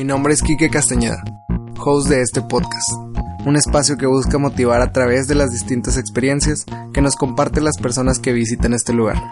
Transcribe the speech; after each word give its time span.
Mi 0.00 0.04
nombre 0.04 0.32
es 0.32 0.40
Quique 0.40 0.70
Castañeda, 0.70 1.22
host 1.78 2.08
de 2.08 2.22
este 2.22 2.40
podcast, 2.40 2.90
un 3.44 3.54
espacio 3.54 3.98
que 3.98 4.06
busca 4.06 4.38
motivar 4.38 4.80
a 4.80 4.92
través 4.92 5.28
de 5.28 5.34
las 5.34 5.50
distintas 5.50 5.98
experiencias 5.98 6.64
que 6.94 7.02
nos 7.02 7.16
comparten 7.16 7.64
las 7.64 7.76
personas 7.76 8.18
que 8.18 8.32
visitan 8.32 8.72
este 8.72 8.94
lugar. 8.94 9.22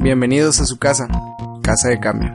Bienvenidos 0.00 0.58
a 0.58 0.66
su 0.66 0.80
casa, 0.80 1.06
Casa 1.62 1.90
de 1.90 2.00
Cambio. 2.00 2.28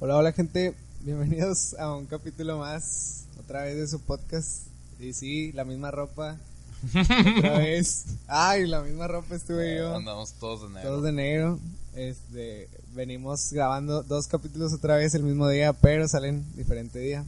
Hola, 0.00 0.16
hola 0.16 0.32
gente, 0.32 0.74
bienvenidos 1.02 1.76
a 1.78 1.94
un 1.94 2.06
capítulo 2.06 2.58
más, 2.58 3.26
otra 3.38 3.62
vez 3.62 3.76
de 3.76 3.86
su 3.86 4.00
podcast. 4.00 4.66
Y 4.98 5.12
sí, 5.12 5.52
la 5.52 5.64
misma 5.64 5.92
ropa, 5.92 6.38
otra 7.38 7.58
vez. 7.58 8.04
Ay, 8.26 8.66
la 8.66 8.80
misma 8.80 9.06
ropa 9.06 9.36
estuve 9.36 9.76
yo. 9.76 9.94
Andamos 9.94 10.32
todos 10.32 10.62
de 10.62 10.70
negro. 10.70 10.90
Todos 10.90 11.04
de 11.04 11.12
negro. 11.12 11.60
Este, 11.96 12.68
venimos 12.94 13.50
grabando 13.52 14.02
dos 14.02 14.26
capítulos 14.28 14.72
otra 14.72 14.96
vez 14.96 15.14
el 15.14 15.22
mismo 15.22 15.48
día, 15.48 15.72
pero 15.72 16.06
salen 16.08 16.44
diferente 16.54 16.98
día. 16.98 17.24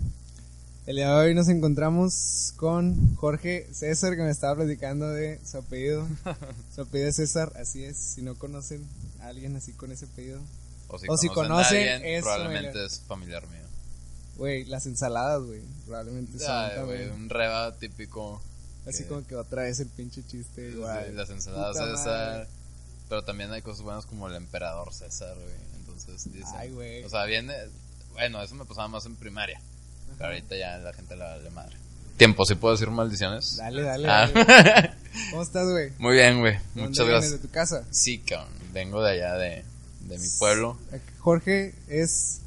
El 0.86 0.96
día 0.96 1.10
de 1.10 1.16
hoy 1.26 1.34
nos 1.34 1.48
encontramos 1.48 2.52
con 2.56 3.14
Jorge 3.16 3.66
César, 3.72 4.14
que 4.16 4.22
me 4.22 4.30
estaba 4.30 4.56
platicando 4.56 5.08
de 5.08 5.38
su 5.44 5.58
apellido. 5.58 6.06
su 6.74 6.82
apellido 6.82 7.08
es 7.08 7.16
César, 7.16 7.52
así 7.56 7.84
es. 7.84 7.96
Si 7.96 8.22
no 8.22 8.34
conocen 8.36 8.86
a 9.20 9.28
alguien 9.28 9.56
así 9.56 9.72
con 9.72 9.90
ese 9.92 10.04
apellido. 10.06 10.40
O 10.88 10.98
si, 10.98 11.06
O 11.08 11.16
si 11.16 11.28
conocen, 11.28 11.88
a 11.88 11.94
alguien, 11.96 12.14
es 12.14 12.22
probablemente 12.22 12.68
familiar. 12.68 12.86
es 12.86 13.00
familiar 13.00 13.46
mío. 13.48 13.58
Güey, 14.36 14.64
las 14.66 14.86
ensaladas, 14.86 15.42
güey. 15.44 15.60
Probablemente 15.86 16.38
son 16.38 16.48
Ay, 16.50 16.76
también. 16.76 17.08
güey, 17.08 17.10
un 17.20 17.28
reba 17.28 17.74
típico. 17.76 18.40
Así 18.86 19.02
que- 19.02 19.08
como 19.08 19.26
que 19.26 19.34
otra 19.34 19.62
vez 19.64 19.80
el 19.80 19.88
pinche 19.88 20.22
chiste, 20.26 20.70
sí, 20.72 20.76
güey. 20.78 21.12
las 21.14 21.28
ensaladas 21.30 21.76
Puta 21.76 21.96
César. 21.96 22.06
madre. 22.38 22.57
Pero 23.08 23.24
también 23.24 23.52
hay 23.52 23.62
cosas 23.62 23.82
buenas 23.82 24.06
como 24.06 24.28
el 24.28 24.34
emperador 24.34 24.92
César, 24.92 25.34
güey. 25.34 25.56
Entonces 25.80 26.32
dicen. 26.32 26.54
Ay, 26.56 26.70
güey. 26.70 27.04
O 27.04 27.08
sea, 27.08 27.24
viene. 27.24 27.54
Bueno, 28.12 28.42
eso 28.42 28.54
me 28.54 28.64
pasaba 28.64 28.88
más 28.88 29.06
en 29.06 29.16
primaria. 29.16 29.60
Pero 30.16 30.30
ahorita 30.30 30.56
ya 30.56 30.78
la 30.78 30.92
gente 30.92 31.16
la 31.16 31.26
vale 31.26 31.50
madre. 31.50 31.76
Tiempo, 32.16 32.44
¿sí 32.44 32.56
puedo 32.56 32.74
decir 32.74 32.90
maldiciones? 32.90 33.56
Dale, 33.56 33.82
dale. 33.82 34.08
Ah. 34.08 34.28
dale. 34.32 34.94
¿Cómo 35.30 35.42
estás, 35.42 35.68
güey? 35.68 35.92
Muy 35.98 36.14
bien, 36.14 36.40
güey. 36.40 36.54
¿De 36.54 36.60
dónde 36.74 36.88
Muchas 36.88 37.06
gracias. 37.06 37.32
¿De 37.32 37.38
tu 37.38 37.50
casa? 37.50 37.84
Sí, 37.90 38.18
cabrón. 38.18 38.52
Vengo 38.72 39.02
de 39.02 39.12
allá 39.12 39.34
de, 39.34 39.64
de 40.00 40.18
mi 40.18 40.28
pueblo. 40.38 40.76
Jorge 41.20 41.74
es 41.88 42.40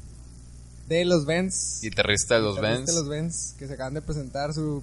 de 0.88 1.04
los 1.04 1.24
Vents. 1.24 1.80
Guitarrista 1.82 2.34
de 2.34 2.42
los 2.42 2.60
Benz. 2.60 2.86
de 2.86 2.92
los 2.92 3.08
Vents, 3.08 3.54
que 3.58 3.66
se 3.66 3.74
acaban 3.74 3.94
de 3.94 4.02
presentar 4.02 4.52
su 4.52 4.82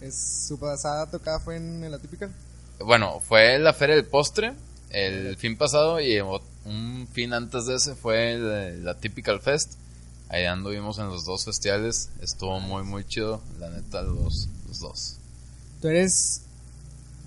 es 0.00 0.46
su 0.48 0.58
pasada 0.58 1.06
tocada 1.06 1.40
fue 1.40 1.56
en, 1.56 1.90
la 1.90 1.98
típica. 1.98 2.30
Bueno, 2.78 3.20
fue 3.20 3.58
la 3.58 3.74
Feria 3.74 3.96
del 3.96 4.06
Postre 4.06 4.54
el 4.90 5.36
fin 5.36 5.56
pasado 5.56 6.00
y 6.00 6.20
un 6.20 7.08
fin 7.12 7.32
antes 7.32 7.66
de 7.66 7.76
ese 7.76 7.94
fue 7.94 8.32
el- 8.34 8.84
la 8.84 8.94
Typical 8.98 9.40
Fest. 9.40 9.72
Ahí 10.28 10.44
anduvimos 10.44 10.98
en 10.98 11.06
los 11.08 11.24
dos 11.24 11.44
festivales. 11.44 12.08
Estuvo 12.22 12.60
muy, 12.60 12.82
muy 12.84 13.04
chido, 13.04 13.40
la 13.58 13.68
neta, 13.70 14.02
los, 14.02 14.48
los 14.68 14.78
dos. 14.80 15.16
Tú 15.80 15.88
eres 15.88 16.42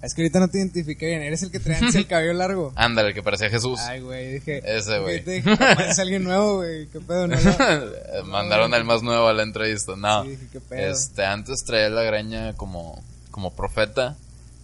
es 0.02 0.14
que 0.14 0.22
ahorita 0.22 0.40
no 0.42 0.50
te 0.50 0.58
identifiqué 0.58 1.06
bien, 1.08 1.22
eres 1.22 1.44
el 1.44 1.52
que 1.52 1.62
trae 1.62 1.80
el 1.80 2.08
cabello 2.08 2.34
largo. 2.34 2.74
Ándale, 2.76 3.10
el 3.10 3.14
que 3.14 3.24
parecía 3.24 3.50
Jesús. 3.50 3.80
Ay, 3.80 4.02
güey, 4.02 4.34
dije. 4.34 4.62
Ese, 4.66 5.00
güey. 5.00 5.24
Es 5.26 5.98
alguien 5.98 6.26
nuevo, 6.26 6.58
güey. 6.58 6.88
¿Qué 6.88 7.00
pedo? 7.00 7.26
No, 7.28 7.38
no. 7.40 8.26
Mandaron 8.26 8.74
al 8.74 8.84
más 8.84 9.02
nuevo 9.02 9.28
a 9.28 9.34
la 9.34 9.44
entrevista. 9.44 9.96
No, 9.96 10.24
Sí, 10.24 10.32
dije, 10.32 10.48
¿qué 10.52 10.60
pedo? 10.60 10.92
este, 10.92 11.24
antes 11.26 11.64
traía 11.64 11.88
la 11.90 12.04
greña 12.04 12.52
como, 12.58 13.02
como 13.32 13.54
profeta. 13.54 14.18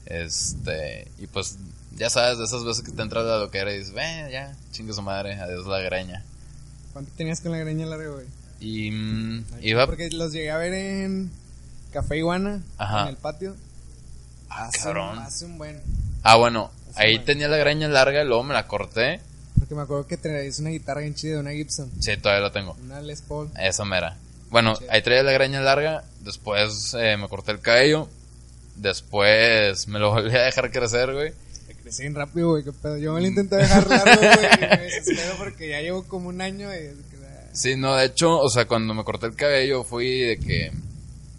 Este, 0.05 1.07
y 1.19 1.27
pues, 1.27 1.55
ya 1.99 2.09
sabes, 2.09 2.37
de 2.39 2.45
esas 2.45 2.63
veces 2.63 2.83
que 2.83 2.91
te 2.91 3.01
entra 3.01 3.21
la 3.21 3.37
loquera 3.37 3.71
y 3.73 3.77
dices, 3.79 3.93
ven, 3.93 4.29
ya, 4.31 4.55
chingue 4.71 4.93
su 4.93 5.01
madre, 5.01 5.35
adiós 5.35 5.67
la 5.67 5.79
greña. 5.79 6.23
¿Cuánto 6.93 7.11
tenías 7.15 7.41
con 7.41 7.51
la 7.51 7.57
greña 7.59 7.85
larga, 7.85 8.09
güey? 8.09 8.25
Y 8.61 8.89
mm, 8.91 9.45
Ay, 9.55 9.69
iba 9.69 9.85
Porque 9.85 10.09
los 10.09 10.31
llegué 10.33 10.49
a 10.51 10.57
ver 10.57 10.73
en 10.73 11.29
Café 11.93 12.17
Iguana, 12.17 12.61
Ajá. 12.77 13.03
en 13.03 13.07
el 13.09 13.15
patio. 13.17 13.55
Ah, 14.49 14.65
Hace, 14.67 14.79
cabrón. 14.79 15.19
hace 15.19 15.45
un 15.45 15.57
buen. 15.57 15.79
Ah, 16.23 16.35
bueno, 16.37 16.71
ahí 16.95 17.19
tenía 17.19 17.47
la 17.47 17.57
greña 17.57 17.87
larga 17.87 18.23
y 18.23 18.25
luego 18.25 18.43
me 18.43 18.53
la 18.53 18.65
corté. 18.67 19.19
Porque 19.59 19.75
me 19.75 19.81
acuerdo 19.81 20.07
que 20.07 20.17
traías 20.17 20.57
una 20.59 20.69
guitarra 20.71 21.01
bien 21.01 21.13
chida, 21.15 21.39
una 21.39 21.51
Gibson. 21.51 21.91
Sí, 21.99 22.17
todavía 22.17 22.43
la 22.43 22.51
tengo. 22.51 22.75
Una 22.83 23.01
Les 23.01 23.21
Paul. 23.21 23.49
Esa 23.59 23.85
mera. 23.85 24.17
Bueno, 24.49 24.73
ahí 24.89 25.01
traía 25.03 25.21
la 25.21 25.31
greña 25.33 25.61
larga. 25.61 26.03
Después 26.21 26.95
eh, 26.97 27.17
me 27.17 27.27
corté 27.27 27.51
el 27.51 27.59
cabello. 27.59 28.09
Después 28.75 29.87
me 29.87 29.99
lo 29.99 30.11
volví 30.11 30.35
a 30.35 30.41
dejar 30.43 30.71
crecer, 30.71 31.13
güey. 31.13 31.33
Crecí 31.89 32.03
bien 32.03 32.13
rápido, 32.15 32.49
güey, 32.49 32.63
qué 32.63 32.71
pedo. 32.71 32.97
Yo 32.97 33.13
me 33.13 33.21
lo 33.21 33.27
intenté 33.27 33.55
dejar 33.55 33.87
largo, 33.87 34.21
güey. 34.21 34.45
y 34.45 34.59
Me 34.59 34.77
desespero 34.83 35.33
porque 35.39 35.69
ya 35.69 35.81
llevo 35.81 36.03
como 36.03 36.29
un 36.29 36.39
año 36.39 36.69
y... 36.71 36.91
Sí, 37.51 37.75
no, 37.75 37.95
de 37.95 38.05
hecho, 38.05 38.37
o 38.37 38.47
sea, 38.47 38.67
cuando 38.67 38.93
me 38.93 39.03
corté 39.03 39.25
el 39.25 39.35
cabello 39.35 39.83
fui 39.83 40.19
de 40.19 40.37
que 40.37 40.71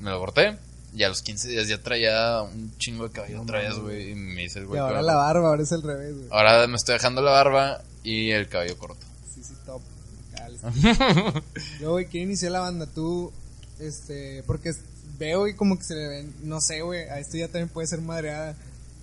me 0.00 0.10
lo 0.10 0.19
corté. 0.19 0.56
Y 0.93 1.05
a 1.05 1.09
los 1.09 1.22
15 1.22 1.49
días 1.50 1.69
ya 1.69 1.78
traía 1.81 2.43
un 2.43 2.77
chingo 2.78 3.06
de 3.06 3.12
cabello 3.12 3.37
No 3.37 3.43
otra 3.43 3.60
vez, 3.60 3.78
güey. 3.78 4.10
Y 4.10 4.15
me 4.16 4.43
hice 4.43 4.59
el 4.59 4.65
Y 4.65 4.69
güey. 4.69 4.81
ahora 4.81 4.97
con- 4.97 5.06
la 5.06 5.15
barba, 5.15 5.49
ahora 5.50 5.62
es 5.62 5.71
el 5.71 5.83
revés, 5.83 6.16
güey. 6.16 6.27
Ahora 6.33 6.66
me 6.66 6.75
estoy 6.75 6.94
dejando 6.94 7.22
la 7.22 7.31
barba 7.31 7.81
y 8.03 8.31
el 8.33 8.49
cabello 8.49 8.77
corto. 8.77 9.06
Sí, 9.33 9.41
sí, 9.44 9.55
top. 9.65 9.81
Yo, 11.81 11.93
güey, 11.93 12.06
¿quién 12.06 12.25
inició 12.25 12.50
la 12.50 12.59
banda? 12.60 12.87
Tú, 12.87 13.33
este... 13.78 14.43
Porque 14.49 14.72
veo 15.16 15.47
y 15.47 15.55
como 15.55 15.78
que 15.78 15.84
se 15.84 15.94
le 15.94 16.09
ven... 16.09 16.34
No 16.43 16.60
sé, 16.60 16.83
güey, 16.83 17.03
a 17.09 17.21
esto 17.21 17.37
ya 17.37 17.47
también 17.47 17.69
puede 17.69 17.87
ser 17.87 18.00
madreada. 18.00 18.56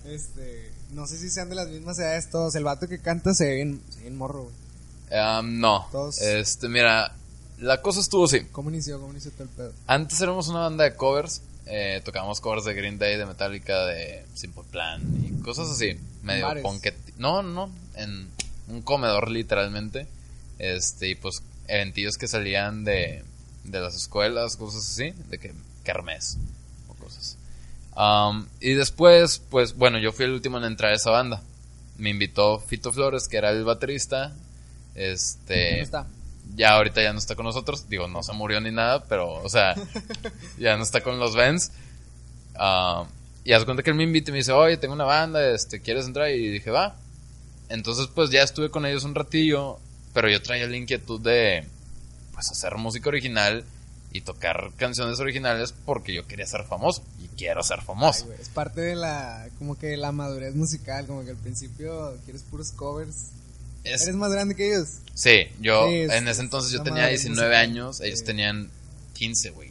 Este... 0.04 0.67
No 0.92 1.06
sé 1.06 1.18
si 1.18 1.28
sean 1.30 1.48
de 1.48 1.54
las 1.54 1.68
mismas 1.68 1.98
edades 1.98 2.30
todos. 2.30 2.54
El 2.54 2.64
vato 2.64 2.88
que 2.88 2.98
canta 3.00 3.34
se 3.34 3.44
ve 3.46 3.54
bien, 3.56 3.82
se 3.90 3.96
ve 3.96 4.02
bien 4.04 4.16
morro, 4.16 4.44
güey. 4.44 5.20
Am, 5.20 5.58
no. 5.60 5.86
Todos- 5.92 6.20
Este, 6.20 6.68
mira, 6.68 7.14
la 7.58 7.80
cosa 7.82 8.00
estuvo 8.00 8.24
así. 8.24 8.40
¿Cómo 8.52 8.70
inició? 8.70 8.98
¿Cómo 9.00 9.12
inició 9.12 9.30
todo 9.32 9.44
el 9.44 9.48
pedo? 9.50 9.72
Antes 9.86 10.20
éramos 10.20 10.48
una 10.48 10.60
banda 10.60 10.84
de 10.84 10.94
covers. 10.94 11.42
Eh, 11.66 12.00
tocábamos 12.04 12.40
covers 12.40 12.64
de 12.64 12.72
Green 12.74 12.98
Day, 12.98 13.16
de 13.18 13.26
Metallica, 13.26 13.84
de 13.84 14.24
Simple 14.34 14.62
Plan 14.70 15.02
y 15.22 15.42
cosas 15.42 15.68
así. 15.68 15.98
Medio 16.22 16.46
bares? 16.46 16.62
punket. 16.62 16.96
No, 17.18 17.42
no. 17.42 17.70
En 17.94 18.28
un 18.68 18.80
comedor, 18.82 19.30
literalmente. 19.30 20.06
Este, 20.58 21.10
y 21.10 21.14
pues 21.14 21.42
eventillos 21.68 22.16
que 22.16 22.26
salían 22.28 22.84
de, 22.84 23.22
de 23.64 23.80
las 23.80 23.94
escuelas, 23.94 24.56
cosas 24.56 24.82
así. 24.90 25.12
De 25.28 25.38
que 25.38 25.52
kermés. 25.84 26.38
Am, 28.00 28.46
y 28.60 28.74
después, 28.74 29.42
pues 29.50 29.74
bueno, 29.74 29.98
yo 29.98 30.12
fui 30.12 30.24
el 30.24 30.30
último 30.30 30.58
en 30.58 30.64
entrar 30.64 30.92
a 30.92 30.94
esa 30.94 31.10
banda. 31.10 31.42
Me 31.96 32.10
invitó 32.10 32.60
Fito 32.60 32.92
Flores, 32.92 33.26
que 33.26 33.38
era 33.38 33.50
el 33.50 33.64
baterista. 33.64 34.32
Este. 34.94 35.64
¿Dónde 35.64 35.80
está? 35.80 36.06
Ya 36.54 36.74
ahorita 36.76 37.02
ya 37.02 37.12
no 37.12 37.18
está 37.18 37.34
con 37.34 37.44
nosotros. 37.44 37.88
Digo, 37.88 38.06
no 38.06 38.22
se 38.22 38.32
murió 38.34 38.60
ni 38.60 38.70
nada, 38.70 39.02
pero, 39.08 39.42
o 39.42 39.48
sea, 39.48 39.74
ya 40.58 40.76
no 40.76 40.84
está 40.84 41.00
con 41.00 41.18
los 41.18 41.34
Vents. 41.34 41.72
Ah, 42.54 43.04
y 43.42 43.52
haz 43.52 43.64
cuenta 43.64 43.82
que 43.82 43.90
él 43.90 43.96
me 43.96 44.04
invita 44.04 44.30
y 44.30 44.32
me 44.32 44.38
dice, 44.38 44.52
oye, 44.52 44.76
tengo 44.76 44.94
una 44.94 45.02
banda, 45.02 45.50
este, 45.50 45.80
¿quieres 45.80 46.06
entrar? 46.06 46.30
Y 46.30 46.50
dije, 46.50 46.70
va. 46.70 46.94
Entonces, 47.68 48.06
pues 48.06 48.30
ya 48.30 48.44
estuve 48.44 48.70
con 48.70 48.86
ellos 48.86 49.02
un 49.02 49.16
ratillo, 49.16 49.80
pero 50.14 50.30
yo 50.30 50.40
traía 50.40 50.68
la 50.68 50.76
inquietud 50.76 51.20
de, 51.20 51.66
pues, 52.32 52.48
hacer 52.48 52.76
música 52.76 53.08
original 53.08 53.64
y 54.12 54.22
tocar 54.22 54.70
canciones 54.76 55.20
originales 55.20 55.74
porque 55.84 56.14
yo 56.14 56.26
quería 56.26 56.46
ser 56.46 56.64
famoso 56.64 57.02
y 57.22 57.28
quiero 57.36 57.62
ser 57.62 57.80
Ay, 57.80 57.86
famoso. 57.86 58.28
es 58.40 58.48
parte 58.48 58.80
de 58.80 58.96
la, 58.96 59.48
como 59.58 59.78
que 59.78 59.96
la 59.96 60.12
madurez 60.12 60.54
musical, 60.54 61.06
como 61.06 61.24
que 61.24 61.30
al 61.30 61.36
principio 61.36 62.16
quieres 62.24 62.42
puros 62.42 62.72
covers. 62.72 63.14
Es- 63.84 64.02
¿Eres 64.02 64.16
más 64.16 64.32
grande 64.32 64.54
que 64.54 64.68
ellos? 64.74 64.88
sí, 65.14 65.44
yo 65.60 65.88
Sí, 65.88 65.94
es- 65.96 66.10
en 66.12 66.22
ese 66.24 66.30
es 66.30 66.38
entonces 66.40 66.72
yo 66.72 66.82
tenía 66.82 67.02
madre 67.02 67.10
19 67.16 67.48
musical. 67.50 67.70
años, 67.70 68.00
ellos 68.00 68.18
Sí. 68.20 68.24
tenían 68.24 68.70
15, 69.14 69.50
güey. 69.50 69.67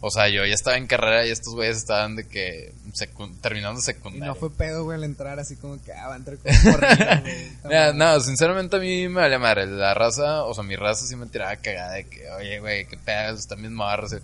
O 0.00 0.12
sea, 0.12 0.28
yo 0.28 0.46
ya 0.46 0.54
estaba 0.54 0.76
en 0.76 0.86
carrera 0.86 1.26
y 1.26 1.30
estos 1.30 1.54
güeyes 1.54 1.76
estaban 1.76 2.14
de 2.14 2.24
que 2.28 2.72
secu- 2.92 3.34
terminando 3.40 3.80
Y 3.80 3.82
secundaria. 3.82 4.28
no 4.28 4.34
fue 4.36 4.48
pedo, 4.48 4.84
güey, 4.84 4.96
al 4.96 5.02
entrar 5.02 5.40
así 5.40 5.56
como 5.56 5.82
que, 5.82 5.92
ah, 5.92 6.06
va 6.06 6.14
a 6.14 6.16
entrar 6.18 6.36
con 6.38 6.52
corrido, 6.72 7.20
güey. 7.22 7.48
Mira, 7.64 7.92
no, 7.92 8.20
sinceramente 8.20 8.76
a 8.76 8.78
mí 8.78 9.08
me 9.08 9.22
vale 9.22 9.38
madre. 9.38 9.66
La 9.66 9.94
raza, 9.94 10.44
o 10.44 10.54
sea, 10.54 10.62
mi 10.62 10.76
raza 10.76 11.04
sí 11.04 11.16
me 11.16 11.26
tiraba 11.26 11.56
cagada 11.56 11.94
de 11.94 12.04
que, 12.04 12.30
oye, 12.30 12.60
güey, 12.60 12.86
qué 12.86 12.96
pedos, 12.96 13.40
están 13.40 13.60
bien 13.60 13.74
morros. 13.74 14.14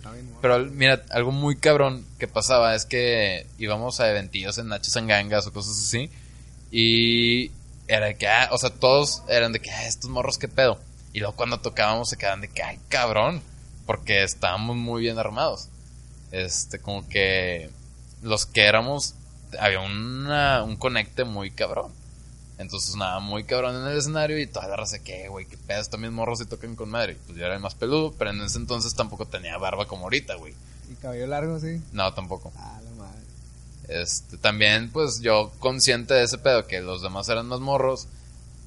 Pero 0.41 0.59
mira, 0.59 1.03
algo 1.09 1.33
muy 1.33 1.57
cabrón 1.57 2.05
que 2.19 2.27
pasaba 2.29 2.73
es 2.73 2.85
que 2.85 3.45
íbamos 3.57 3.99
a 3.99 4.09
eventillos 4.09 4.57
en 4.57 4.69
Nachos 4.69 4.95
en 4.95 5.07
Gangas 5.07 5.45
o 5.47 5.51
cosas 5.51 5.77
así. 5.77 6.09
Y 6.71 7.51
era 7.87 8.05
de 8.07 8.15
que, 8.15 8.27
ah, 8.27 8.47
o 8.51 8.57
sea, 8.57 8.69
todos 8.69 9.23
eran 9.27 9.51
de 9.51 9.59
que, 9.59 9.71
ah, 9.71 9.85
estos 9.87 10.09
morros, 10.09 10.37
qué 10.37 10.47
pedo. 10.47 10.79
Y 11.11 11.19
luego 11.19 11.35
cuando 11.35 11.59
tocábamos 11.59 12.09
se 12.09 12.17
quedaban 12.17 12.41
de 12.41 12.47
que, 12.47 12.63
ay, 12.63 12.79
cabrón. 12.87 13.41
Porque 13.85 14.23
estábamos 14.23 14.75
muy 14.75 15.01
bien 15.01 15.17
armados. 15.19 15.69
Este, 16.31 16.79
como 16.79 17.07
que 17.07 17.69
los 18.21 18.45
que 18.45 18.65
éramos, 18.65 19.13
había 19.59 19.79
una, 19.79 20.63
un 20.63 20.75
conecte 20.75 21.23
muy 21.23 21.51
cabrón. 21.51 21.91
Entonces, 22.57 22.95
nada, 22.95 23.19
muy 23.19 23.43
cabrón 23.43 23.75
en 23.75 23.87
el 23.87 23.97
escenario 23.97 24.39
y 24.39 24.47
toda 24.47 24.67
la 24.67 24.77
raza 24.77 24.99
que, 24.99 25.27
güey, 25.27 25.45
qué 25.45 25.57
pedo, 25.57 25.83
también 25.85 26.13
morros 26.13 26.39
y 26.41 26.45
tocan 26.45 26.75
con 26.75 26.89
madre. 26.89 27.17
Pues 27.25 27.37
yo 27.37 27.45
era 27.45 27.53
el 27.55 27.59
más 27.59 27.75
peludo, 27.75 28.13
pero 28.17 28.31
en 28.31 28.41
ese 28.41 28.57
entonces 28.57 28.95
tampoco 28.95 29.25
tenía 29.25 29.57
barba 29.57 29.85
como 29.87 30.03
ahorita, 30.03 30.35
güey. 30.35 30.53
Y 30.89 30.95
cabello 30.95 31.27
largo, 31.27 31.59
sí. 31.59 31.81
No, 31.91 32.13
tampoco. 32.13 32.51
Ah, 32.57 32.79
la 32.83 33.03
madre. 33.03 33.19
Este, 33.89 34.37
también, 34.37 34.89
pues 34.91 35.19
yo 35.19 35.51
consciente 35.59 36.13
de 36.13 36.23
ese 36.23 36.37
pedo, 36.37 36.65
que 36.65 36.79
los 36.79 37.01
demás 37.01 37.27
eran 37.27 37.47
más 37.47 37.59
morros, 37.59 38.07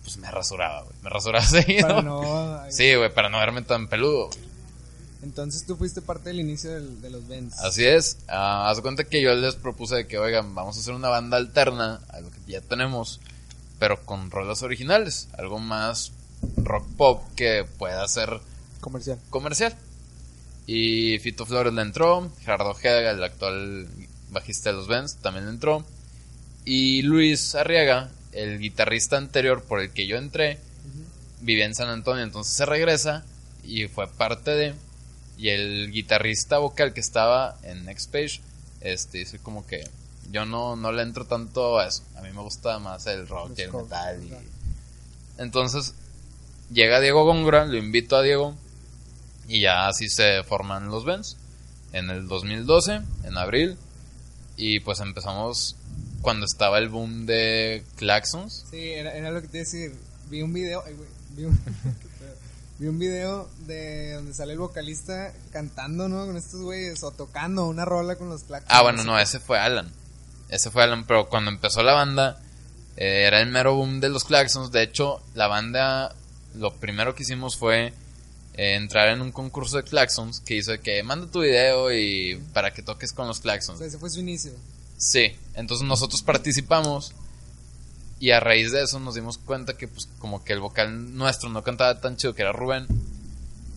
pues 0.02 0.18
me 0.18 0.30
rasuraba, 0.30 0.82
güey. 0.82 0.94
Me 1.02 1.10
rasuraba 1.10 1.44
seguido. 1.46 1.88
Para 1.88 2.02
no... 2.02 2.62
Sí, 2.70 2.94
güey, 2.94 3.12
para 3.12 3.30
no 3.30 3.38
verme 3.38 3.62
tan 3.62 3.88
peludo. 3.88 4.26
güey. 4.28 4.38
Entonces 5.22 5.64
tú 5.66 5.76
fuiste 5.76 6.00
parte 6.00 6.28
del 6.30 6.40
inicio 6.40 6.70
del- 6.72 7.00
de 7.00 7.10
los 7.10 7.26
Vents. 7.26 7.58
Así 7.58 7.84
es. 7.84 8.18
Ah, 8.28 8.70
haz 8.70 8.80
cuenta 8.80 9.04
que 9.04 9.20
yo 9.20 9.34
les 9.34 9.56
propuse 9.56 9.96
de 9.96 10.06
que, 10.06 10.18
oigan, 10.18 10.54
vamos 10.54 10.76
a 10.76 10.80
hacer 10.80 10.94
una 10.94 11.08
banda 11.08 11.36
alterna 11.36 12.00
a 12.10 12.20
lo 12.20 12.30
que 12.30 12.38
ya 12.46 12.60
tenemos, 12.60 13.20
pero 13.80 14.04
con 14.04 14.30
rolas 14.30 14.62
originales. 14.62 15.28
Algo 15.36 15.58
más 15.58 16.12
rock 16.56 16.86
pop 16.96 17.22
que 17.34 17.64
pueda 17.78 18.06
ser 18.06 18.40
Comercial. 18.80 19.18
comercial. 19.30 19.74
Y 20.66 21.18
Fito 21.18 21.46
Flores 21.46 21.72
le 21.72 21.82
entró, 21.82 22.30
Gerardo 22.40 22.70
Ojeda, 22.70 23.10
el 23.10 23.24
actual 23.24 23.88
bajista 24.30 24.70
de 24.70 24.76
los 24.76 24.86
Vents, 24.86 25.16
también 25.16 25.46
le 25.46 25.50
entró. 25.52 25.84
Y 26.64 27.02
Luis 27.02 27.54
Arriaga, 27.54 28.10
el 28.32 28.58
guitarrista 28.58 29.16
anterior 29.16 29.62
por 29.64 29.80
el 29.80 29.90
que 29.90 30.06
yo 30.06 30.16
entré, 30.16 30.58
vivía 31.40 31.64
en 31.64 31.74
San 31.74 31.88
Antonio, 31.88 32.22
entonces 32.22 32.52
se 32.52 32.66
regresa 32.66 33.24
y 33.64 33.88
fue 33.88 34.06
parte 34.06 34.50
de. 34.52 34.74
Y 35.38 35.48
el 35.50 35.90
guitarrista 35.92 36.58
vocal 36.58 36.92
que 36.92 37.00
estaba 37.00 37.56
en 37.62 37.84
Next 37.86 38.10
Page, 38.12 38.40
este, 38.80 39.18
dice 39.18 39.38
como 39.38 39.66
que 39.66 39.88
yo 40.30 40.44
no, 40.44 40.76
no 40.76 40.92
le 40.92 41.02
entro 41.02 41.24
tanto 41.26 41.78
a 41.78 41.86
eso. 41.86 42.02
A 42.16 42.20
mí 42.22 42.28
me 42.34 42.42
gusta 42.42 42.78
más 42.80 43.06
el 43.06 43.26
rock 43.28 43.50
Los 43.50 43.58
y 43.58 43.62
el 43.62 43.70
covers, 43.70 43.88
metal. 43.90 44.24
y- 44.24 44.28
claro. 44.28 44.44
Entonces 45.38 45.94
llega 46.72 47.00
Diego 47.00 47.24
Góngora, 47.24 47.64
lo 47.66 47.76
invito 47.76 48.16
a 48.16 48.22
Diego 48.22 48.54
y 49.46 49.60
ya 49.60 49.86
así 49.88 50.08
se 50.08 50.42
forman 50.42 50.88
los 50.88 51.04
Vents 51.04 51.36
en 51.92 52.10
el 52.10 52.26
2012, 52.28 53.00
en 53.24 53.38
abril. 53.38 53.76
Y 54.56 54.80
pues 54.80 54.98
empezamos 55.00 55.76
cuando 56.20 56.44
estaba 56.44 56.78
el 56.78 56.88
boom 56.88 57.26
de 57.26 57.84
Claxons. 57.96 58.64
Sí, 58.70 58.90
era, 58.90 59.12
era 59.16 59.30
lo 59.30 59.40
que 59.40 59.46
te 59.48 59.58
iba 59.58 59.62
a 59.62 59.64
decir. 59.70 59.94
Vi 60.28 60.42
un 60.42 60.52
video, 60.52 60.82
ay, 60.84 60.94
güey, 60.94 61.08
vi 61.30 61.44
un, 61.44 61.56
vi 62.78 62.86
un 62.86 62.98
video 62.98 63.48
de 63.66 64.12
donde 64.14 64.32
sale 64.34 64.52
el 64.52 64.58
vocalista 64.58 65.32
cantando, 65.52 66.08
¿no? 66.08 66.26
Con 66.26 66.36
estos 66.36 66.60
güeyes, 66.60 67.02
o 67.02 67.10
tocando 67.10 67.66
una 67.66 67.84
rola 67.84 68.16
con 68.16 68.28
los 68.28 68.42
claxons. 68.44 68.70
Ah, 68.72 68.82
bueno, 68.82 69.04
no, 69.04 69.18
ese 69.18 69.40
fue 69.40 69.58
Alan. 69.58 69.90
Ese 70.48 70.70
fue 70.70 70.82
Alan, 70.84 71.04
pero 71.06 71.28
cuando 71.28 71.50
empezó 71.50 71.82
la 71.82 71.92
banda, 71.92 72.40
eh, 72.96 73.24
era 73.26 73.40
el 73.40 73.48
mero 73.50 73.74
boom 73.74 74.00
de 74.00 74.08
los 74.08 74.24
Claxons. 74.24 74.72
De 74.72 74.82
hecho, 74.82 75.20
la 75.34 75.46
banda, 75.46 76.14
lo 76.54 76.72
primero 76.74 77.14
que 77.14 77.22
hicimos 77.24 77.56
fue 77.56 77.92
eh, 78.54 78.74
entrar 78.74 79.08
en 79.08 79.20
un 79.20 79.30
concurso 79.30 79.76
de 79.76 79.82
Claxons 79.84 80.40
que 80.40 80.56
hizo 80.56 80.70
de 80.72 80.80
que 80.80 81.02
manda 81.02 81.30
tu 81.30 81.40
video 81.40 81.92
y 81.92 82.42
para 82.54 82.72
que 82.72 82.82
toques 82.82 83.12
con 83.12 83.28
los 83.28 83.38
O 83.40 83.42
Claxons. 83.42 83.78
sea, 83.78 83.86
ese 83.88 83.98
fue 83.98 84.08
su 84.10 84.20
inicio. 84.20 84.52
Sí, 84.96 85.36
entonces 85.54 85.86
nosotros 85.86 86.22
participamos 86.22 87.12
y 88.20 88.30
a 88.32 88.40
raíz 88.40 88.72
de 88.72 88.82
eso 88.82 88.98
nos 88.98 89.14
dimos 89.14 89.38
cuenta 89.38 89.76
que 89.76 89.88
pues 89.88 90.08
como 90.18 90.44
que 90.44 90.52
el 90.52 90.60
vocal 90.60 91.16
nuestro 91.16 91.48
no 91.48 91.62
cantaba 91.62 92.00
tan 92.00 92.16
chido 92.16 92.34
que 92.34 92.42
era 92.42 92.52
Rubén 92.52 92.86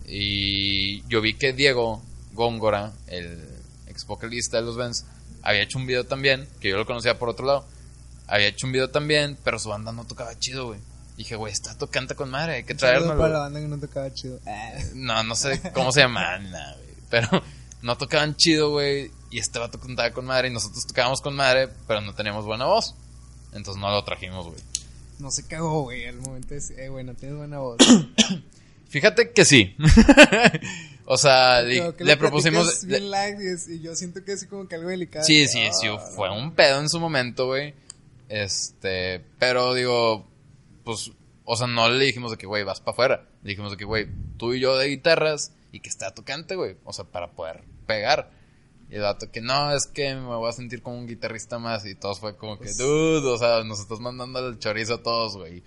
y 0.06 1.02
yo 1.08 1.20
vi 1.20 1.34
que 1.34 1.52
Diego 1.52 2.02
Góngora, 2.32 2.92
el 3.06 3.48
ex 3.86 4.06
vocalista 4.06 4.58
de 4.58 4.64
los 4.64 4.76
Vents, 4.76 5.06
había 5.42 5.62
hecho 5.62 5.78
un 5.78 5.86
video 5.86 6.04
también, 6.04 6.48
que 6.60 6.68
yo 6.68 6.76
lo 6.76 6.86
conocía 6.86 7.18
por 7.18 7.28
otro 7.28 7.46
lado, 7.46 7.66
había 8.26 8.48
hecho 8.48 8.66
un 8.66 8.72
video 8.72 8.90
también, 8.90 9.38
pero 9.44 9.58
su 9.58 9.68
banda 9.68 9.92
no 9.92 10.04
tocaba 10.04 10.38
chido, 10.38 10.66
güey. 10.66 10.80
Dije, 11.16 11.36
güey, 11.36 11.52
está 11.52 11.76
tocando 11.76 12.16
con 12.16 12.30
madre, 12.30 12.56
hay 12.56 12.64
que 12.64 12.74
traernos. 12.74 13.16
para 13.16 13.32
la 13.32 13.38
banda 13.40 13.60
que 13.60 13.68
no 13.68 13.78
tocaba 13.78 14.12
chido. 14.12 14.38
No, 14.94 15.22
no 15.22 15.34
sé 15.34 15.60
cómo 15.72 15.92
se 15.92 16.00
llaman, 16.00 16.50
nah, 16.50 16.74
güey. 16.74 16.94
Pero 17.10 17.42
no 17.82 17.96
tocaban 17.96 18.36
chido, 18.36 18.70
güey. 18.70 19.10
Y 19.30 19.38
este 19.38 19.58
vato 19.58 19.78
cantaba 19.78 20.10
con 20.12 20.26
madre 20.26 20.48
y 20.48 20.52
nosotros 20.52 20.86
tocábamos 20.86 21.20
con 21.20 21.34
madre, 21.34 21.68
pero 21.86 22.00
no 22.00 22.14
teníamos 22.14 22.44
buena 22.44 22.66
voz. 22.66 22.94
Entonces 23.52 23.80
no 23.80 23.90
lo 23.90 24.02
trajimos, 24.04 24.46
güey. 24.46 24.58
no 25.18 25.30
se 25.30 25.46
cagó, 25.46 25.82
güey, 25.82 26.06
al 26.06 26.16
momento 26.16 26.54
decir, 26.54 26.78
eh, 26.80 26.88
güey, 26.88 27.04
no 27.04 27.14
tienes 27.14 27.36
buena 27.38 27.58
voz. 27.58 27.76
Fíjate 28.88 29.30
que 29.32 29.44
sí. 29.44 29.74
o 31.06 31.16
sea, 31.16 31.62
le, 31.62 31.94
le 31.98 32.16
propusimos... 32.16 32.84
bien 32.86 33.04
y, 33.40 33.46
es- 33.46 33.68
yo 33.80 33.94
siento 33.96 34.24
que 34.24 34.32
es 34.32 34.46
como 34.46 34.68
que 34.68 34.74
algo 34.76 34.88
delicado. 34.88 35.24
Sí, 35.24 35.46
sí, 35.48 35.60
sí, 35.72 35.86
ah, 35.88 35.98
fue 35.98 36.30
un 36.30 36.52
pedo 36.52 36.78
en 36.80 36.88
su 36.88 37.00
momento, 37.00 37.46
güey. 37.46 37.74
Este, 38.28 39.20
pero 39.38 39.74
digo, 39.74 40.26
pues, 40.84 41.10
o 41.44 41.56
sea, 41.56 41.66
no 41.66 41.88
le 41.88 42.04
dijimos 42.04 42.30
de 42.30 42.36
que, 42.36 42.46
güey, 42.46 42.64
vas 42.64 42.80
para 42.80 42.92
afuera. 42.92 43.28
Le 43.42 43.50
dijimos 43.50 43.72
de 43.72 43.76
que, 43.78 43.84
güey, 43.84 44.08
tú 44.36 44.54
y 44.54 44.60
yo 44.60 44.76
de 44.76 44.88
guitarras 44.88 45.52
y 45.72 45.80
que 45.80 45.88
está 45.88 46.12
tocante, 46.14 46.54
güey. 46.56 46.76
O 46.84 46.92
sea, 46.92 47.04
para 47.04 47.30
poder 47.32 47.62
pegar. 47.86 48.30
Y 48.92 48.96
el 48.96 49.00
vato 49.00 49.30
que 49.30 49.40
no, 49.40 49.74
es 49.74 49.86
que 49.86 50.14
me 50.14 50.26
voy 50.26 50.48
a 50.48 50.52
sentir 50.52 50.82
como 50.82 50.98
un 50.98 51.06
guitarrista 51.06 51.58
más. 51.58 51.86
Y 51.86 51.94
todos 51.94 52.20
fue 52.20 52.36
como 52.36 52.58
que, 52.58 52.64
Pues- 52.66 52.76
dude, 52.76 53.26
o 53.26 53.38
sea, 53.38 53.64
nos 53.64 53.80
estás 53.80 54.00
mandando 54.00 54.46
el 54.46 54.58
chorizo 54.58 54.94
a 54.94 55.02
todos, 55.02 55.36
güey. 55.38 55.62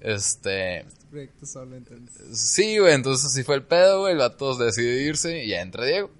Este, 0.00 0.78
Este 0.80 1.06
proyecto 1.10 1.44
solo, 1.46 1.76
entonces. 1.76 2.38
Sí, 2.40 2.78
güey, 2.78 2.94
entonces 2.94 3.26
así 3.26 3.42
fue 3.44 3.56
el 3.56 3.62
pedo, 3.64 4.00
güey. 4.00 4.12
El 4.14 4.18
vato 4.20 4.56
decidió 4.56 4.98
irse 5.00 5.44
y 5.44 5.48
ya 5.48 5.60
entra 5.60 5.84
Diego. 5.84 6.10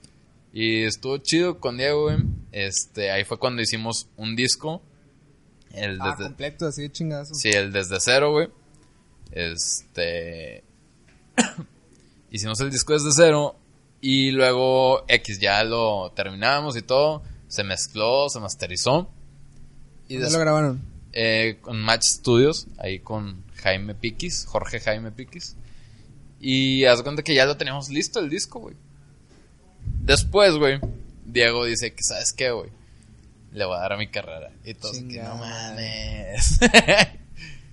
Y 0.53 0.85
estuvo 0.85 1.17
chido 1.19 1.59
con 1.59 1.79
Diego, 1.79 2.03
güey. 2.05 2.19
Este, 2.53 3.11
ahí 3.11 3.25
fue 3.25 3.39
cuando 3.39 3.63
hicimos 3.63 4.09
un 4.17 4.37
disco. 4.37 4.83
El 5.73 5.99
Ah, 6.01 6.11
desde, 6.11 6.25
completo, 6.25 6.67
así 6.67 6.83
de 6.83 6.93
chingazo. 6.93 7.35
sí, 7.35 7.49
el 7.51 7.73
desde 7.73 7.97
cero, 8.01 8.31
güey. 8.33 8.49
Este. 9.33 10.65
hicimos 12.31 12.61
el 12.61 12.71
disco 12.71 12.93
desde 12.93 13.11
cero. 13.15 13.57
Y 14.09 14.31
luego 14.31 15.05
X 15.09 15.41
ya 15.41 15.65
lo 15.65 16.13
terminamos 16.15 16.77
y 16.77 16.83
todo. 16.83 17.25
Se 17.49 17.65
mezcló, 17.65 18.29
se 18.29 18.39
masterizó. 18.39 19.11
Y 20.07 20.15
¿Dónde 20.19 20.31
lo 20.33 20.39
grabaron? 20.39 20.83
eh, 21.13 21.59
con 21.61 21.81
Match 21.83 22.03
Studios, 22.05 22.69
ahí 22.79 23.01
con 23.01 23.43
Jaime 23.57 23.97
Piquis, 23.97 24.45
Jorge 24.47 24.79
Jaime 24.79 25.11
Piquis. 25.11 25.57
Y 26.41 26.85
haz 26.85 27.03
cuenta 27.03 27.25
que 27.25 27.35
ya 27.35 27.47
lo 27.47 27.57
teníamos 27.57 27.89
listo 27.89 28.21
el 28.21 28.31
disco, 28.31 28.61
güey. 28.61 28.77
Después, 30.03 30.55
güey, 30.57 30.79
Diego 31.25 31.65
dice 31.65 31.93
que, 31.93 32.03
¿sabes 32.05 32.33
qué, 32.33 32.53
güey? 32.53 32.71
Le 33.53 33.65
voy 33.65 33.77
a 33.77 33.81
dar 33.81 33.95
a 33.95 33.97
mi 33.97 34.07
carrera. 34.07 34.53
Y 34.65 34.75
todos, 34.75 34.99
que 34.99 35.21
no 35.21 35.35
mames. 35.37 36.61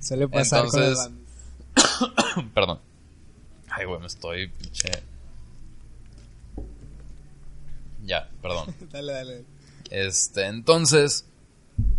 Suele 0.02 0.28
pasar 0.30 0.66
con 0.68 0.82
Entonces- 0.82 0.98
las 0.98 2.08
bandas. 2.16 2.50
Perdón. 2.56 2.80
Ay, 3.70 3.86
güey, 3.86 4.00
me 4.00 4.08
estoy 4.08 4.48
pinche. 4.48 4.90
Ya, 8.04 8.30
perdón. 8.42 8.76
dale, 8.92 9.14
dale. 9.14 9.46
Este, 9.90 10.46
entonces, 10.48 11.26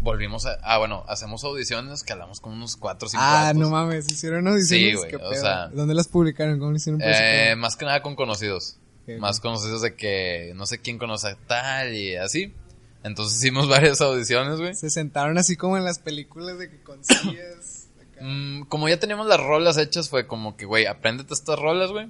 volvimos 0.01 0.47
a. 0.47 0.59
Ah, 0.63 0.79
bueno, 0.79 1.05
hacemos 1.09 1.45
audiciones 1.45 2.03
que 2.03 2.13
hablamos 2.13 2.41
con 2.41 2.53
unos 2.53 2.77
4 2.77 3.07
o 3.07 3.11
5 3.11 3.23
Ah, 3.25 3.53
no 3.55 3.71
mames, 3.71 4.11
hicieron 4.11 4.47
audiciones. 4.49 4.91
Sí, 4.91 4.97
güey, 4.97 5.11
¿Qué 5.11 5.17
o 5.17 5.31
pedo? 5.31 5.41
sea- 5.41 5.69
¿Dónde 5.69 5.95
las 5.95 6.09
publicaron? 6.09 6.59
¿Cómo 6.59 6.75
hicieron? 6.75 7.01
Eh, 7.03 7.55
más 7.57 7.77
que 7.77 7.85
nada 7.85 8.03
con 8.03 8.17
conocidos. 8.17 8.77
Más 9.19 9.39
conocidos 9.41 9.83
de 9.83 9.95
que 9.97 10.53
no 10.57 10.65
sé 10.65 10.79
quién 10.79 10.97
conoce 10.99 11.29
a 11.29 11.37
tal 11.47 11.95
y 11.95 12.17
así. 12.17 12.55
Entonces 13.03 13.37
hicimos 13.39 13.69
varias 13.69 14.01
audiciones, 14.01 14.59
güey. 14.59 14.75
Se 14.75 14.89
sentaron 14.89 15.37
así 15.37 15.57
como 15.57 15.77
en 15.77 15.85
las 15.85 15.99
películas 15.99 16.59
de 16.59 16.71
que 16.71 16.81
consigues. 16.83 17.89
acá. 18.01 18.25
Mm, 18.25 18.63
como 18.65 18.89
ya 18.89 18.99
teníamos 18.99 19.27
las 19.27 19.39
rolas 19.41 19.77
hechas, 19.77 20.09
fue 20.09 20.27
como 20.27 20.57
que, 20.57 20.65
güey, 20.65 20.87
apréndete 20.87 21.35
estas 21.35 21.59
rolas, 21.59 21.91
güey. 21.91 22.09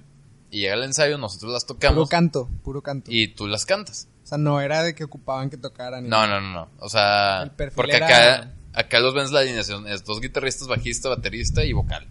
Y 0.54 0.60
llega 0.60 0.74
el 0.74 0.84
ensayo, 0.84 1.18
nosotros 1.18 1.52
las 1.52 1.64
puro 1.64 1.74
tocamos 1.78 2.08
canto, 2.08 2.48
puro 2.62 2.80
canto. 2.82 3.10
y 3.12 3.28
tú 3.28 3.46
las 3.48 3.66
cantas. 3.66 4.08
O 4.22 4.26
sea, 4.26 4.38
no 4.38 4.60
era 4.60 4.82
de 4.82 4.94
que 4.94 5.04
ocupaban 5.04 5.50
que 5.50 5.56
tocaran. 5.56 6.08
No, 6.08 6.26
no, 6.26 6.40
no, 6.40 6.52
no. 6.52 6.68
O 6.78 6.88
sea, 6.88 7.50
porque 7.74 7.96
era- 7.96 8.06
acá, 8.06 8.52
acá 8.72 9.00
los 9.00 9.14
ves 9.14 9.30
la 9.32 9.40
alineación. 9.40 9.86
Es 9.88 10.04
dos 10.04 10.20
guitarristas, 10.20 10.68
bajista, 10.68 11.08
baterista 11.08 11.64
y 11.64 11.72
vocal. 11.72 12.06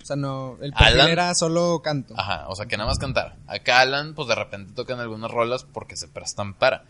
O 0.00 0.04
sea, 0.08 0.16
no. 0.16 0.56
El 0.62 0.72
perfil 0.72 1.00
Alan- 1.00 1.10
era 1.10 1.34
solo 1.34 1.80
canto. 1.82 2.14
Ajá, 2.16 2.48
o 2.48 2.56
sea, 2.56 2.66
que 2.66 2.76
nada 2.76 2.88
más 2.88 2.98
cantar. 2.98 3.36
Acá 3.46 3.80
Alan, 3.80 4.14
pues 4.14 4.28
de 4.28 4.34
repente 4.34 4.72
tocan 4.74 5.00
algunas 5.00 5.30
rolas 5.30 5.64
porque 5.64 5.96
se 5.96 6.08
prestan 6.08 6.54
para. 6.54 6.84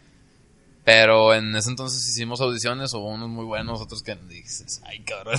Pero 0.84 1.34
en 1.34 1.54
ese 1.56 1.70
entonces 1.70 2.06
hicimos 2.08 2.40
audiciones, 2.40 2.94
hubo 2.94 3.08
unos 3.08 3.28
muy 3.28 3.44
buenos, 3.44 3.80
otros 3.80 4.02
que 4.02 4.14
dices, 4.28 4.80
ay 4.86 5.00
cabrón. 5.00 5.38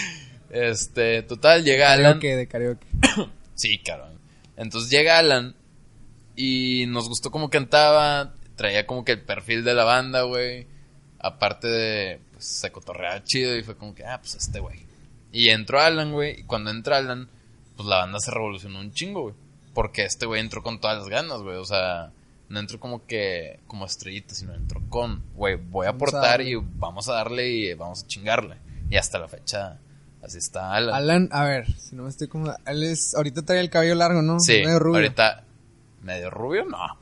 este, 0.50 1.22
total, 1.22 1.64
llega 1.64 1.92
Alan. 1.92 2.18
Karaoke, 2.20 2.36
de 2.36 2.46
karaoke. 2.48 2.86
Sí, 3.54 3.78
cabrón. 3.78 4.18
Entonces 4.60 4.90
llega 4.90 5.18
Alan 5.18 5.54
y 6.36 6.84
nos 6.86 7.08
gustó 7.08 7.30
cómo 7.30 7.48
cantaba, 7.48 8.34
traía 8.56 8.86
como 8.86 9.06
que 9.06 9.12
el 9.12 9.22
perfil 9.22 9.64
de 9.64 9.72
la 9.72 9.84
banda, 9.84 10.22
güey. 10.22 10.66
Aparte 11.18 11.66
de, 11.66 12.20
pues 12.32 12.44
se 12.44 12.70
cotorreaba 12.70 13.24
chido 13.24 13.56
y 13.56 13.62
fue 13.62 13.74
como 13.74 13.94
que, 13.94 14.04
ah, 14.04 14.18
pues 14.20 14.34
este 14.34 14.60
güey. 14.60 14.84
Y 15.32 15.48
entró 15.48 15.80
Alan, 15.80 16.12
güey, 16.12 16.40
y 16.40 16.42
cuando 16.42 16.70
entra 16.70 16.98
Alan, 16.98 17.30
pues 17.74 17.88
la 17.88 17.96
banda 17.96 18.20
se 18.20 18.30
revolucionó 18.30 18.80
un 18.80 18.92
chingo, 18.92 19.22
güey. 19.22 19.34
Porque 19.72 20.04
este 20.04 20.26
güey 20.26 20.42
entró 20.42 20.62
con 20.62 20.78
todas 20.78 20.98
las 20.98 21.08
ganas, 21.08 21.40
güey. 21.40 21.56
O 21.56 21.64
sea, 21.64 22.12
no 22.50 22.60
entró 22.60 22.78
como 22.78 23.06
que, 23.06 23.60
como 23.66 23.86
estrellita, 23.86 24.34
sino 24.34 24.54
entró 24.54 24.82
con, 24.90 25.22
güey, 25.36 25.56
voy 25.56 25.86
a 25.86 25.90
aportar 25.90 26.42
y 26.42 26.56
vamos 26.56 27.08
a 27.08 27.14
darle 27.14 27.48
y 27.48 27.72
vamos 27.72 28.04
a 28.04 28.06
chingarle. 28.06 28.56
Y 28.90 28.96
hasta 28.96 29.18
la 29.18 29.28
fecha, 29.28 29.78
así 30.22 30.38
está 30.38 30.74
Alan. 30.74 30.94
Alan, 30.94 31.28
a 31.32 31.44
ver, 31.44 31.66
si 31.78 31.94
no 31.96 32.04
me 32.04 32.08
estoy 32.10 32.28
como. 32.28 32.54
Él 32.66 32.82
es. 32.84 33.14
Ahorita 33.14 33.42
trae 33.42 33.60
el 33.60 33.70
cabello 33.70 33.94
largo, 33.94 34.22
¿no? 34.22 34.40
Sí, 34.40 34.62
Medio 34.64 34.78
rubio. 34.78 34.96
ahorita, 35.02 35.44
medio 36.02 36.30
rubio, 36.30 36.64
no. 36.64 36.78
A 36.78 36.98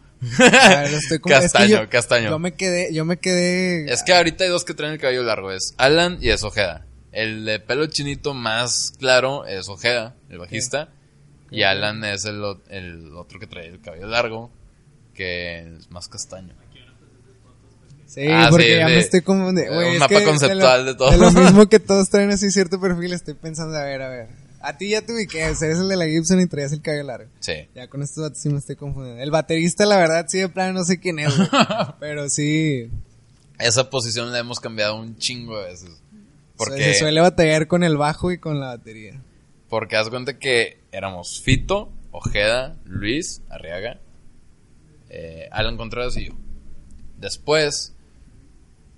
ver, 0.83 0.95
estoy 0.95 1.19
como- 1.21 1.35
es 1.35 1.41
que 1.41 1.45
Castaño, 1.47 1.83
yo- 1.83 1.89
castaño. 1.89 2.31
Yo 2.31 2.39
me 2.39 2.55
quedé, 2.55 2.93
yo 2.93 3.05
me 3.05 3.19
quedé. 3.19 3.93
Es 3.93 4.03
que 4.03 4.13
ahorita 4.15 4.45
hay 4.45 4.51
dos 4.51 4.65
que 4.65 4.75
traen 4.75 4.93
el 4.95 4.99
cabello 5.01 5.23
largo, 5.23 5.53
es 5.53 5.75
Alan 5.79 6.19
y 6.21 6.31
es 6.31 6.43
Ojeda. 6.43 6.85
El 7.13 7.45
de 7.45 7.59
pelo 7.61 7.87
chinito 7.87 8.35
más 8.35 8.93
claro 8.99 9.47
es 9.47 9.69
Ojeda, 9.69 10.15
el 10.29 10.39
bajista. 10.39 10.89
Y 11.51 11.63
Alan 11.63 12.05
es 12.05 12.27
el, 12.27 12.43
el 12.69 13.17
otro 13.17 13.41
que 13.41 13.47
trae 13.47 13.67
el 13.69 13.81
cabello 13.81 14.07
largo, 14.07 14.51
que 15.15 15.61
es 15.61 15.91
más 15.91 16.07
castaño. 16.09 16.55
Sí, 18.09 18.23
Ah, 18.29 18.49
porque 18.51 18.65
sí, 18.67 18.71
ya 18.79 18.87
de- 18.89 18.95
me 18.95 18.99
estoy 18.99 19.21
confundiendo. 19.21 19.73
un 19.73 19.79
Güey, 19.79 19.95
es 19.95 20.01
mapa 20.01 20.25
conceptual 20.25 20.85
lo, 20.87 20.93
de 20.93 20.99
todo. 20.99 21.11
De 21.11 21.17
lo 21.19 21.31
mismo 21.31 21.67
que 21.69 21.79
todos 21.79 22.09
traen 22.11 22.31
así 22.31 22.51
cierto 22.51 22.81
perfil, 22.81 23.13
estoy 23.13 23.35
pensando, 23.35 23.77
a 23.77 23.85
ver, 23.85 24.01
a 24.03 24.09
ver. 24.09 24.29
A 24.61 24.77
ti 24.77 24.89
ya 24.89 25.03
te 25.03 25.13
ubiqué, 25.13 25.41
eres 25.43 25.63
el 25.63 25.89
de 25.89 25.97
la 25.97 26.07
Gibson 26.07 26.41
y 26.41 26.47
traías 26.47 26.73
el 26.73 26.81
cabello 26.83 27.05
largo. 27.05 27.31
Sí. 27.39 27.53
Ya 27.77 27.87
con 27.87 28.03
estos 28.03 28.25
datos 28.25 28.39
sí 28.39 28.49
me 28.49 28.59
estoy 28.59 28.75
confundiendo. 28.75 29.23
El 29.23 29.31
baterista, 29.31 29.87
la 29.87 29.99
verdad, 29.99 30.27
sí, 30.29 30.39
de 30.39 30.49
plano 30.49 30.73
no 30.81 30.85
sé 30.85 30.99
quién 30.99 31.19
es. 31.21 31.33
Pero 32.01 32.29
sí, 32.29 32.91
Esa 33.59 33.89
posición 33.91 34.33
la 34.33 34.39
hemos 34.41 34.59
cambiado 34.59 34.97
un 34.99 35.17
chingo 35.19 35.61
de 35.61 35.67
veces. 35.67 35.91
Porque, 36.57 36.83
se 36.83 36.95
suele 36.95 37.21
batallar 37.21 37.69
con 37.69 37.85
el 37.85 37.97
bajo 37.97 38.33
y 38.33 38.39
con 38.39 38.59
la 38.59 38.69
batería. 38.69 39.21
porque 39.69 39.97
haz 39.97 40.09
cuenta 40.09 40.39
que 40.39 40.81
éramos 40.91 41.41
Fito, 41.45 41.93
Ojeda, 42.11 42.75
Luis, 42.85 43.43
Arriaga, 43.51 44.01
eh, 45.11 45.49
Alan 45.53 45.77
Contreras 45.77 46.17
y 46.17 46.27
yo. 46.27 46.33
Después, 47.17 47.95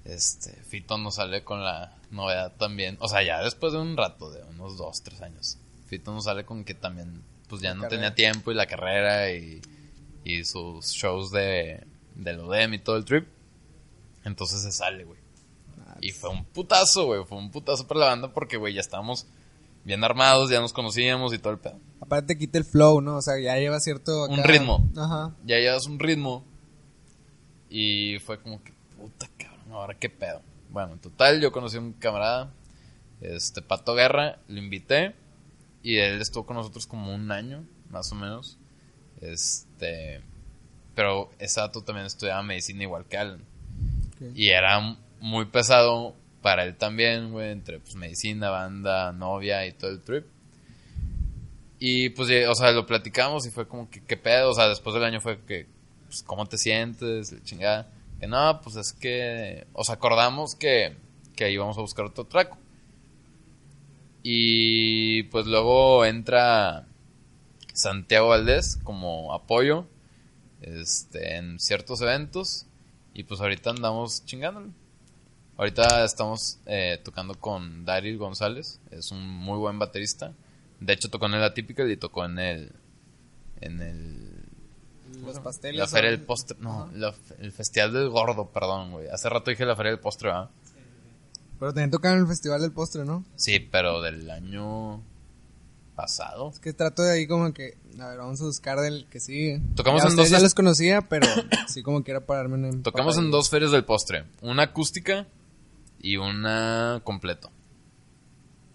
este, 0.04 0.52
Fito 0.64 0.99
nos 0.99 1.16
sale 1.16 1.45
con 1.45 1.62
la 1.62 1.97
novedad 2.11 2.52
también. 2.57 2.97
O 3.00 3.09
sea, 3.09 3.23
ya 3.23 3.42
después 3.42 3.73
de 3.73 3.78
un 3.78 3.97
rato, 3.97 4.30
de 4.30 4.42
unos 4.45 4.76
dos, 4.76 5.02
tres 5.02 5.21
años. 5.23 5.59
Fito 5.87 6.12
nos 6.12 6.25
sale 6.25 6.45
con 6.45 6.64
que 6.64 6.75
también, 6.75 7.23
pues 7.49 7.62
ya 7.62 7.75
no 7.75 7.83
carrera. 7.83 7.97
tenía 7.97 8.14
tiempo 8.14 8.50
y 8.50 8.54
la 8.54 8.66
carrera 8.66 9.33
y, 9.33 9.61
y 10.25 10.45
sus 10.45 10.87
shows 10.92 11.30
de, 11.30 11.87
del 12.14 12.40
ODEM 12.40 12.75
y 12.75 12.78
todo 12.78 12.97
el 12.97 13.04
trip. 13.04 13.26
Entonces 14.25 14.62
se 14.62 14.73
sale, 14.73 15.04
güey. 15.04 15.19
Y 16.00 16.12
fue 16.12 16.30
un 16.30 16.45
putazo, 16.45 17.04
güey. 17.07 17.25
Fue 17.25 17.38
un 17.38 17.50
putazo 17.50 17.87
para 17.87 18.00
la 18.00 18.07
banda 18.07 18.33
porque, 18.33 18.57
güey, 18.57 18.75
ya 18.75 18.80
estábamos 18.80 19.26
bien 19.85 20.02
armados, 20.04 20.50
ya 20.50 20.61
nos 20.61 20.73
conocíamos 20.73 21.33
y 21.35 21.38
todo 21.38 21.52
el 21.52 21.59
pedo. 21.59 21.78
Aparte 22.00 22.38
quita 22.38 22.59
el 22.59 22.64
flow, 22.64 23.00
¿no? 23.00 23.16
O 23.16 23.23
sea, 23.23 23.38
ya 23.38 23.57
lleva 23.57 23.80
cierto... 23.80 24.26
Un 24.26 24.42
ritmo. 24.42 24.88
Ajá. 24.97 25.35
Ya 25.45 25.59
llevas 25.59 25.87
un 25.87 25.99
ritmo. 25.99 26.45
Y 27.69 28.19
fue 28.21 28.40
como 28.40 28.62
que, 28.62 28.73
puta 28.97 29.29
ahora 29.77 29.95
qué 29.95 30.11
pedo. 30.11 30.43
Bueno, 30.71 30.93
en 30.93 30.99
total, 31.00 31.41
yo 31.41 31.53
conocí 31.53 31.77
a 31.77 31.81
un 31.81 31.93
camarada, 31.93 32.53
este 33.21 33.62
Pato 33.62 33.95
Guerra, 33.95 34.39
lo 34.49 34.59
invité. 34.59 35.15
Y 35.83 35.97
él 35.97 36.21
estuvo 36.21 36.45
con 36.45 36.57
nosotros 36.57 36.87
como 36.87 37.15
un 37.15 37.31
año, 37.33 37.65
más 37.89 38.12
o 38.12 38.15
menos. 38.15 38.59
Este. 39.21 40.23
Pero 40.95 41.31
ese 41.39 41.61
dato 41.61 41.83
también 41.83 42.07
estudiaba 42.07 42.43
medicina 42.43 42.83
igual 42.83 43.07
que 43.07 43.17
Alan. 43.17 43.45
Y 44.35 44.50
era 44.50 44.99
muy 45.21 45.47
pesado 45.47 46.15
para 46.43 46.65
él 46.65 46.77
también, 46.77 47.33
güey, 47.33 47.50
entre 47.53 47.81
pues 47.81 47.95
medicina, 47.95 48.50
banda, 48.50 49.12
novia 49.12 49.67
y 49.67 49.73
todo 49.73 49.91
el 49.91 50.00
trip. 50.03 50.27
Y 51.79 52.11
pues, 52.11 52.29
o 52.47 52.55
sea, 52.55 52.73
lo 52.73 52.85
platicamos 52.85 53.47
y 53.47 53.50
fue 53.50 53.67
como 53.67 53.89
que, 53.89 54.03
¿qué 54.03 54.19
pedo? 54.19 54.50
O 54.50 54.55
sea, 54.55 54.69
después 54.69 54.93
del 54.93 55.05
año 55.05 55.21
fue 55.21 55.41
que, 55.41 55.67
pues, 56.07 56.23
¿cómo 56.23 56.45
te 56.47 56.59
sientes? 56.59 57.33
La 57.33 57.43
Chingada. 57.43 57.91
Que 58.21 58.27
no, 58.27 58.61
pues 58.61 58.77
es 58.77 58.93
que, 58.93 59.67
o 59.73 59.83
sea, 59.83 59.95
acordamos 59.97 60.55
que, 60.55 60.97
que 61.35 61.50
íbamos 61.50 61.79
a 61.79 61.81
buscar 61.81 62.05
otro 62.05 62.27
traco. 62.27 62.59
Y 64.23 65.23
pues 65.25 65.47
luego 65.47 66.05
entra 66.05 66.87
Santiago 67.73 68.29
Valdés 68.29 68.77
como 68.85 69.33
apoyo 69.33 69.87
este, 70.61 71.37
en 71.37 71.59
ciertos 71.59 72.03
eventos. 72.03 72.67
Y 73.15 73.25
pues 73.25 73.41
ahorita 73.41 73.71
andamos 73.71 74.25
chingándole. 74.25 74.71
Ahorita 75.57 76.05
estamos 76.05 76.59
eh, 76.67 77.00
tocando 77.03 77.35
con 77.35 77.85
Daryl 77.85 78.19
González. 78.19 78.81
Es 78.91 79.11
un 79.11 79.27
muy 79.27 79.59
buen 79.59 79.79
baterista. 79.79 80.33
De 80.79 80.93
hecho 80.93 81.11
tocó 81.11 81.27
en 81.27 81.35
el 81.35 81.43
Atypical 81.43 81.91
y 81.91 81.97
tocó 81.97 82.25
en 82.25 82.39
el... 82.39 82.73
En 83.61 83.81
el... 83.81 84.29
Los 85.25 85.39
pasteles. 85.41 85.79
La 85.81 85.87
feria 85.87 86.11
del 86.11 86.21
postre. 86.23 86.57
No, 86.61 86.91
la- 86.95 87.15
el 87.39 87.53
festival 87.53 87.93
del 87.93 88.09
gordo, 88.11 88.47
perdón, 88.50 88.93
güey. 88.93 89.09
Hace 89.09 89.29
rato 89.29 89.50
dije 89.50 89.65
la 89.65 89.77
feria 89.77 89.93
del 89.93 90.00
postre, 90.00 90.29
¿verdad? 90.29 90.50
Pero 91.59 91.73
también 91.75 91.91
tocaron 91.91 92.17
en 92.17 92.23
el 92.23 92.29
Festival 92.29 92.62
del 92.62 92.73
Postre, 92.73 93.05
¿no? 93.05 93.23
Sí, 93.37 93.59
pero 93.61 94.00
del 94.00 94.31
año 94.31 95.03
pasado. 95.95 96.49
Es 96.55 96.59
que 96.59 96.73
trato 96.73 97.03
de 97.03 97.12
ahí 97.12 97.27
como 97.27 97.53
que, 97.53 97.77
a 98.00 98.09
ver, 98.09 98.17
vamos 98.17 98.41
a 98.41 98.45
buscar 98.45 98.81
del 98.81 99.07
que 99.11 99.21
sigue. 99.21 99.61
Tocamos 99.77 100.03
Ya 100.03 100.09
en 100.09 100.17
dos 100.17 100.31
ya 100.31 100.41
los 100.41 100.55
conocía, 100.55 101.03
pero 101.03 101.27
sí 101.69 101.83
como 101.83 102.03
quiera 102.03 102.21
pararme 102.25 102.67
en 102.67 102.83
Tocamos 102.83 103.19
en 103.19 103.31
dos 103.31 103.50
ferias 103.50 103.73
del 103.73 103.85
postre. 103.85 104.25
Una 104.41 104.62
acústica 104.62 105.27
y 106.00 106.17
una 106.17 107.03
completo. 107.05 107.50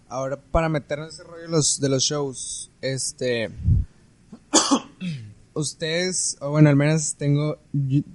Ahora, 0.08 0.38
para 0.40 0.70
meternos 0.70 1.08
en 1.08 1.14
ese 1.16 1.24
rollo 1.24 1.42
de 1.42 1.50
los, 1.50 1.80
de 1.80 1.90
los 1.90 2.04
shows, 2.04 2.70
este... 2.82 3.50
ustedes, 5.56 6.38
o 6.42 6.50
bueno, 6.52 6.70
al 6.70 6.76
menos 6.76 7.16
tengo, 7.16 7.58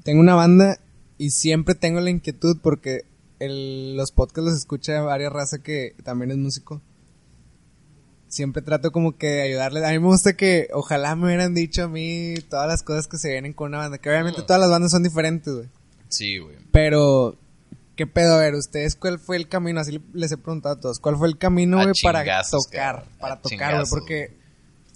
tengo 0.04 0.20
una 0.20 0.34
banda 0.34 0.78
y 1.18 1.30
siempre 1.30 1.74
tengo 1.74 2.00
la 2.00 2.10
inquietud 2.10 2.58
porque 2.62 3.04
el- 3.38 3.96
los 3.96 4.12
podcasts 4.12 4.44
los 4.50 4.56
escucha 4.58 5.00
varias 5.02 5.32
raza 5.32 5.62
que 5.62 5.94
también 6.04 6.30
es 6.30 6.36
músico. 6.36 6.80
Siempre 8.28 8.62
trato 8.62 8.92
como 8.92 9.16
que 9.16 9.26
de 9.26 9.42
ayudarles. 9.42 9.82
A 9.82 9.88
mí 9.90 9.98
me 9.98 10.06
gusta 10.06 10.36
que 10.36 10.68
ojalá 10.72 11.16
me 11.16 11.26
hubieran 11.26 11.52
dicho 11.52 11.84
a 11.84 11.88
mí 11.88 12.34
todas 12.48 12.68
las 12.68 12.84
cosas 12.84 13.08
que 13.08 13.18
se 13.18 13.30
vienen 13.30 13.52
con 13.52 13.68
una 13.70 13.78
banda. 13.78 13.98
Que 13.98 14.08
obviamente 14.08 14.42
todas 14.42 14.60
las 14.60 14.70
bandas 14.70 14.92
son 14.92 15.02
diferentes, 15.02 15.52
güey. 15.52 15.68
Sí, 16.08 16.38
güey. 16.38 16.56
Pero, 16.70 17.36
¿qué 17.96 18.06
pedo? 18.06 18.34
A 18.34 18.38
ver, 18.38 18.54
¿ustedes 18.54 18.94
cuál 18.94 19.18
fue 19.18 19.36
el 19.36 19.48
camino? 19.48 19.80
Así 19.80 20.00
les 20.12 20.30
he 20.30 20.36
preguntado 20.36 20.76
a 20.76 20.80
todos. 20.80 21.00
¿Cuál 21.00 21.16
fue 21.16 21.26
el 21.26 21.38
camino, 21.38 21.78
güey, 21.78 21.92
para 22.04 22.22
tocar? 22.52 23.04
Para 23.18 23.40
tocar, 23.42 23.74
güey, 23.74 23.86
porque 23.90 24.36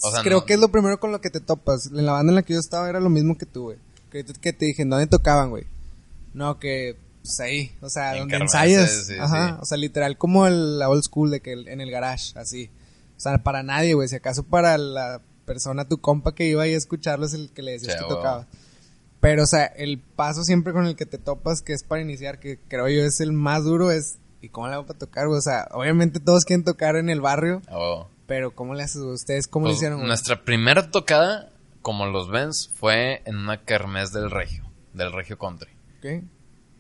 O 0.05 0.11
sea, 0.13 0.23
creo 0.23 0.41
no- 0.41 0.47
que 0.47 0.55
es 0.55 0.61
lo 0.61 0.69
primero 0.71 0.99
con 1.01 1.13
lo 1.13 1.21
que 1.21 1.31
te 1.31 1.41
topas. 1.41 1.87
En 1.87 2.05
la 2.07 2.13
banda 2.13 2.31
en 2.31 2.37
la 2.37 2.43
que 2.43 2.55
yo 2.55 2.61
estaba 2.61 2.89
era 2.89 3.01
lo 3.01 3.11
mismo 3.11 3.37
que 3.39 3.47
tú, 3.47 3.65
güey. 3.65 3.79
Que, 4.11 4.25
que 4.25 4.53
te 4.53 4.67
dije, 4.67 4.83
¿en 4.83 4.91
dónde 4.91 5.07
tocaban, 5.07 5.51
güey? 5.51 5.65
No, 6.35 6.59
que, 6.59 6.97
pues 7.23 7.41
ahí, 7.41 7.73
o 7.81 7.89
sea, 7.91 8.13
En 8.15 8.21
donde 8.21 8.37
ensayas. 8.37 9.07
sí, 9.07 9.15
Ajá, 9.19 9.49
sí. 9.51 9.59
o 9.61 9.65
sea, 9.65 9.79
literal, 9.79 10.17
como 10.19 10.47
el, 10.47 10.79
la 10.79 10.89
old 10.89 11.03
school 11.03 11.31
de 11.31 11.41
que 11.41 11.53
el- 11.53 11.69
en 11.69 11.81
el 11.81 11.91
garage, 11.91 12.39
así. 12.39 12.71
O 13.17 13.21
sea, 13.21 13.39
para 13.39 13.63
nadie, 13.63 13.95
güey. 13.95 14.09
Si 14.09 14.17
acaso 14.17 14.43
para 14.43 14.77
la 14.79 15.21
persona, 15.47 15.87
tu 15.89 15.99
compa 15.99 16.35
que 16.35 16.47
iba 16.47 16.63
ahí 16.63 16.75
a 16.75 16.77
escucharlo 16.77 17.27
es 17.27 17.35
el 17.35 17.51
que 17.51 17.63
le 17.63 17.73
decías 17.73 17.97
que 17.97 18.09
tocaba. 18.09 18.47
Pero, 19.21 19.45
o 19.45 19.47
sea, 19.47 19.65
el 19.65 19.99
paso 20.01 20.45
siempre 20.45 20.73
con 20.73 20.87
el 20.87 20.97
que 20.97 21.07
te 21.07 21.17
topas, 21.19 21.63
que 21.63 21.73
es 21.73 21.83
para 21.83 22.03
iniciar, 22.03 22.39
que 22.41 22.59
creo 22.69 22.89
yo 22.89 23.03
es 23.05 23.21
el 23.21 23.33
más 23.33 23.65
duro, 23.65 23.91
es 23.91 24.17
¿y 24.43 24.51
cómo 24.51 24.67
le 24.69 24.75
hago 24.75 24.85
para 24.87 24.99
tocar, 24.99 25.27
güey? 25.29 25.39
O 25.39 25.43
sea, 25.43 25.67
obviamente 25.73 26.21
todos 26.21 26.45
quieren 26.45 26.65
tocar 26.65 26.97
en 26.97 27.09
el 27.09 27.21
barrio, 27.23 27.63
Oh. 27.71 28.07
Pero 28.27 28.55
¿cómo 28.55 28.75
le 28.75 28.83
haces? 28.83 29.03
¿Ustedes 29.03 29.47
cómo 29.49 29.65
Pues, 29.67 29.75
le 29.75 29.77
hicieron, 29.77 29.99
güey? 29.99 30.09
nuestra 30.09 30.45
primera 30.45 30.91
tocada, 30.91 31.51
como 31.83 32.07
los 32.07 32.31
Vens, 32.31 32.71
fue 32.75 33.23
en 33.27 33.37
una 33.37 33.63
kermés 33.65 34.13
del 34.13 34.31
Regio, 34.31 34.65
del 34.93 35.13
Regio 35.13 35.39
Country. 35.39 35.71
Ok. 35.99 36.25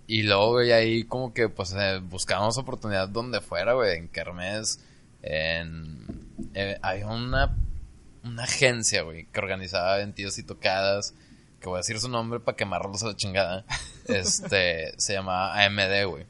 Y 0.06 0.22
luego, 0.22 0.52
güey, 0.52 0.72
ahí 0.72 1.04
como 1.04 1.32
que, 1.32 1.48
pues, 1.48 1.74
eh, 1.76 1.98
buscábamos 2.02 2.58
oportunidad 2.58 3.08
donde 3.08 3.40
fuera, 3.40 3.72
güey, 3.72 3.96
en 3.98 4.08
kermés, 4.08 4.80
en... 5.22 6.06
eh, 6.54 6.78
había 6.82 7.06
una, 7.06 7.56
una 8.22 8.44
agencia, 8.44 9.02
güey, 9.02 9.26
que 9.26 9.40
organizaba 9.40 9.96
eventos 9.96 10.36
y 10.38 10.42
tocadas, 10.42 11.14
que 11.60 11.68
voy 11.68 11.76
a 11.76 11.78
decir 11.78 11.98
su 12.00 12.08
nombre 12.10 12.40
para 12.40 12.56
quemarlos 12.56 13.02
a 13.02 13.08
la 13.08 13.16
chingada. 13.16 13.64
Este, 14.06 14.92
se 14.98 15.14
llamaba 15.14 15.58
AMD, 15.64 16.04
güey. 16.06 16.26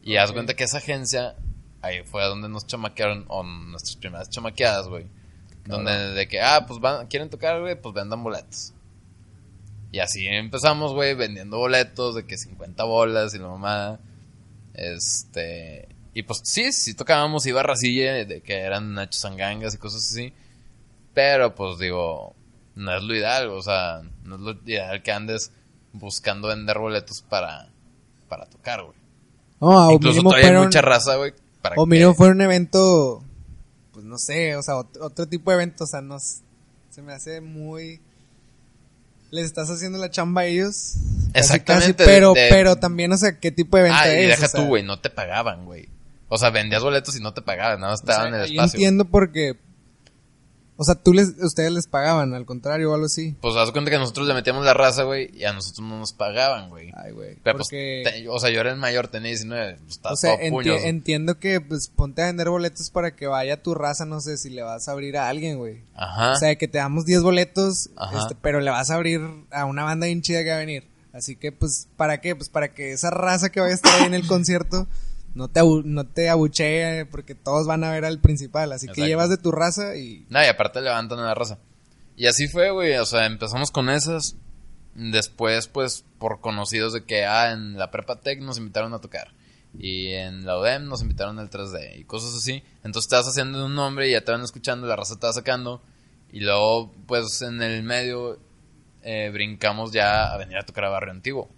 Y 0.00 0.14
haz 0.16 0.30
Ok. 0.30 0.34
cuenta 0.36 0.54
que 0.54 0.62
esa 0.62 0.78
agencia, 0.78 1.34
ahí 1.82 2.02
fue 2.04 2.24
donde 2.24 2.48
nos 2.48 2.66
chamaquearon, 2.66 3.24
o 3.28 3.42
nuestras 3.42 3.96
primeras 3.96 4.30
chamaqueadas, 4.30 4.88
güey. 4.88 5.06
Donde 5.64 5.92
de 5.92 6.28
que, 6.28 6.40
ah, 6.40 6.64
pues 6.66 6.80
van, 6.80 7.06
quieren 7.06 7.30
tocar, 7.30 7.60
güey, 7.60 7.80
pues 7.80 7.94
vendan 7.94 8.22
boletos. 8.22 8.72
Y 9.92 9.98
así 9.98 10.26
empezamos, 10.26 10.92
güey, 10.92 11.14
vendiendo 11.14 11.58
boletos 11.58 12.14
de 12.14 12.24
que 12.24 12.38
50 12.38 12.84
bolas 12.84 13.34
y 13.34 13.38
la 13.38 13.48
mamada. 13.48 14.00
Este. 14.74 15.88
Y 16.14 16.22
pues 16.22 16.40
sí, 16.44 16.72
sí 16.72 16.94
tocábamos, 16.94 17.46
iba 17.46 17.62
racilla 17.62 18.24
de 18.24 18.40
que 18.40 18.58
eran 18.58 18.94
nachos 18.94 19.20
sangangas 19.20 19.74
y 19.74 19.78
cosas 19.78 20.06
así. 20.10 20.32
Pero 21.14 21.54
pues 21.54 21.78
digo, 21.78 22.34
no 22.74 22.96
es 22.96 23.02
lo 23.02 23.14
ideal, 23.14 23.48
o 23.50 23.62
sea, 23.62 24.02
no 24.24 24.36
es 24.36 24.40
lo 24.40 24.52
ideal 24.64 25.02
que 25.02 25.12
andes 25.12 25.52
buscando 25.92 26.48
vender 26.48 26.78
boletos 26.78 27.22
para, 27.22 27.68
para 28.28 28.46
tocar, 28.46 28.82
güey. 28.82 28.96
No, 29.60 29.92
Incluso 29.92 30.22
todavía 30.22 30.48
hay 30.48 30.56
mucha 30.56 30.80
raza, 30.80 31.16
güey. 31.16 31.32
Para 31.62 31.76
o 31.76 31.84
que- 31.84 31.90
mínimo 31.90 32.14
fue 32.14 32.28
un 32.28 32.40
evento, 32.40 33.22
pues 33.92 34.04
no 34.04 34.18
sé, 34.18 34.56
o 34.56 34.62
sea, 34.62 34.76
otro, 34.76 35.04
otro 35.06 35.26
tipo 35.26 35.50
de 35.50 35.56
evento, 35.56 35.84
o 35.84 35.86
sea, 35.86 36.00
no, 36.00 36.16
s- 36.16 36.40
se 36.90 37.02
me 37.02 37.12
hace 37.12 37.40
muy... 37.40 38.00
Les 39.30 39.46
estás 39.46 39.70
haciendo 39.70 39.98
la 39.98 40.10
chamba 40.10 40.40
a 40.40 40.46
ellos. 40.46 40.94
Exactamente, 41.34 41.94
casi, 42.04 42.10
pero, 42.10 42.32
de- 42.32 42.48
pero 42.50 42.76
también, 42.76 43.12
o 43.12 43.16
sea, 43.16 43.38
¿qué 43.38 43.52
tipo 43.52 43.76
de 43.76 43.84
evento 43.84 43.98
Ah, 44.02 44.08
y 44.08 44.16
es? 44.22 44.28
deja 44.28 44.46
O 44.46 44.48
sea, 44.48 44.60
tú, 44.60 44.66
güey, 44.66 44.82
no 44.82 44.98
te 44.98 45.08
pagaban, 45.10 45.64
güey. 45.66 45.88
O 46.28 46.36
sea, 46.38 46.50
vendías 46.50 46.82
boletos 46.82 47.16
y 47.16 47.20
no 47.20 47.32
te 47.32 47.40
pagaban, 47.42 47.80
nada 47.80 47.92
más 47.92 48.00
o 48.02 48.06
te 48.06 48.12
sea, 48.12 48.24
daban 48.24 48.34
el 48.34 48.46
yo 48.48 48.52
espacio. 48.54 48.76
entiendo 48.78 49.04
porque, 49.04 49.56
O 50.82 50.84
sea, 50.84 50.94
tú 50.94 51.12
les, 51.12 51.34
ustedes 51.42 51.70
les 51.72 51.86
pagaban, 51.86 52.32
al 52.32 52.46
contrario, 52.46 52.90
o 52.90 52.94
algo 52.94 53.04
así. 53.04 53.36
Pues 53.42 53.54
haz 53.56 53.70
cuenta 53.70 53.90
que 53.90 53.98
nosotros 53.98 54.26
le 54.26 54.32
metíamos 54.32 54.64
la 54.64 54.72
raza, 54.72 55.02
güey, 55.02 55.30
y 55.36 55.44
a 55.44 55.52
nosotros 55.52 55.86
no 55.86 55.98
nos 55.98 56.14
pagaban, 56.14 56.70
güey. 56.70 56.90
Ay, 56.96 57.12
güey. 57.12 57.36
Pero 57.44 57.58
pues, 57.58 57.68
Porque, 57.68 58.02
te- 58.02 58.28
o 58.30 58.38
sea, 58.38 58.48
yo 58.48 58.60
era 58.62 58.70
el 58.70 58.78
mayor, 58.78 59.08
tenía 59.08 59.28
19, 59.28 59.76
pues 59.84 60.00
o 60.02 60.16
sea, 60.16 60.36
todo 60.36 60.42
enti- 60.42 60.50
puños. 60.50 60.80
entiendo 60.82 61.38
que, 61.38 61.60
pues, 61.60 61.88
ponte 61.94 62.22
a 62.22 62.26
vender 62.28 62.48
boletos 62.48 62.88
para 62.88 63.14
que 63.14 63.26
vaya 63.26 63.62
tu 63.62 63.74
raza, 63.74 64.06
no 64.06 64.22
sé, 64.22 64.38
si 64.38 64.48
le 64.48 64.62
vas 64.62 64.88
a 64.88 64.92
abrir 64.92 65.18
a 65.18 65.28
alguien, 65.28 65.58
güey. 65.58 65.82
Ajá. 65.94 66.32
O 66.32 66.36
sea, 66.36 66.56
que 66.56 66.66
te 66.66 66.78
damos 66.78 67.04
10 67.04 67.20
boletos, 67.20 67.90
este, 68.14 68.34
pero 68.40 68.60
le 68.60 68.70
vas 68.70 68.88
a 68.90 68.94
abrir 68.94 69.20
a 69.50 69.66
una 69.66 69.84
banda 69.84 70.06
bien 70.06 70.22
chida 70.22 70.42
que 70.42 70.48
va 70.48 70.56
a 70.56 70.60
venir. 70.60 70.88
Así 71.12 71.36
que, 71.36 71.52
pues, 71.52 71.88
¿para 71.98 72.22
qué? 72.22 72.34
Pues 72.34 72.48
para 72.48 72.72
que 72.72 72.92
esa 72.92 73.10
raza 73.10 73.50
que 73.50 73.60
vaya 73.60 73.72
a 73.72 73.74
estar 73.74 74.00
ahí 74.00 74.06
en 74.06 74.14
el 74.14 74.26
concierto 74.26 74.86
no 75.34 75.48
te, 75.48 75.60
no 75.84 76.06
te 76.06 76.28
abuchee, 76.28 77.06
porque 77.06 77.34
todos 77.34 77.66
van 77.66 77.84
a 77.84 77.90
ver 77.90 78.04
al 78.04 78.20
principal. 78.20 78.72
Así 78.72 78.88
que 78.88 79.06
llevas 79.06 79.30
de 79.30 79.36
tu 79.36 79.52
raza 79.52 79.96
y... 79.96 80.26
No, 80.28 80.42
y 80.42 80.46
aparte 80.46 80.80
levantan 80.80 81.18
a 81.20 81.26
la 81.26 81.34
raza. 81.34 81.58
Y 82.16 82.26
así 82.26 82.48
fue, 82.48 82.70
güey. 82.70 82.96
O 82.96 83.06
sea, 83.06 83.26
empezamos 83.26 83.70
con 83.70 83.88
esas. 83.88 84.36
Después, 84.94 85.68
pues, 85.68 86.04
por 86.18 86.40
conocidos 86.40 86.92
de 86.92 87.04
que, 87.04 87.24
ah, 87.24 87.52
en 87.52 87.78
la 87.78 87.90
Prepa 87.90 88.20
Tech 88.20 88.40
nos 88.40 88.58
invitaron 88.58 88.92
a 88.92 89.00
tocar. 89.00 89.32
Y 89.78 90.08
en 90.08 90.44
la 90.44 90.58
UDEM 90.58 90.86
nos 90.86 91.00
invitaron 91.00 91.38
al 91.38 91.48
3D 91.48 92.00
y 92.00 92.04
cosas 92.04 92.34
así. 92.34 92.62
Entonces 92.82 93.08
te 93.08 93.16
vas 93.16 93.28
haciendo 93.28 93.64
un 93.64 93.74
nombre 93.74 94.08
y 94.08 94.12
ya 94.12 94.22
te 94.22 94.32
van 94.32 94.42
escuchando, 94.42 94.86
la 94.86 94.96
raza 94.96 95.18
te 95.18 95.26
va 95.26 95.32
sacando. 95.32 95.80
Y 96.32 96.40
luego, 96.40 96.92
pues, 97.06 97.40
en 97.42 97.62
el 97.62 97.82
medio 97.84 98.38
eh, 99.02 99.30
brincamos 99.32 99.92
ya 99.92 100.32
a 100.32 100.36
venir 100.36 100.58
a 100.58 100.66
tocar 100.66 100.84
a 100.84 100.90
Barrio 100.90 101.12
Antiguo. 101.12 101.48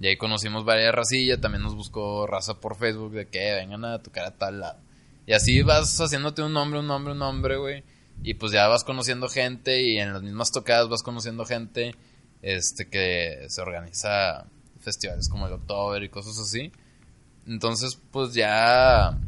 Y 0.00 0.06
ahí 0.06 0.16
conocimos 0.16 0.64
varias 0.64 0.94
racillas, 0.94 1.40
también 1.40 1.62
nos 1.62 1.74
buscó 1.74 2.26
raza 2.26 2.60
por 2.60 2.76
Facebook 2.76 3.12
de 3.12 3.26
que 3.26 3.54
vengan 3.54 3.84
a 3.84 4.02
tocar 4.02 4.26
a 4.26 4.36
tal 4.36 4.60
lado. 4.60 4.78
Y 5.26 5.32
así 5.32 5.62
vas 5.62 6.00
haciéndote 6.00 6.42
un 6.42 6.52
nombre, 6.52 6.80
un 6.80 6.86
nombre, 6.86 7.12
un 7.12 7.18
nombre, 7.18 7.56
güey. 7.56 7.84
Y 8.22 8.34
pues 8.34 8.52
ya 8.52 8.66
vas 8.68 8.84
conociendo 8.84 9.28
gente 9.28 9.82
y 9.82 9.98
en 9.98 10.12
las 10.12 10.22
mismas 10.22 10.52
tocadas 10.52 10.88
vas 10.88 11.02
conociendo 11.02 11.44
gente 11.44 11.94
este 12.42 12.88
que 12.88 13.46
se 13.48 13.60
organiza 13.60 14.46
festivales 14.80 15.28
como 15.28 15.46
el 15.46 15.52
October 15.52 16.02
y 16.02 16.08
cosas 16.08 16.38
así. 16.38 16.72
Entonces, 17.46 17.98
pues 18.10 18.34
ya 18.34 19.18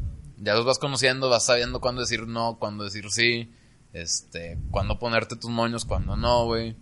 ya 0.41 0.55
los 0.55 0.65
vas 0.65 0.79
conociendo, 0.79 1.29
vas 1.29 1.45
sabiendo 1.45 1.81
cuándo 1.81 2.01
decir 2.01 2.27
no, 2.27 2.59
cuándo 2.59 2.85
decir 2.85 3.11
sí, 3.11 3.53
este, 3.93 4.59
cuándo 4.71 4.99
ponerte 4.99 5.37
tus 5.37 5.51
moños, 5.51 5.85
cuándo 5.85 6.17
no, 6.17 6.47
güey. 6.47 6.77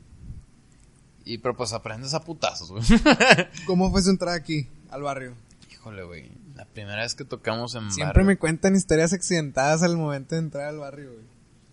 Y 1.30 1.38
pero 1.38 1.56
pues 1.56 1.72
aprendes 1.72 2.14
a 2.14 2.20
putazos, 2.24 2.70
güey. 2.70 2.82
¿Cómo 3.66 3.90
fue 3.90 4.02
su 4.02 4.10
entrada 4.10 4.36
aquí, 4.36 4.68
al 4.90 5.02
barrio? 5.02 5.34
Híjole, 5.70 6.02
güey. 6.04 6.30
La 6.54 6.64
primera 6.64 7.02
vez 7.02 7.14
que 7.14 7.24
tocamos 7.24 7.74
en 7.74 7.90
Siempre 7.92 8.22
barrio- 8.22 8.26
me 8.26 8.36
cuentan 8.38 8.74
historias 8.74 9.12
accidentadas 9.12 9.82
al 9.82 9.96
momento 9.96 10.34
de 10.34 10.40
entrar 10.40 10.66
al 10.68 10.78
barrio, 10.78 11.12
güey. 11.12 11.24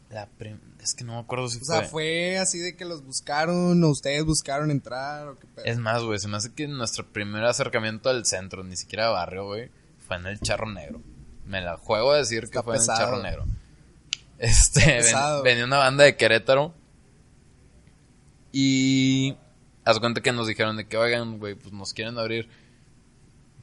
La 0.10 0.28
prim- 0.28 0.60
Es 0.82 0.94
que 0.94 1.04
no 1.04 1.14
me 1.14 1.20
acuerdo 1.20 1.48
si 1.50 1.60
O 1.60 1.64
sea, 1.66 1.80
fue... 1.82 1.88
fue 1.88 2.38
así 2.38 2.60
de 2.60 2.76
que 2.76 2.86
los 2.86 3.04
buscaron 3.04 3.84
o 3.84 3.90
ustedes 3.90 4.24
buscaron 4.24 4.70
entrar 4.72 5.28
o 5.30 5.36
qué 5.40 5.48
pedo. 5.48 5.66
Es 5.66 5.78
más, 5.80 6.04
güey, 6.04 6.20
se 6.20 6.28
me 6.28 6.38
hace 6.38 6.54
que 6.54 6.68
nuestro 6.68 7.08
primer 7.12 7.44
acercamiento 7.46 8.10
al 8.10 8.26
centro, 8.26 8.64
ni 8.64 8.76
siquiera 8.78 9.10
barrio, 9.10 9.46
güey, 9.46 9.72
fue 10.08 10.18
en 10.18 10.28
el 10.28 10.40
Charro 10.40 10.70
Negro. 10.70 11.02
Me 11.46 11.62
la 11.62 11.78
juego 11.78 12.12
a 12.12 12.18
decir 12.18 12.50
que 12.50 12.62
fue 12.62 12.76
en 12.76 12.82
el 12.82 12.88
Charro 12.88 13.22
Negro. 13.24 13.46
Este, 14.38 15.02
ven- 15.02 15.44
venía 15.44 15.66
una 15.66 15.78
banda 15.78 16.04
de 16.04 16.16
Querétaro 16.18 16.74
y 18.52 19.36
haz 19.86 20.00
cuenta 20.00 20.22
que 20.22 20.32
nos 20.34 20.48
dijeron 20.48 20.75
de 20.77 20.88
que, 20.88 20.98
oigan, 20.98 21.39
güey, 21.39 21.56
pues 21.56 21.72
nos 21.74 21.94
quieren 21.94 22.18
abrir 22.18 22.50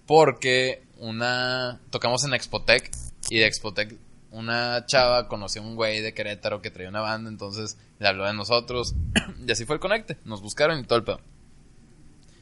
porque 0.07 0.83
una... 0.99 1.81
Tocamos 1.91 2.25
en 2.25 2.35
Expotec 2.35 2.91
y 3.31 3.39
de 3.39 3.47
Expotec 3.47 3.95
una 4.31 4.85
chava 4.87 5.29
conoció 5.29 5.61
a 5.63 5.67
un 5.67 5.77
güey 5.77 6.01
de 6.01 6.15
Querétaro 6.15 6.63
que 6.63 6.71
traía 6.71 6.89
una 6.89 7.03
banda, 7.03 7.29
entonces 7.29 7.77
le 7.99 8.09
habló 8.09 8.25
de 8.25 8.33
nosotros 8.33 8.95
y 9.47 9.51
así 9.53 9.67
fue 9.67 9.77
el 9.77 9.81
conecte. 9.81 10.17
Nos 10.25 10.41
buscaron 10.41 10.79
y 10.81 10.85
todo 10.85 10.99
el 10.99 11.05
pedo. 11.05 11.21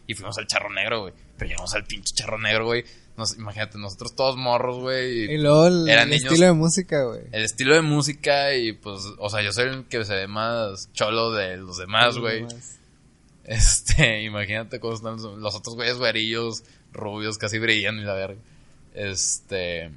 Y 0.07 0.15
fuimos 0.15 0.39
al 0.39 0.47
charro 0.47 0.73
negro, 0.73 1.03
güey. 1.03 1.15
Pero 1.37 1.49
llegamos 1.51 1.75
al 1.75 1.85
pinche 1.85 2.15
charro 2.15 2.39
negro, 2.39 2.67
güey. 2.67 2.85
Nos, 3.17 3.37
imagínate, 3.37 3.77
nosotros 3.79 4.15
todos 4.15 4.37
morros, 4.37 4.79
güey. 4.79 5.33
Y 5.33 5.39
luego 5.39 5.67
el, 5.67 5.89
Eran 5.89 6.05
el 6.05 6.11
niños- 6.11 6.25
estilo 6.33 6.47
de 6.47 6.53
música, 6.53 7.03
güey. 7.05 7.23
El 7.33 7.45
estilo 7.45 7.75
de 7.75 7.83
música 7.83 8.55
y 8.55 8.73
pues, 8.73 9.01
o 9.19 9.29
sea, 9.29 9.43
yo 9.43 9.53
soy 9.53 9.65
el 9.69 9.85
que 9.87 10.05
se 10.05 10.15
ve 10.15 10.27
más 10.29 10.91
cholo 10.93 11.33
de 11.33 11.57
los 11.57 11.77
demás, 11.77 12.19
güey. 12.19 12.45
Este, 13.51 14.23
imagínate 14.23 14.79
cómo 14.79 14.95
están 14.95 15.17
los- 15.41 15.55
otros 15.57 15.75
güeyes 15.75 15.97
güerillos, 15.99 16.63
rubios, 16.93 17.37
casi 17.37 17.59
brillan 17.59 17.99
y 17.99 18.03
la 18.05 18.15
verga. 18.15 18.41
Este, 18.95 19.91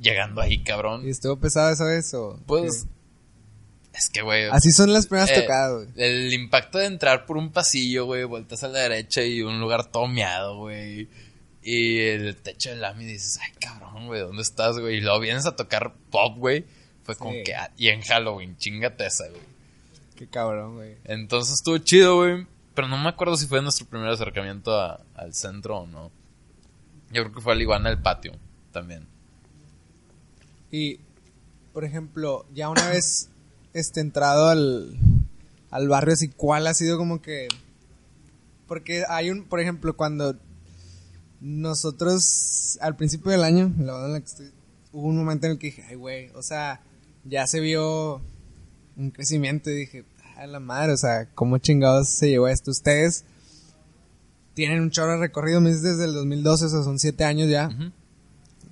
llegando 0.00 0.40
ahí, 0.40 0.62
cabrón. 0.64 1.06
¿Y 1.06 1.10
estuvo 1.10 1.38
pesado 1.38 1.70
esa 1.70 1.84
vez 1.84 2.12
o...? 2.14 2.38
Pues, 2.46 2.86
qué? 3.92 3.98
es 3.98 4.10
que, 4.10 4.22
güey. 4.22 4.44
Así 4.50 4.70
son 4.72 4.92
las 4.92 5.06
primeras 5.06 5.30
eh, 5.30 5.42
tocadas, 5.42 5.74
güey. 5.86 5.88
El 5.96 6.32
impacto 6.32 6.78
de 6.78 6.86
entrar 6.86 7.24
por 7.24 7.36
un 7.36 7.50
pasillo, 7.52 8.06
güey, 8.06 8.24
vueltas 8.24 8.62
a 8.64 8.68
la 8.68 8.80
derecha 8.80 9.22
y 9.22 9.42
un 9.42 9.60
lugar 9.60 9.90
todo 9.90 10.06
meado, 10.08 10.56
güey. 10.58 11.08
Y 11.62 12.00
el 12.00 12.34
techo 12.36 12.70
de 12.70 12.76
lámina 12.76 13.10
y 13.10 13.14
dices, 13.14 13.38
ay, 13.42 13.52
cabrón, 13.60 14.06
güey, 14.06 14.20
¿dónde 14.22 14.42
estás, 14.42 14.78
güey? 14.78 14.96
Y 14.96 15.00
luego 15.00 15.20
vienes 15.20 15.46
a 15.46 15.54
tocar 15.54 15.94
pop, 16.10 16.36
güey. 16.38 16.64
Fue 17.04 17.16
como 17.16 17.32
Sí. 17.32 17.42
que, 17.44 17.54
ah, 17.54 17.70
y 17.76 17.88
en 17.88 18.00
Halloween, 18.02 18.56
chingate 18.56 19.06
esa, 19.06 19.28
güey. 19.28 19.42
Qué 20.18 20.26
cabrón, 20.26 20.74
güey. 20.74 20.96
Entonces 21.04 21.54
estuvo 21.54 21.78
chido, 21.78 22.16
güey. 22.16 22.44
Pero 22.74 22.88
no 22.88 22.98
me 22.98 23.08
acuerdo 23.08 23.36
si 23.36 23.46
fue 23.46 23.62
nuestro 23.62 23.86
primer 23.86 24.08
acercamiento 24.08 24.74
a- 24.78 25.00
al 25.14 25.32
centro 25.32 25.78
o 25.78 25.86
no. 25.86 26.10
Yo 27.12 27.22
creo 27.22 27.32
que 27.32 27.40
fue 27.40 27.52
al 27.52 27.62
Iguana 27.62 27.88
del 27.88 28.02
patio 28.02 28.32
también. 28.72 29.06
Y, 30.72 30.98
por 31.72 31.84
ejemplo, 31.84 32.46
ya 32.52 32.68
una 32.68 32.88
vez 32.90 33.30
este, 33.74 34.00
entrado 34.00 34.48
al, 34.48 34.96
al 35.70 35.88
barrio, 35.88 36.14
así, 36.14 36.28
¿cuál 36.28 36.66
ha 36.66 36.74
sido 36.74 36.98
como 36.98 37.22
que...? 37.22 37.46
Porque 38.66 39.04
hay 39.08 39.30
un, 39.30 39.44
por 39.44 39.60
ejemplo, 39.60 39.96
cuando 39.96 40.34
nosotros, 41.40 42.76
al 42.82 42.96
principio 42.96 43.30
del 43.30 43.44
año, 43.44 43.72
la 43.78 43.92
banda 43.92 44.06
en 44.08 44.12
la 44.14 44.20
que 44.20 44.26
estoy, 44.26 44.50
hubo 44.92 45.06
un 45.06 45.16
momento 45.16 45.46
en 45.46 45.52
el 45.52 45.58
que 45.58 45.68
dije, 45.68 45.84
ay, 45.88 45.94
güey, 45.94 46.30
o 46.34 46.42
sea, 46.42 46.80
ya 47.24 47.46
se 47.46 47.60
vio 47.60 48.20
un 48.98 49.10
crecimiento 49.10 49.70
y 49.70 49.74
dije, 49.74 50.04
a 50.36 50.46
la 50.46 50.60
madre, 50.60 50.92
o 50.92 50.96
sea, 50.96 51.28
¿cómo 51.34 51.58
chingados 51.58 52.08
se 52.08 52.28
llegó 52.28 52.46
a 52.46 52.52
esto? 52.52 52.70
Ustedes 52.70 53.24
tienen 54.54 54.80
un 54.80 54.90
chorro 54.90 55.12
de 55.12 55.18
recorrido, 55.18 55.60
me 55.60 55.70
dices 55.70 55.84
desde 55.84 56.04
el 56.04 56.14
2012, 56.14 56.64
o 56.64 56.68
sea, 56.68 56.82
son 56.82 56.98
siete 56.98 57.24
años 57.24 57.48
ya. 57.48 57.70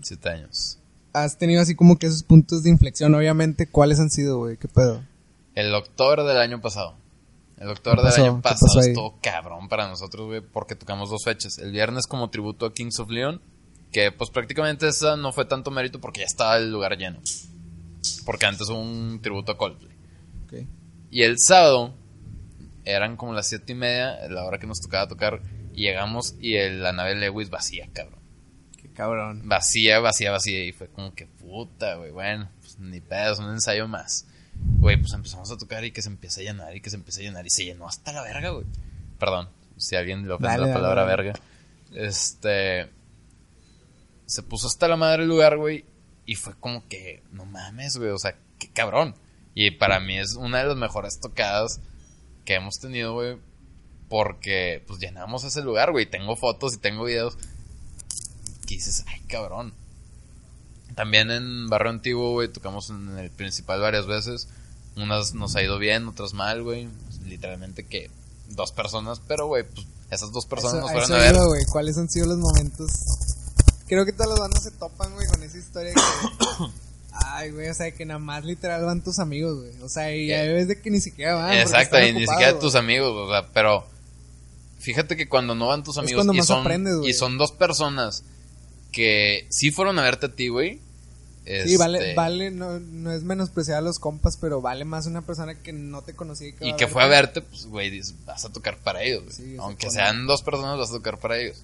Siete 0.03 0.29
años. 0.29 0.79
has 1.13 1.39
tenido 1.39 1.63
así 1.63 1.75
como 1.75 1.97
que 1.97 2.07
esos 2.07 2.23
puntos 2.23 2.63
de 2.63 2.71
inflexión, 2.71 3.15
obviamente, 3.15 3.69
¿cuáles 3.69 3.99
han 4.01 4.11
sido, 4.11 4.39
güey? 4.39 4.57
¿Qué 4.57 4.69
pedo? 4.69 5.03
El 5.55 5.75
octubre 5.75 6.23
del 6.25 6.39
año 6.39 6.61
pasado. 6.61 6.97
El 7.57 7.71
octubre 7.71 8.03
¿Qué 8.03 8.09
del 8.11 8.25
año 8.27 8.37
¿Qué 8.37 8.43
pasado 8.43 8.81
estuvo 8.81 9.19
cabrón 9.23 9.69
para 9.69 9.89
nosotros, 9.89 10.27
güey, 10.27 10.41
porque 10.41 10.75
tocamos 10.75 11.09
dos 11.09 11.25
fechas. 11.25 11.59
El 11.59 11.73
viernes 11.73 12.07
como 12.07 12.31
tributo 12.31 12.67
a 12.67 12.75
Kings 12.75 13.01
of 13.01 13.09
Leon, 13.09 13.41
que 13.91 14.13
pues 14.13 14.31
prácticamente 14.31 14.89
esa 14.89 15.17
no 15.17 15.33
fue 15.33 15.47
tanto 15.47 15.71
mérito 15.71 16.01
porque 16.01 16.21
ya 16.21 16.27
estaba 16.27 16.59
el 16.59 16.71
lugar 16.71 16.99
lleno. 16.99 17.21
Porque 18.25 18.47
antes 18.47 18.69
hubo 18.69 18.81
un 18.81 19.21
tributo 19.23 19.53
a 19.53 19.57
Coldplay. 19.57 19.96
Y 21.11 21.23
el 21.23 21.37
sábado 21.39 21.95
eran 22.85 23.17
como 23.17 23.33
las 23.33 23.49
siete 23.49 23.73
y 23.73 23.77
media, 23.77 24.17
la 24.29 24.45
hora 24.45 24.59
que 24.59 24.67
nos 24.67 24.81
tocaba 24.81 25.09
tocar, 25.09 25.41
y 25.73 25.83
llegamos 25.83 26.35
y 26.41 26.55
el- 26.57 26.83
la 26.83 26.93
nave 26.93 27.15
Lewis 27.15 27.51
vacía, 27.51 27.89
cabrón. 27.93 28.21
Qué 28.81 28.89
cabrón. 28.93 29.43
Vacía, 29.49 29.99
vacía, 30.01 30.31
vacía. 30.31 30.65
Y 30.65 30.73
fue 30.73 30.89
como 30.89 31.15
que 31.15 31.27
puta, 31.27 31.97
güey. 31.97 32.11
Bueno, 32.11 32.49
pues 32.61 32.79
ni 32.79 33.01
pedo, 33.01 33.33
es 33.33 33.39
un 33.39 33.51
ensayo 33.51 33.89
más. 33.89 34.27
Güey, 34.79 34.97
pues 34.99 35.13
empezamos 35.13 35.51
a 35.51 35.59
tocar 35.59 35.85
y 35.85 35.91
que 35.93 36.01
se 36.03 36.09
empieza 36.09 36.41
a 36.41 36.45
llenar 36.45 36.75
y 36.77 36.81
que 36.81 36.91
se 36.91 36.97
empieza 36.97 37.21
a 37.21 37.25
llenar. 37.25 37.47
Y 37.47 37.51
se 37.51 37.65
llenó 37.65 37.87
hasta 37.87 38.13
la 38.13 38.23
verga, 38.23 38.51
güey. 38.51 38.65
Perdón, 39.19 39.49
si 39.77 39.97
alguien 39.97 40.27
le 40.27 40.33
ofende 40.35 40.59
la 40.67 40.73
palabra 40.73 41.03
dale. 41.05 41.17
verga. 41.25 41.41
Este. 41.93 42.91
Se 44.27 44.43
puso 44.43 44.67
hasta 44.67 44.89
la 44.89 44.97
madre 44.97 45.23
el 45.23 45.29
lugar, 45.29 45.57
güey. 45.57 45.85
Y 46.25 46.35
fue 46.35 46.55
como 46.59 46.87
que, 46.89 47.23
no 47.33 47.45
mames, 47.45 47.97
güey. 47.99 48.11
O 48.11 48.19
sea, 48.19 48.35
qué 48.59 48.69
cabrón. 48.73 49.15
Y 49.57 49.71
para 49.73 49.99
mí 50.01 50.19
es 50.19 50.35
una 50.35 50.59
de 50.59 50.65
las 50.67 50.77
mejores 50.77 51.19
tocadas 51.19 51.81
que 52.45 52.55
hemos 52.55 52.79
tenido, 52.79 53.15
güey. 53.15 53.39
Porque, 54.11 54.85
pues 54.87 55.01
llenamos 55.01 55.45
ese 55.45 55.63
lugar, 55.63 55.91
güey. 55.93 56.05
Tengo 56.09 56.37
fotos 56.37 56.75
y 56.75 56.79
tengo 56.79 57.05
videos 57.05 57.37
que 58.67 58.75
dices, 58.75 59.03
ay, 59.09 59.21
cabrón. 59.29 59.73
También 60.95 61.31
en 61.31 61.69
Barrio 61.69 61.91
Antiguo, 61.91 62.33
güey, 62.33 62.49
tocamos 62.49 62.91
en 62.91 63.19
el 63.19 63.31
principal 63.31 63.81
varias 63.81 64.07
veces. 64.07 64.49
Unas 64.95 65.35
nos 65.35 65.57
ha 65.57 65.63
ido 65.63 65.79
bien, 65.79 66.07
otras 66.07 66.35
mal, 66.35 66.63
güey. 66.63 66.89
Literalmente 67.25 67.85
que 67.85 68.11
dos 68.51 68.73
personas, 68.73 69.21
pero, 69.27 69.47
güey, 69.47 69.65
pues 69.65 69.87
esas 70.11 70.33
dos 70.33 70.45
personas 70.47 70.75
Eso- 70.77 70.83
nos 70.83 70.93
fueron 70.93 71.13
a 71.13 71.19
ver. 71.19 71.35
iba, 71.35 71.47
güey. 71.47 71.65
¿Cuáles 71.65 71.97
han 71.99 72.09
sido 72.11 72.27
los 72.27 72.39
momentos? 72.39 72.91
Creo 73.89 74.05
que 74.05 74.13
todas 74.13 74.29
las 74.31 74.39
bandas 74.41 74.63
se 74.63 74.71
topan, 74.73 75.15
güey, 75.15 75.27
con 75.27 75.43
esa 75.43 75.57
historia 75.57 75.95
que... 75.95 76.01
Ay, 77.25 77.51
güey, 77.51 77.69
o 77.69 77.75
sea, 77.75 77.91
que 77.91 78.05
nada 78.05 78.19
más 78.19 78.45
literal 78.45 78.85
van 78.85 79.03
tus 79.03 79.19
amigos, 79.19 79.59
güey. 79.61 79.83
O 79.83 79.89
sea, 79.89 80.15
y 80.15 80.33
hay 80.33 80.49
veces 80.49 80.69
de 80.69 80.81
que 80.81 80.91
ni 80.91 81.01
siquiera 81.01 81.35
van. 81.35 81.53
Exacto, 81.55 81.99
y 82.01 82.13
ni 82.13 82.27
siquiera 82.27 82.53
güey. 82.53 82.61
tus 82.61 82.75
amigos, 82.75 83.11
o 83.13 83.31
sea, 83.31 83.47
pero 83.53 83.87
fíjate 84.79 85.17
que 85.17 85.29
cuando 85.29 85.55
no 85.55 85.69
van 85.69 85.83
tus 85.83 85.99
amigos 85.99 86.27
y 86.33 86.43
son, 86.43 86.61
aprendes, 86.61 86.97
y 87.05 87.13
son 87.13 87.39
dos 87.39 87.53
personas 87.53 88.23
que 88.93 89.47
sí 89.51 89.71
fueron 89.71 89.99
a 89.99 90.03
verte 90.03 90.27
a 90.27 90.35
ti, 90.35 90.49
güey, 90.49 90.81
Sí, 91.47 91.77
vale, 91.77 91.99
Este, 91.99 92.15
vale, 92.15 92.51
no, 92.51 92.81
no 92.81 93.13
es 93.13 93.23
menospreciar 93.23 93.79
a 93.79 93.81
los 93.81 94.01
compas, 94.01 94.37
pero 94.37 94.61
vale 94.61 94.85
más 94.85 95.07
una 95.07 95.23
persona 95.23 95.55
que 95.55 95.73
no 95.73 96.03
te 96.03 96.15
conocía 96.15 96.49
y 96.49 96.53
que, 96.53 96.85
Y 96.85 96.89
fue 96.89 97.05
a 97.05 97.07
verte. 97.07 97.41
pues, 97.41 97.67
güey, 97.67 98.03
vas 98.25 98.45
a 98.45 98.49
tocar 98.49 98.79
para 98.79 99.05
ellos. 99.05 99.23
Sí, 99.31 99.55
Aunque 99.61 99.89
sean 99.91 100.27
dos 100.27 100.43
personas, 100.43 100.77
vas 100.77 100.91
a 100.91 100.95
tocar 100.95 101.19
para 101.19 101.39
ellos. 101.39 101.63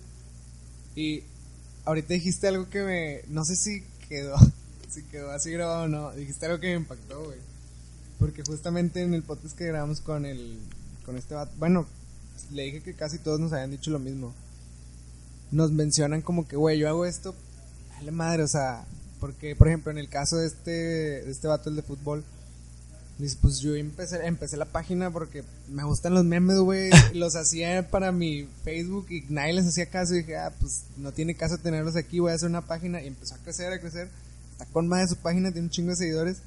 Y 0.94 1.24
ahorita 1.84 2.14
dijiste 2.14 2.46
algo 2.46 2.70
que 2.70 2.82
me. 2.82 3.22
No 3.26 3.44
sé 3.44 3.56
si 3.56 3.82
quedó. 4.08 4.36
Si 4.92 5.02
quedó 5.04 5.30
así 5.30 5.50
grabado 5.50 5.84
o 5.84 5.88
no. 5.88 6.12
Dijiste 6.12 6.44
algo 6.44 6.60
que 6.60 6.68
me 6.68 6.74
impactó, 6.74 7.24
güey. 7.24 7.38
Porque 8.18 8.42
justamente 8.46 9.00
en 9.00 9.14
el 9.14 9.22
podcast 9.22 9.56
que 9.56 9.66
grabamos 9.66 10.00
con 10.00 10.26
el. 10.26 10.58
Con 11.06 11.16
este 11.16 11.34
vato. 11.34 11.52
Bueno, 11.56 11.86
le 12.52 12.64
dije 12.64 12.82
que 12.82 12.94
casi 12.94 13.18
todos 13.18 13.40
nos 13.40 13.54
habían 13.54 13.70
dicho 13.70 13.90
lo 13.90 13.98
mismo. 13.98 14.34
Nos 15.50 15.72
mencionan 15.72 16.20
como 16.20 16.46
que, 16.46 16.56
güey, 16.56 16.78
yo 16.78 16.88
hago 16.88 17.06
esto. 17.06 17.34
Dale 17.96 18.10
madre, 18.10 18.42
o 18.42 18.48
sea. 18.48 18.84
Porque, 19.18 19.56
por 19.56 19.68
ejemplo, 19.68 19.90
en 19.90 19.98
el 19.98 20.10
caso 20.10 20.36
de 20.36 20.46
este, 20.46 20.70
de 20.70 21.30
este 21.30 21.48
vato, 21.48 21.70
el 21.70 21.76
de 21.76 21.82
fútbol. 21.82 22.22
Dice, 23.16 23.38
pues 23.40 23.60
yo 23.60 23.74
empecé, 23.74 24.26
empecé 24.26 24.56
la 24.56 24.64
página 24.66 25.10
porque 25.10 25.44
me 25.68 25.84
gustan 25.84 26.12
los 26.12 26.24
memes, 26.24 26.58
güey. 26.58 26.90
Los 27.14 27.34
hacía 27.36 27.88
para 27.88 28.12
mi 28.12 28.48
Facebook 28.64 29.06
y 29.10 29.24
nadie 29.30 29.54
les 29.54 29.66
hacía 29.66 29.86
caso. 29.86 30.14
Y 30.14 30.18
dije, 30.18 30.36
ah, 30.36 30.52
pues 30.60 30.82
no 30.98 31.12
tiene 31.12 31.34
caso 31.34 31.56
tenerlos 31.56 31.96
aquí, 31.96 32.18
voy 32.18 32.32
a 32.32 32.34
hacer 32.34 32.50
una 32.50 32.66
página. 32.66 33.00
Y 33.00 33.06
empezó 33.06 33.36
a 33.36 33.38
crecer, 33.38 33.72
a 33.72 33.80
crecer. 33.80 34.08
Está 34.62 34.72
con 34.72 34.88
más 34.88 35.00
de 35.08 35.14
su 35.14 35.16
página, 35.20 35.50
tiene 35.52 35.66
un 35.66 35.70
chingo 35.70 35.90
de 35.90 35.96
seguidores. 35.96 36.38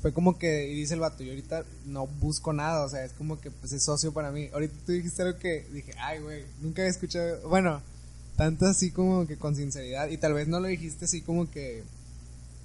Fue 0.00 0.12
como 0.12 0.36
que, 0.38 0.68
y 0.68 0.74
dice 0.74 0.94
el 0.94 1.00
vato, 1.00 1.22
yo 1.22 1.30
ahorita 1.30 1.64
no 1.86 2.06
busco 2.08 2.52
nada, 2.52 2.84
o 2.84 2.88
sea, 2.88 3.04
es 3.04 3.12
como 3.12 3.40
que 3.40 3.50
pues 3.52 3.72
es 3.72 3.84
socio 3.84 4.12
para 4.12 4.32
mí. 4.32 4.48
Ahorita 4.52 4.74
tú 4.84 4.92
dijiste 4.92 5.22
algo 5.22 5.38
que 5.38 5.64
dije, 5.72 5.92
ay, 6.00 6.18
güey, 6.20 6.44
nunca 6.60 6.82
había 6.82 6.90
escuchado, 6.90 7.48
bueno, 7.48 7.80
tanto 8.36 8.66
así 8.66 8.90
como 8.90 9.26
que 9.28 9.36
con 9.36 9.54
sinceridad. 9.54 10.08
Y 10.08 10.16
tal 10.18 10.34
vez 10.34 10.48
no 10.48 10.58
lo 10.58 10.66
dijiste 10.66 11.04
así 11.04 11.22
como 11.22 11.48
que 11.50 11.84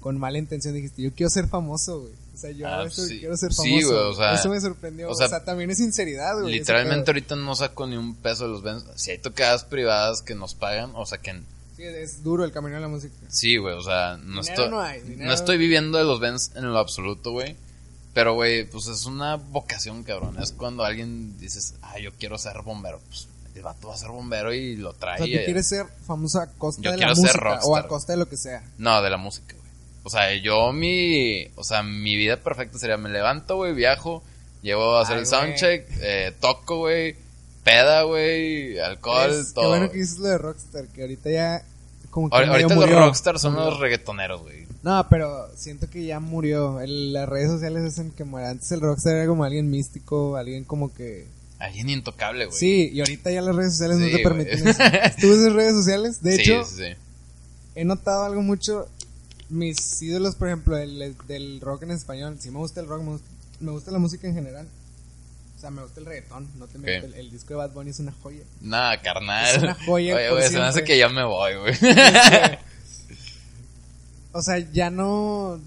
con 0.00 0.18
mala 0.18 0.38
intención, 0.38 0.74
dijiste, 0.74 1.00
yo 1.02 1.12
quiero 1.12 1.30
ser 1.30 1.46
famoso, 1.46 2.00
güey. 2.00 2.12
O 2.34 2.40
sea, 2.40 2.50
yo 2.52 2.66
Ah, 2.68 2.88
sí. 2.90 3.18
quiero 3.20 3.36
ser 3.36 3.52
Sí, 3.52 3.56
famoso. 3.82 3.86
güey, 3.88 4.10
o 4.10 4.14
sea, 4.14 4.34
Eso 4.34 4.48
me 4.48 4.60
sorprendió. 4.60 5.08
o 5.08 5.12
O 5.12 5.14
sea, 5.14 5.44
también 5.44 5.70
es 5.70 5.78
sinceridad, 5.78 6.40
güey. 6.40 6.52
Literalmente 6.54 7.10
ahorita 7.10 7.36
no 7.36 7.54
saco 7.54 7.86
ni 7.86 7.96
un 7.96 8.14
peso 8.16 8.44
de 8.44 8.50
los 8.50 8.62
Benz. 8.62 8.84
Si 8.96 9.10
hay 9.12 9.18
tocadas 9.18 9.62
privadas 9.64 10.22
que 10.22 10.34
nos 10.34 10.54
pagan, 10.54 10.90
o 10.94 11.04
sea, 11.06 11.18
que 11.18 11.40
Sí, 11.78 11.84
es 11.84 12.22
duro 12.22 12.44
el 12.44 12.52
camino 12.52 12.74
de 12.74 12.82
la 12.82 12.88
música. 12.88 13.14
sí, 13.28 13.56
güey, 13.56 13.74
o 13.74 13.80
sea, 13.82 14.16
no 14.18 14.40
Dinero 14.40 14.40
estoy 14.42 14.68
no 14.68 14.80
hay, 14.82 15.00
dinero- 15.00 15.26
no 15.28 15.32
estoy 15.32 15.56
viviendo 15.56 15.96
de 15.96 16.04
los 16.04 16.20
Benz 16.20 16.50
en 16.56 16.70
lo 16.70 16.78
absoluto, 16.78 17.30
güey. 17.32 17.56
Pero, 18.14 18.34
güey, 18.34 18.64
pues 18.68 18.88
es 18.88 19.06
una 19.06 19.36
vocación, 19.36 20.02
cabrón. 20.02 20.36
Es 20.42 20.50
cuando 20.52 20.84
alguien 20.84 21.38
dices, 21.38 21.74
ah, 21.82 21.98
yo 22.00 22.10
quiero 22.18 22.36
ser 22.36 22.62
bombero. 22.62 23.00
Pues 23.08 23.28
el 23.54 23.62
vato 23.62 23.88
va 23.88 23.94
a 23.94 23.96
ser 23.96 24.08
bombero 24.10 24.52
y 24.52 24.76
lo 24.76 24.92
trae. 24.92 25.14
O 25.14 25.18
sea, 25.18 25.26
tú 25.26 25.32
allá. 25.32 25.44
quieres 25.44 25.68
ser 25.68 25.86
famoso 26.06 26.40
a 26.40 26.46
costa 26.48 26.82
Yo 26.82 26.90
de 26.90 26.96
quiero 26.96 27.10
la 27.10 27.14
ser 27.14 27.24
música 27.24 27.40
o 27.40 27.44
rockstar. 27.52 27.84
a 27.84 27.88
costa 27.88 28.12
de 28.14 28.18
lo 28.18 28.28
que 28.28 28.36
sea. 28.36 28.62
No, 28.76 29.00
de 29.02 29.10
la 29.10 29.18
música, 29.18 29.54
güey. 29.54 29.70
O 30.02 30.10
sea, 30.10 30.34
yo 30.34 30.72
mi. 30.72 31.46
O 31.54 31.62
sea, 31.62 31.84
mi 31.84 32.16
vida 32.16 32.38
perfecta 32.38 32.76
sería: 32.78 32.96
me 32.96 33.08
levanto, 33.10 33.54
güey, 33.56 33.72
viajo, 33.74 34.24
llevo 34.62 34.96
a 34.96 35.02
hacer 35.02 35.14
Ay, 35.16 35.20
el 35.20 35.26
soundcheck, 35.26 35.86
eh, 36.00 36.32
toco, 36.40 36.78
güey, 36.78 37.14
peda, 37.70 38.02
güey, 38.04 38.78
alcohol, 38.78 39.30
Es- 39.30 39.52
todo. 39.54 39.64
Qué 39.64 39.68
bueno 39.78 39.90
que 39.92 39.98
dices 39.98 40.18
lo 40.18 40.28
de 40.28 40.38
Rockstar, 40.38 40.86
que 40.88 41.02
ahorita 41.02 41.30
ya 41.30 41.62
como 42.10 42.30
que 42.30 42.36
Ahor- 42.36 42.40
medio 42.40 42.52
Ahorita 42.52 42.74
los 42.74 42.84
murió. 42.84 42.98
rockstars 43.00 43.40
son 43.42 43.52
Murió. 43.54 43.70
los 43.70 43.80
reggaetoneros, 43.80 44.42
güey. 44.42 44.66
No, 44.82 45.06
pero 45.10 45.48
siento 45.56 45.90
que 45.90 46.04
ya 46.06 46.20
murió. 46.20 46.80
El- 46.80 47.12
las 47.12 47.28
redes 47.28 47.50
sociales 47.50 47.84
hacen 47.84 48.10
que 48.12 48.24
muera. 48.24 48.50
Antes 48.50 48.70
el 48.72 48.80
rockstar 48.80 49.16
era 49.16 49.26
como 49.26 49.44
alguien 49.44 49.70
místico, 49.70 50.36
alguien 50.36 50.64
como 50.64 50.92
que... 50.94 51.26
Alguien 51.58 51.90
intocable, 51.90 52.46
güey. 52.46 52.56
Sí, 52.58 52.90
y 52.92 53.00
ahorita 53.00 53.30
ya 53.32 53.42
las 53.42 53.54
redes 53.56 53.72
sociales 53.72 53.98
no 53.98 54.06
te 54.06 54.22
permiten 54.22 54.66
eso. 54.68 54.78
¿Tú 55.20 55.26
usas 55.32 55.52
redes 55.52 55.74
sociales? 55.74 56.22
De 56.22 56.36
Sí, 56.36 56.40
hecho, 56.42 56.64
sí, 56.64 56.74
sí. 56.76 56.84
he 57.74 57.84
notado 57.84 58.24
algo 58.24 58.40
mucho. 58.42 58.86
Mis 59.50 60.00
ídolos, 60.02 60.34
por 60.36 60.48
ejemplo, 60.48 60.76
el, 60.76 61.16
del 61.26 61.60
rock 61.60 61.82
en 61.82 61.90
español. 61.90 62.36
Sí 62.38 62.50
me 62.50 62.58
gusta 62.58 62.80
el 62.80 62.86
rock, 62.86 63.02
me 63.02 63.10
gusta, 63.12 63.26
me 63.60 63.70
gusta 63.72 63.90
la 63.90 63.98
música 63.98 64.28
en 64.28 64.34
general. 64.34 64.66
O 65.58 65.60
sea, 65.60 65.70
me 65.70 65.82
gusta 65.82 65.98
el 65.98 66.06
reggaetón. 66.06 66.48
No 66.56 66.68
te 66.68 66.78
miento, 66.78 67.08
Ok. 67.08 67.14
el, 67.14 67.20
el 67.20 67.30
disco 67.32 67.48
de 67.48 67.54
Bad 67.56 67.72
Bunny 67.72 67.90
es 67.90 67.98
una 67.98 68.12
joya. 68.22 68.44
Nada, 68.60 69.02
carnal. 69.02 69.56
Es 69.56 69.62
una 69.62 69.74
joya 69.74 70.14
Oye, 70.14 70.30
güey, 70.30 70.48
se 70.48 70.56
me 70.56 70.62
hace 70.64 70.84
que 70.84 70.96
ya 70.96 71.08
me 71.08 71.24
voy, 71.24 71.54
güey. 71.56 71.74
O 74.32 74.42
sea, 74.42 74.58
ya 74.58 74.90
no. 74.90 75.58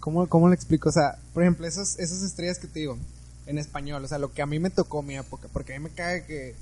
¿Cómo, 0.00 0.26
¿Cómo 0.28 0.48
le 0.48 0.54
explico? 0.54 0.88
O 0.88 0.92
sea, 0.92 1.18
por 1.34 1.42
ejemplo, 1.42 1.66
esas, 1.66 1.98
esas 1.98 2.22
estrellas 2.22 2.58
que 2.58 2.66
te 2.66 2.80
digo 2.80 2.98
en 3.46 3.58
español, 3.58 4.04
o 4.04 4.08
sea, 4.08 4.18
lo 4.18 4.32
que 4.32 4.42
a 4.42 4.46
mí 4.46 4.58
me 4.58 4.70
tocó 4.70 5.02
mi 5.02 5.16
época, 5.16 5.48
porque 5.52 5.74
a 5.74 5.78
mí 5.78 5.84
me 5.84 5.90
caga 5.94 6.26
que. 6.26 6.54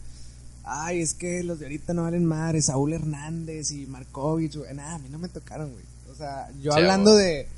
Ay, 0.65 1.01
es 1.01 1.15
que 1.15 1.43
los 1.43 1.59
de 1.59 1.67
ahorita 1.67 1.95
no 1.95 2.03
valen 2.03 2.27
madre, 2.27 2.61
Saúl 2.61 2.93
Hernández 2.93 3.71
y 3.71 3.87
Markovich, 3.87 4.57
güey. 4.57 4.75
Nada, 4.75 4.97
a 4.97 4.99
mí 4.99 5.09
no 5.09 5.19
me 5.19 5.29
tocaron, 5.29 5.71
güey. 5.73 5.85
O 6.13 6.15
sea, 6.15 6.51
yo 6.61 6.73
Sí, 6.73 6.79
hablando 6.79 7.13
güey. 7.13 7.25
de. 7.25 7.49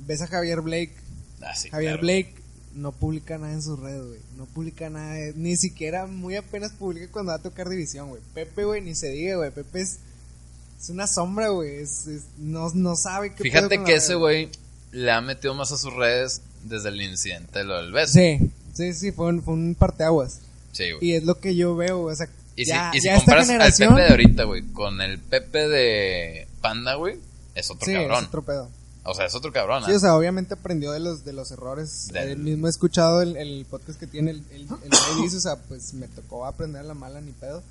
Ves 0.00 0.20
a 0.20 0.26
Javier 0.26 0.60
Blake. 0.60 0.92
Ah, 1.40 1.54
sí, 1.54 1.70
Javier 1.70 1.92
claro. 1.92 2.02
Blake 2.02 2.34
no 2.74 2.92
publica 2.92 3.38
nada 3.38 3.52
en 3.52 3.62
sus 3.62 3.78
redes, 3.78 4.04
güey. 4.04 4.18
No 4.36 4.46
publica 4.46 4.90
nada. 4.90 5.14
de- 5.14 5.32
ni 5.34 5.56
siquiera 5.56 6.06
muy 6.06 6.36
apenas 6.36 6.72
publica 6.72 7.08
cuando 7.12 7.30
va 7.30 7.36
a 7.36 7.42
tocar 7.42 7.68
división, 7.68 8.08
güey. 8.08 8.20
Pepe, 8.34 8.64
güey, 8.64 8.80
ni 8.82 8.94
se 8.94 9.10
diga, 9.10 9.36
güey. 9.36 9.50
Pepe 9.50 9.80
es. 9.80 9.98
Es 10.80 10.90
una 10.90 11.06
sombra, 11.06 11.48
güey. 11.48 11.76
Es, 11.76 12.06
es- 12.06 12.24
no, 12.38 12.68
no 12.74 12.96
sabe 12.96 13.34
qué 13.34 13.42
Fíjate 13.44 13.82
que 13.84 13.94
ese 13.94 14.14
güey 14.16 14.50
le 14.92 15.10
ha 15.10 15.20
metido 15.20 15.54
más 15.54 15.72
a 15.72 15.78
sus 15.78 15.92
redes 15.94 16.40
desde 16.64 16.88
el 16.90 17.00
incidente 17.00 17.60
de 17.60 17.64
lo 17.64 17.76
del 17.82 17.92
beso. 17.92 18.12
Sí, 18.14 18.50
sí, 18.74 18.92
sí, 18.92 19.12
fue 19.12 19.26
un, 19.28 19.42
fue 19.42 19.54
un 19.54 19.74
parteaguas. 19.74 20.40
Sí, 20.72 20.90
güey. 20.92 21.04
Y 21.08 21.14
es 21.14 21.24
lo 21.24 21.38
que 21.40 21.54
yo 21.54 21.76
veo, 21.76 22.02
güey. 22.02 22.12
O 22.12 22.16
sea, 22.16 22.28
Y 22.56 22.64
ya, 22.64 22.90
si, 22.92 22.98
y 22.98 23.00
si 23.00 23.06
ya 23.06 23.12
esta 23.14 23.24
comparas 23.24 23.46
generación. 23.46 23.88
al 23.90 23.94
Pepe 23.94 24.02
de 24.06 24.10
ahorita, 24.10 24.44
güey, 24.44 24.62
con 24.72 25.00
el 25.00 25.18
Pepe 25.20 25.68
de 25.68 26.48
Panda, 26.60 26.94
güey, 26.96 27.16
es 27.54 27.70
otro 27.70 27.86
sí, 27.86 27.92
cabrón. 27.92 28.22
es 28.22 28.28
otro 28.28 28.42
pedo. 28.44 28.70
O 29.04 29.14
sea, 29.14 29.26
es 29.26 29.34
otro 29.34 29.52
cabrón. 29.52 29.84
Sí, 29.84 29.92
¿eh? 29.92 29.96
o 29.96 30.00
sea, 30.00 30.14
obviamente 30.16 30.54
aprendió 30.54 30.90
de 30.92 31.00
los, 31.00 31.24
de 31.24 31.32
los 31.34 31.50
errores. 31.50 32.08
Del- 32.12 32.28
Él 32.30 32.38
mismo 32.38 32.66
he 32.66 32.70
escuchado 32.70 33.20
el, 33.22 33.36
el 33.36 33.66
podcast 33.68 33.98
que 34.00 34.06
tiene 34.06 34.30
el, 34.32 34.42
el, 34.50 34.62
el 34.62 34.92
o 35.36 35.40
sea, 35.40 35.56
pues 35.56 35.92
me 35.94 36.08
tocó 36.08 36.46
aprender 36.46 36.80
a 36.80 36.84
la 36.84 36.94
mala 36.94 37.20
ni 37.20 37.32
pedo. 37.32 37.62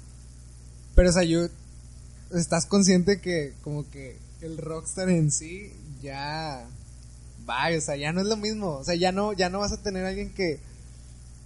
Pero, 0.96 1.10
o 1.10 1.14
sea, 1.14 1.24
yo, 1.24 1.48
estás 2.34 2.66
consciente 2.68 3.20
que 3.20 3.54
como 3.64 3.90
que 3.90 4.18
el 4.42 4.58
rockstar 4.58 5.10
en 5.10 5.32
sí 5.32 5.72
ya 6.04 6.66
va, 7.50 7.70
o 7.76 7.82
sea, 7.82 7.96
ya 7.96 8.12
no 8.14 8.22
es 8.22 8.28
lo 8.28 8.38
mismo. 8.38 8.72
O 8.78 8.84
sea, 8.84 8.94
ya 8.96 9.12
no, 9.12 9.34
ya 9.34 9.50
no 9.50 9.60
vas 9.60 9.72
a 9.72 9.78
tener 9.82 10.06
a 10.06 10.10
alguien 10.10 10.34
que 10.34 10.60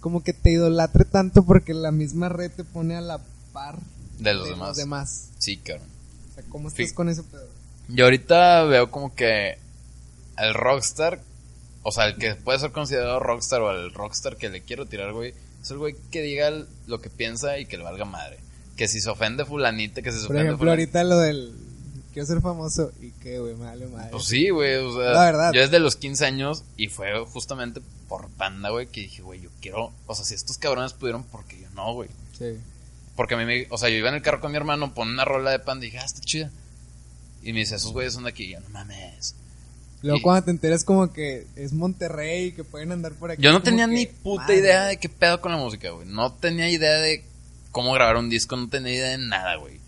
como 0.00 0.22
que 0.22 0.32
te 0.32 0.50
idolatre 0.52 1.04
tanto 1.04 1.44
porque 1.44 1.72
la 1.74 1.90
misma 1.92 2.28
red 2.28 2.50
te 2.52 2.62
pone 2.64 2.94
a 2.94 3.00
la 3.00 3.20
par 3.52 3.78
de 4.18 4.34
los 4.34 4.48
demás. 4.48 4.76
demás. 4.76 5.28
Sí, 5.38 5.56
cabrón. 5.56 5.88
O 6.30 6.34
sea, 6.34 6.44
¿cómo 6.50 6.68
estás 6.68 6.88
Sí. 6.88 6.94
con 6.94 7.08
ese 7.08 7.22
pedo? 7.22 7.46
Yo 7.88 8.04
ahorita 8.04 8.64
veo 8.64 8.90
como 8.90 9.14
que 9.14 9.56
al 10.38 10.54
rockstar, 10.54 11.20
o 11.82 11.92
sea, 11.92 12.06
el 12.06 12.16
que 12.16 12.34
puede 12.34 12.58
ser 12.58 12.72
considerado 12.72 13.18
rockstar 13.20 13.60
o 13.62 13.68
al 13.68 13.92
rockstar 13.92 14.36
que 14.36 14.48
le 14.48 14.62
quiero 14.62 14.86
tirar, 14.86 15.12
güey, 15.12 15.34
es 15.62 15.70
el 15.70 15.78
güey 15.78 15.94
que 16.10 16.22
diga 16.22 16.50
lo 16.86 17.00
que 17.00 17.10
piensa 17.10 17.58
y 17.58 17.66
que 17.66 17.76
le 17.78 17.84
valga 17.84 18.04
madre. 18.04 18.38
Que 18.76 18.86
si 18.88 19.00
se 19.00 19.10
ofende 19.10 19.44
fulanita, 19.44 20.02
que 20.02 20.12
si 20.12 20.18
se 20.20 20.26
Por 20.26 20.36
ofende 20.36 20.50
ejemplo, 20.50 20.70
fulanita. 20.70 21.00
ahorita 21.00 21.14
lo 21.14 21.20
del 21.20 21.52
quiero 22.12 22.26
ser 22.26 22.40
famoso 22.40 22.92
y 23.00 23.10
que, 23.12 23.38
güey, 23.38 23.54
me 23.54 23.64
vale 23.66 23.86
madre. 23.88 24.10
Pues 24.12 24.24
sí, 24.26 24.50
güey, 24.50 24.76
o 24.76 24.94
sea, 24.94 25.10
La 25.12 25.24
verdad. 25.24 25.52
yo 25.52 25.60
desde 25.60 25.78
los 25.80 25.96
15 25.96 26.24
años 26.26 26.64
y 26.76 26.88
fue 26.88 27.12
justamente 27.26 27.80
por 28.08 28.28
Panda, 28.30 28.70
güey, 28.70 28.86
que 28.86 29.02
dije, 29.02 29.22
güey, 29.22 29.40
yo 29.40 29.50
quiero, 29.60 29.92
o 30.06 30.14
sea, 30.14 30.24
si 30.24 30.34
estos 30.34 30.58
cabrones 30.58 30.92
pudieron, 30.94 31.24
porque 31.24 31.60
yo 31.60 31.68
no, 31.74 31.92
güey? 31.94 32.08
Sí. 32.38 32.56
Porque 33.16 33.34
a 33.34 33.36
mí 33.38 33.44
me, 33.44 33.66
o 33.70 33.76
sea, 33.78 33.88
yo 33.88 33.96
iba 33.96 34.08
en 34.08 34.14
el 34.14 34.22
carro 34.22 34.40
con 34.40 34.52
mi 34.52 34.56
hermano, 34.56 34.94
pone 34.94 35.10
una 35.10 35.24
rola 35.24 35.50
de 35.50 35.58
Panda 35.58 35.84
y 35.84 35.88
dije, 35.90 35.98
ah, 36.00 36.04
está 36.06 36.20
chida. 36.20 36.50
Y 37.42 37.52
me 37.52 37.60
dice, 37.60 37.74
esos 37.76 37.92
güeyes 37.92 38.12
son 38.14 38.24
de 38.24 38.30
aquí, 38.30 38.44
y 38.44 38.50
yo, 38.52 38.60
no 38.60 38.68
mames. 38.70 39.34
Luego 40.02 40.18
Y- 40.18 40.22
cuando 40.22 40.44
te 40.44 40.50
enteras 40.52 40.84
como 40.84 41.12
que 41.12 41.46
es 41.56 41.72
Monterrey, 41.72 42.52
que 42.52 42.62
pueden 42.64 42.92
andar 42.92 43.12
por 43.14 43.30
aquí. 43.32 43.42
Yo 43.42 43.52
no 43.52 43.62
tenía 43.62 43.86
que, 43.86 43.92
ni 43.94 44.06
puta 44.06 44.42
madre. 44.42 44.56
idea 44.58 44.84
de 44.84 44.96
qué 44.98 45.08
pedo 45.08 45.40
con 45.40 45.50
la 45.52 45.58
música, 45.58 45.90
güey. 45.90 46.06
No 46.06 46.32
tenía 46.32 46.68
idea 46.68 46.94
de 47.00 47.24
cómo 47.72 47.92
grabar 47.92 48.16
un 48.16 48.30
disco, 48.30 48.56
no 48.56 48.68
tenía 48.68 48.94
idea 48.94 49.08
de 49.10 49.18
nada, 49.18 49.56
güey. 49.56 49.78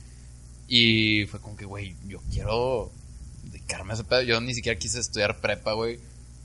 Y 0.69 1.27
fue 1.27 1.41
como 1.41 1.57
que, 1.57 1.65
güey, 1.65 1.95
yo 2.07 2.21
quiero 2.33 2.91
dedicarme 3.45 3.93
a 3.93 3.95
ese 3.95 4.05
pedo. 4.05 4.23
Yo 4.23 4.41
ni 4.41 4.55
siquiera 4.55 4.79
quise 4.79 4.99
estudiar 5.01 5.41
prepa, 5.41 5.73
güey. 5.73 5.99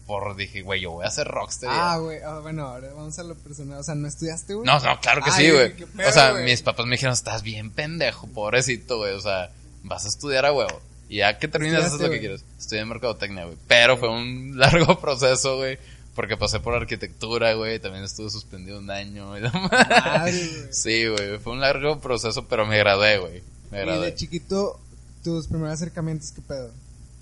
Por 0.07 0.35
dije, 0.35 0.61
güey, 0.61 0.81
yo 0.81 0.91
voy 0.91 1.05
a 1.05 1.09
ser 1.09 1.27
rockstar. 1.27 1.71
Ah, 1.71 1.97
güey, 1.97 2.19
ah, 2.21 2.37
bueno, 2.39 2.67
ahora 2.67 2.93
vamos 2.93 3.17
a 3.17 3.23
lo 3.23 3.33
personal. 3.33 3.79
O 3.79 3.83
sea, 3.83 3.95
¿no 3.95 4.07
estudiaste, 4.07 4.53
güey? 4.53 4.65
no, 4.65 4.79
no, 4.79 4.99
claro 4.99 5.23
que 5.23 5.31
Ay, 5.31 5.45
sí, 5.45 5.51
güey. 5.51 5.73
O 6.07 6.11
sea, 6.11 6.33
mis 6.33 6.61
papás 6.61 6.85
me 6.85 6.91
dijeron, 6.91 7.13
estás 7.13 7.41
bien 7.41 7.71
pendejo, 7.71 8.27
pobrecito, 8.27 8.97
güey. 8.97 9.13
O 9.15 9.21
sea, 9.21 9.49
vas 9.81 10.05
a 10.05 10.09
estudiar 10.09 10.45
a 10.45 10.53
huevo. 10.53 10.79
Y 11.09 11.17
ya 11.17 11.37
que 11.37 11.47
terminas, 11.47 11.85
haces 11.85 11.99
lo 12.01 12.09
que 12.09 12.19
quieres. 12.19 12.43
Estudié 12.59 12.81
en 12.81 12.89
mercadotecnia, 12.89 13.45
güey. 13.45 13.57
Pero 13.67 13.97
fue 13.97 14.09
un 14.09 14.53
largo 14.57 14.99
proceso, 14.99 15.57
güey. 15.57 15.77
Porque 16.15 16.37
pasé 16.37 16.59
por 16.61 16.73
arquitectura, 16.73 17.53
güey. 17.53 17.79
También 17.79 18.03
estuve 18.05 18.29
suspendido 18.29 18.79
un 18.79 18.89
año. 18.89 19.37
y 19.37 19.41
la 19.41 19.51
madre. 19.51 20.31
Güey. 20.31 20.73
Sí, 20.73 21.07
güey, 21.07 21.37
fue 21.39 21.53
un 21.53 21.59
largo 21.61 21.99
proceso, 21.99 22.47
pero 22.47 22.65
me 22.65 22.77
gradué, 22.77 23.17
güey. 23.19 23.43
Me 23.71 23.83
Y 23.83 24.01
de 24.01 24.15
chiquito, 24.15 24.79
tus 25.23 25.47
primeros 25.47 25.73
acercamientos, 25.73 26.31
¿qué 26.31 26.41
pedo? 26.41 26.71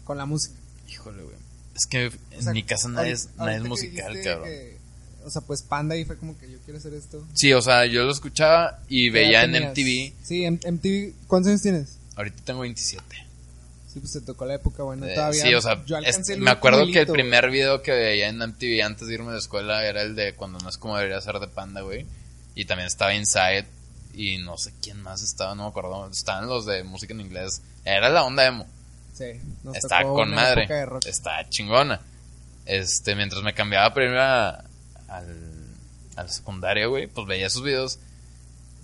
Con 0.04 0.18
la 0.18 0.26
música. 0.26 0.56
Híjole, 0.90 1.24
güey. 1.24 1.36
Es 1.76 1.86
que 1.88 2.04
en 2.04 2.40
O 2.40 2.42
sea, 2.44 2.54
mi 2.54 2.62
casa 2.64 2.88
nadie 2.88 3.14
es, 3.14 3.30
nadie 3.38 3.58
es 3.58 3.64
musical, 3.64 4.14
cabrón. 4.24 4.46
que- 4.48 4.78
o 5.26 5.30
sea, 5.30 5.42
pues 5.42 5.62
Panda 5.64 5.96
y 5.96 6.04
fue 6.06 6.18
como 6.18 6.38
que 6.38 6.52
yo 6.52 6.58
quiero 6.66 6.78
hacer 6.78 6.94
esto. 6.94 7.26
Sí, 7.34 7.54
o 7.54 7.62
sea, 7.62 7.86
yo 7.86 8.04
lo 8.04 8.12
escuchaba 8.12 8.80
y 8.90 9.10
¿Qué 9.10 9.22
edad 9.22 9.28
veía 9.28 9.44
en 9.46 9.52
tenías? 9.54 9.72
MTV. 9.72 10.14
Sí, 10.28 10.44
en 10.44 10.60
MTV. 10.62 11.14
¿Cuántos 11.28 11.50
años 11.50 11.62
tienes? 11.62 11.98
Ahorita 12.18 12.44
tengo 12.44 12.60
27. 12.60 13.04
Sí, 13.94 14.00
pues 14.00 14.12
te 14.14 14.22
tocó 14.22 14.46
la 14.46 14.56
época 14.56 14.82
buena 14.84 15.08
Eh, 15.08 15.14
todavía. 15.14 15.44
sí, 15.44 15.54
o 15.54 15.62
sea, 15.62 15.86
yo 15.86 15.98
es- 16.00 16.38
me 16.40 16.50
acuerdo 16.50 16.86
que 16.92 17.02
el 17.02 17.08
primer 17.08 17.52
video 17.52 17.84
que 17.84 17.92
veía 17.92 18.28
en 18.28 18.38
MTV 18.42 18.82
antes 18.84 19.08
de 19.08 19.14
irme 19.14 19.30
a 19.30 19.34
la 19.34 19.38
escuela 19.40 19.86
era 19.86 20.02
el 20.02 20.16
de 20.16 20.34
cuando 20.34 20.58
no 20.60 20.70
es 20.70 20.78
como 20.78 20.98
debería 20.98 21.22
ser 21.22 21.40
de 21.40 21.48
Panda, 21.48 21.82
güey. 21.82 22.06
Y 22.56 22.66
también 22.66 22.88
estaba 22.88 23.14
Inside 23.14 23.66
y 24.16 24.38
no 24.40 24.58
sé 24.58 24.74
quién 24.82 25.02
más 25.04 25.22
estaba, 25.22 25.54
no 25.54 25.64
me 25.64 25.70
acuerdo. 25.70 26.10
Estaban 26.10 26.48
los 26.48 26.66
de 26.66 26.84
música 26.84 27.14
en 27.14 27.22
inglés. 27.22 27.62
Era 27.86 28.10
la 28.10 28.24
onda 28.24 28.46
emo. 28.48 28.66
Sí, 29.14 29.26
nos 29.64 29.76
Está 29.78 30.02
tocó 30.02 30.16
con 30.16 30.32
madre. 30.32 30.66
de 30.66 30.86
rock. 30.88 31.06
Está 31.06 31.48
chingona. 31.50 32.02
Este, 32.66 33.16
mientras 33.16 33.44
me 33.44 33.54
cambiaba 33.54 33.94
ir 34.04 34.10
a, 34.18 34.50
al, 35.08 35.38
a 36.16 36.24
la 36.24 36.28
secundaria, 36.30 36.88
güey, 36.88 37.06
pues 37.08 37.28
veía 37.28 37.46
esos 37.48 37.62
videos 37.62 38.00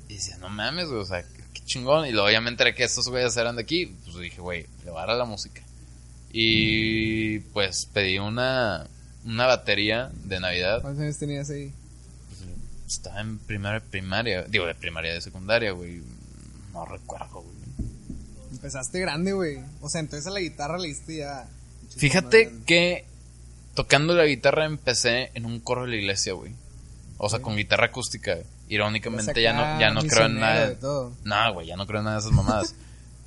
y 0.08 0.16
decía, 0.16 0.38
no 0.38 0.50
mames, 0.50 0.88
güey, 0.88 1.00
o 1.02 1.06
sea, 1.06 1.24
qué, 1.54 1.62
chingón. 1.66 2.06
Y 2.08 2.12
luego 2.12 2.30
ya 2.30 2.42
me 2.42 2.50
enteré 2.50 2.74
que 2.76 2.84
estos 2.84 3.08
güeyes 3.10 3.36
eran 3.38 3.56
de 3.56 3.62
aquí. 3.64 3.86
Pues 4.06 4.18
dije, 4.18 4.42
güey, 4.42 4.66
le 4.86 4.92
voy 4.92 4.98
a 4.98 5.02
dar 5.02 5.12
a 5.12 5.16
la 5.18 5.26
música. 5.26 5.62
Y 6.32 7.40
pues 7.40 7.88
pedí 7.92 8.20
una, 8.20 8.88
una 9.26 9.46
batería 9.48 10.12
de 10.26 10.40
Navidad. 10.40 10.82
¿Cuántos 10.82 11.04
años 11.04 11.18
tenías 11.18 11.50
ahí? 11.50 11.72
Pues, 12.30 12.94
estaba 12.94 13.20
en 13.22 13.40
primera 13.40 13.80
primaria, 13.80 14.44
digo, 14.44 14.66
de 14.66 14.76
primaria 14.76 15.14
de 15.14 15.22
secundaria, 15.22 15.72
güey. 15.72 16.02
No 16.74 16.86
recuerdo, 16.86 17.42
güey. 17.42 17.56
Empezaste 18.52 19.00
grande, 19.00 19.32
güey. 19.34 19.58
O 19.82 19.90
sea, 19.90 20.02
entonces 20.02 20.28
a 20.28 20.32
la 20.32 20.40
guitarra 20.40 20.78
le 20.78 20.88
diste 20.90 21.18
ya. 21.18 21.48
Fíjate 21.98 22.52
que 22.66 23.06
tocando 23.74 24.14
la 24.14 24.26
guitarra 24.26 24.66
empecé 24.66 25.32
en 25.34 25.46
un 25.46 25.60
coro 25.60 25.84
de 25.84 25.90
la 25.90 25.96
iglesia, 25.96 26.34
güey. 26.34 26.54
O 27.18 27.28
sea, 27.30 27.40
Sí. 27.40 27.44
con 27.44 27.56
guitarra 27.58 27.88
acústica. 27.88 28.38
Irónicamente 28.70 29.42
ya 29.42 29.52
no, 29.54 29.80
ya 29.80 29.90
no 29.92 30.02
creo 30.04 30.28
en 30.28 30.40
nada. 30.40 30.70
de 30.70 30.76
todo. 30.76 31.12
Güey, 31.54 31.68
ya 31.68 31.76
no 31.76 31.86
creo 31.88 32.00
en 32.00 32.06
nada 32.06 32.18
de 32.18 32.22
esas 32.22 32.32
mamadas. 32.32 32.76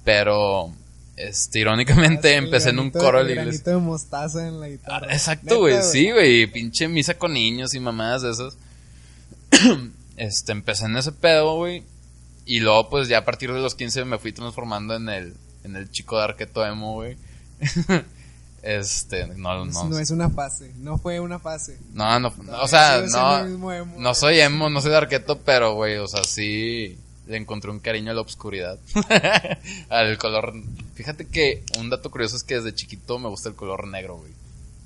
Pero, 0.04 0.72
este, 1.16 1.58
irónicamente 1.60 2.36
El 2.36 2.44
empecé 2.44 2.70
en 2.70 2.78
un 2.78 2.90
coro 2.90 3.18
de 3.24 3.34
la 3.34 3.42
iglesia. 3.42 3.72
de 3.72 3.78
mostaza 3.78 4.46
en 4.46 4.60
la 4.60 4.66
Ah, 4.66 4.68
guitarra. 4.70 5.12
Exacto, 5.12 5.44
Neta, 5.46 5.56
güey, 5.56 5.82
sí, 5.82 6.10
güey. 6.10 6.46
Pinche 6.46 6.88
misa 6.88 7.14
con 7.18 7.32
niños 7.34 7.74
y 7.74 7.80
mamadas 7.80 8.22
de 8.22 8.30
esas. 8.30 8.56
este, 10.16 10.52
empecé 10.52 10.86
en 10.86 10.96
ese 10.96 11.12
pedo, 11.12 11.56
güey. 11.56 11.82
Y 12.46 12.60
luego, 12.60 12.88
pues 12.88 13.08
ya 13.08 13.18
a 13.18 13.24
partir 13.24 13.52
de 13.52 13.60
los 13.60 13.74
15 13.74 14.04
me 14.04 14.18
fui 14.18 14.32
transformando 14.32 14.94
en 14.96 15.08
el, 15.08 15.34
en 15.64 15.76
el 15.76 15.90
chico 15.90 16.18
de 16.18 16.24
arqueto 16.24 16.64
emo, 16.64 16.94
güey. 16.94 17.16
este, 18.62 19.26
no, 19.26 19.64
no. 19.64 19.84
no 19.84 19.98
es 19.98 20.10
una 20.10 20.30
fase, 20.30 20.72
no 20.78 20.96
fue 20.98 21.18
una 21.20 21.38
fase. 21.38 21.78
No, 21.92 22.20
no, 22.20 22.30
Todavía 22.30 22.62
o 22.62 22.68
sea, 22.68 23.02
no, 23.10 23.72
emo, 23.72 23.94
no 23.98 24.14
soy 24.14 24.40
emo, 24.40 24.70
no 24.70 24.80
soy 24.80 24.92
de 24.92 24.96
arqueto, 24.98 25.40
pero, 25.40 25.74
güey, 25.74 25.96
o 25.96 26.06
sea, 26.06 26.22
sí 26.24 26.96
le 27.26 27.36
encontré 27.36 27.70
un 27.70 27.80
cariño 27.80 28.10
a 28.12 28.14
la 28.14 28.20
oscuridad. 28.20 28.78
Al 29.88 30.18
color. 30.18 30.54
Fíjate 30.94 31.26
que 31.26 31.64
un 31.78 31.90
dato 31.90 32.10
curioso 32.10 32.36
es 32.36 32.44
que 32.44 32.56
desde 32.56 32.74
chiquito 32.74 33.18
me 33.18 33.28
gusta 33.28 33.48
el 33.48 33.54
color 33.54 33.86
negro, 33.86 34.16
güey. 34.16 34.32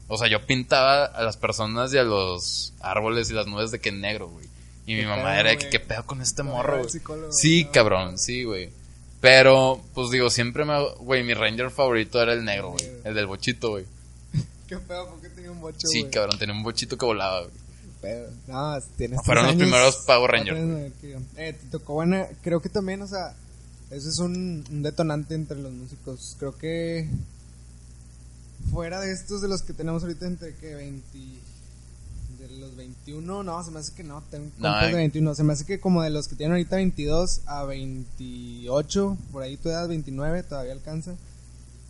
O 0.08 0.16
sea, 0.16 0.28
yo 0.28 0.46
pintaba 0.46 1.04
a 1.04 1.22
las 1.22 1.36
personas 1.36 1.92
y 1.92 1.98
a 1.98 2.04
los 2.04 2.72
árboles 2.80 3.30
y 3.30 3.34
las 3.34 3.46
nubes 3.46 3.70
de 3.72 3.80
que 3.80 3.90
negro, 3.90 4.28
güey. 4.28 4.46
Y 4.86 4.94
mi 4.94 5.04
mamá 5.04 5.30
pedo, 5.30 5.40
era 5.40 5.50
de 5.50 5.58
que. 5.58 5.68
¿qué 5.68 5.80
pedo 5.80 6.06
con 6.06 6.22
este 6.22 6.44
No, 6.44 6.52
morro, 6.52 6.86
Sí, 7.30 7.64
no. 7.64 7.72
cabrón, 7.72 8.18
sí, 8.18 8.44
güey. 8.44 8.70
Pero, 9.20 9.82
pues 9.94 10.10
digo, 10.10 10.30
siempre 10.30 10.64
me. 10.64 10.74
Güey, 10.98 11.24
mi 11.24 11.34
ranger 11.34 11.70
favorito 11.70 12.20
era 12.20 12.32
el 12.32 12.44
negro, 12.44 12.72
güey. 12.72 12.84
El 13.04 13.14
del 13.14 13.26
bochito, 13.26 13.70
güey. 13.70 13.84
Qué 14.68 14.76
pedo, 14.78 15.08
porque 15.08 15.28
tenía 15.30 15.50
un 15.50 15.60
bocho, 15.60 15.86
Sí, 15.86 16.04
cabrón, 16.04 16.38
tenía 16.38 16.54
un 16.54 16.62
bochito 16.62 16.96
que 16.96 17.06
volaba, 17.06 17.40
güey. 17.40 17.52
Pedo. 18.00 18.30
No, 18.46 18.78
tienes 18.96 19.20
Fueron 19.24 19.46
los 19.46 19.56
primeros 19.56 19.96
Power 20.06 20.30
Rangers. 20.30 20.92
Eh, 21.36 21.52
te 21.54 21.66
tocó 21.70 21.94
buena. 21.94 22.26
Creo 22.42 22.60
que 22.60 22.68
también, 22.68 23.00
o 23.00 23.06
sea, 23.06 23.34
eso 23.90 24.08
es 24.08 24.18
un, 24.18 24.64
un 24.70 24.82
detonante 24.82 25.34
entre 25.34 25.58
los 25.58 25.72
músicos. 25.72 26.36
Creo 26.38 26.56
que 26.58 27.08
fuera 28.70 29.00
de 29.00 29.12
estos 29.12 29.40
de 29.40 29.48
los 29.48 29.62
que 29.62 29.72
tenemos 29.72 30.02
ahorita 30.02 30.26
entre 30.26 30.54
que 30.56 30.74
20 30.74 31.18
de 31.18 31.18
los 31.18 31.45
21, 32.76 33.42
no, 33.42 33.64
se 33.64 33.70
me 33.70 33.78
hace 33.80 33.94
que 33.94 34.04
no, 34.04 34.22
tengo 34.30 34.50
No, 34.58 34.80
eh. 34.82 34.86
de 34.88 34.94
21, 34.94 35.34
se 35.34 35.42
me 35.44 35.52
hace 35.52 35.64
que 35.64 35.80
como 35.80 36.02
de 36.02 36.10
los 36.10 36.28
que 36.28 36.36
tienen 36.36 36.52
ahorita 36.52 36.76
22 36.76 37.40
a 37.46 37.64
28, 37.64 39.16
por 39.32 39.42
ahí 39.42 39.56
tu 39.56 39.68
edad 39.68 39.88
29 39.88 40.42
todavía 40.42 40.72
alcanza. 40.72 41.14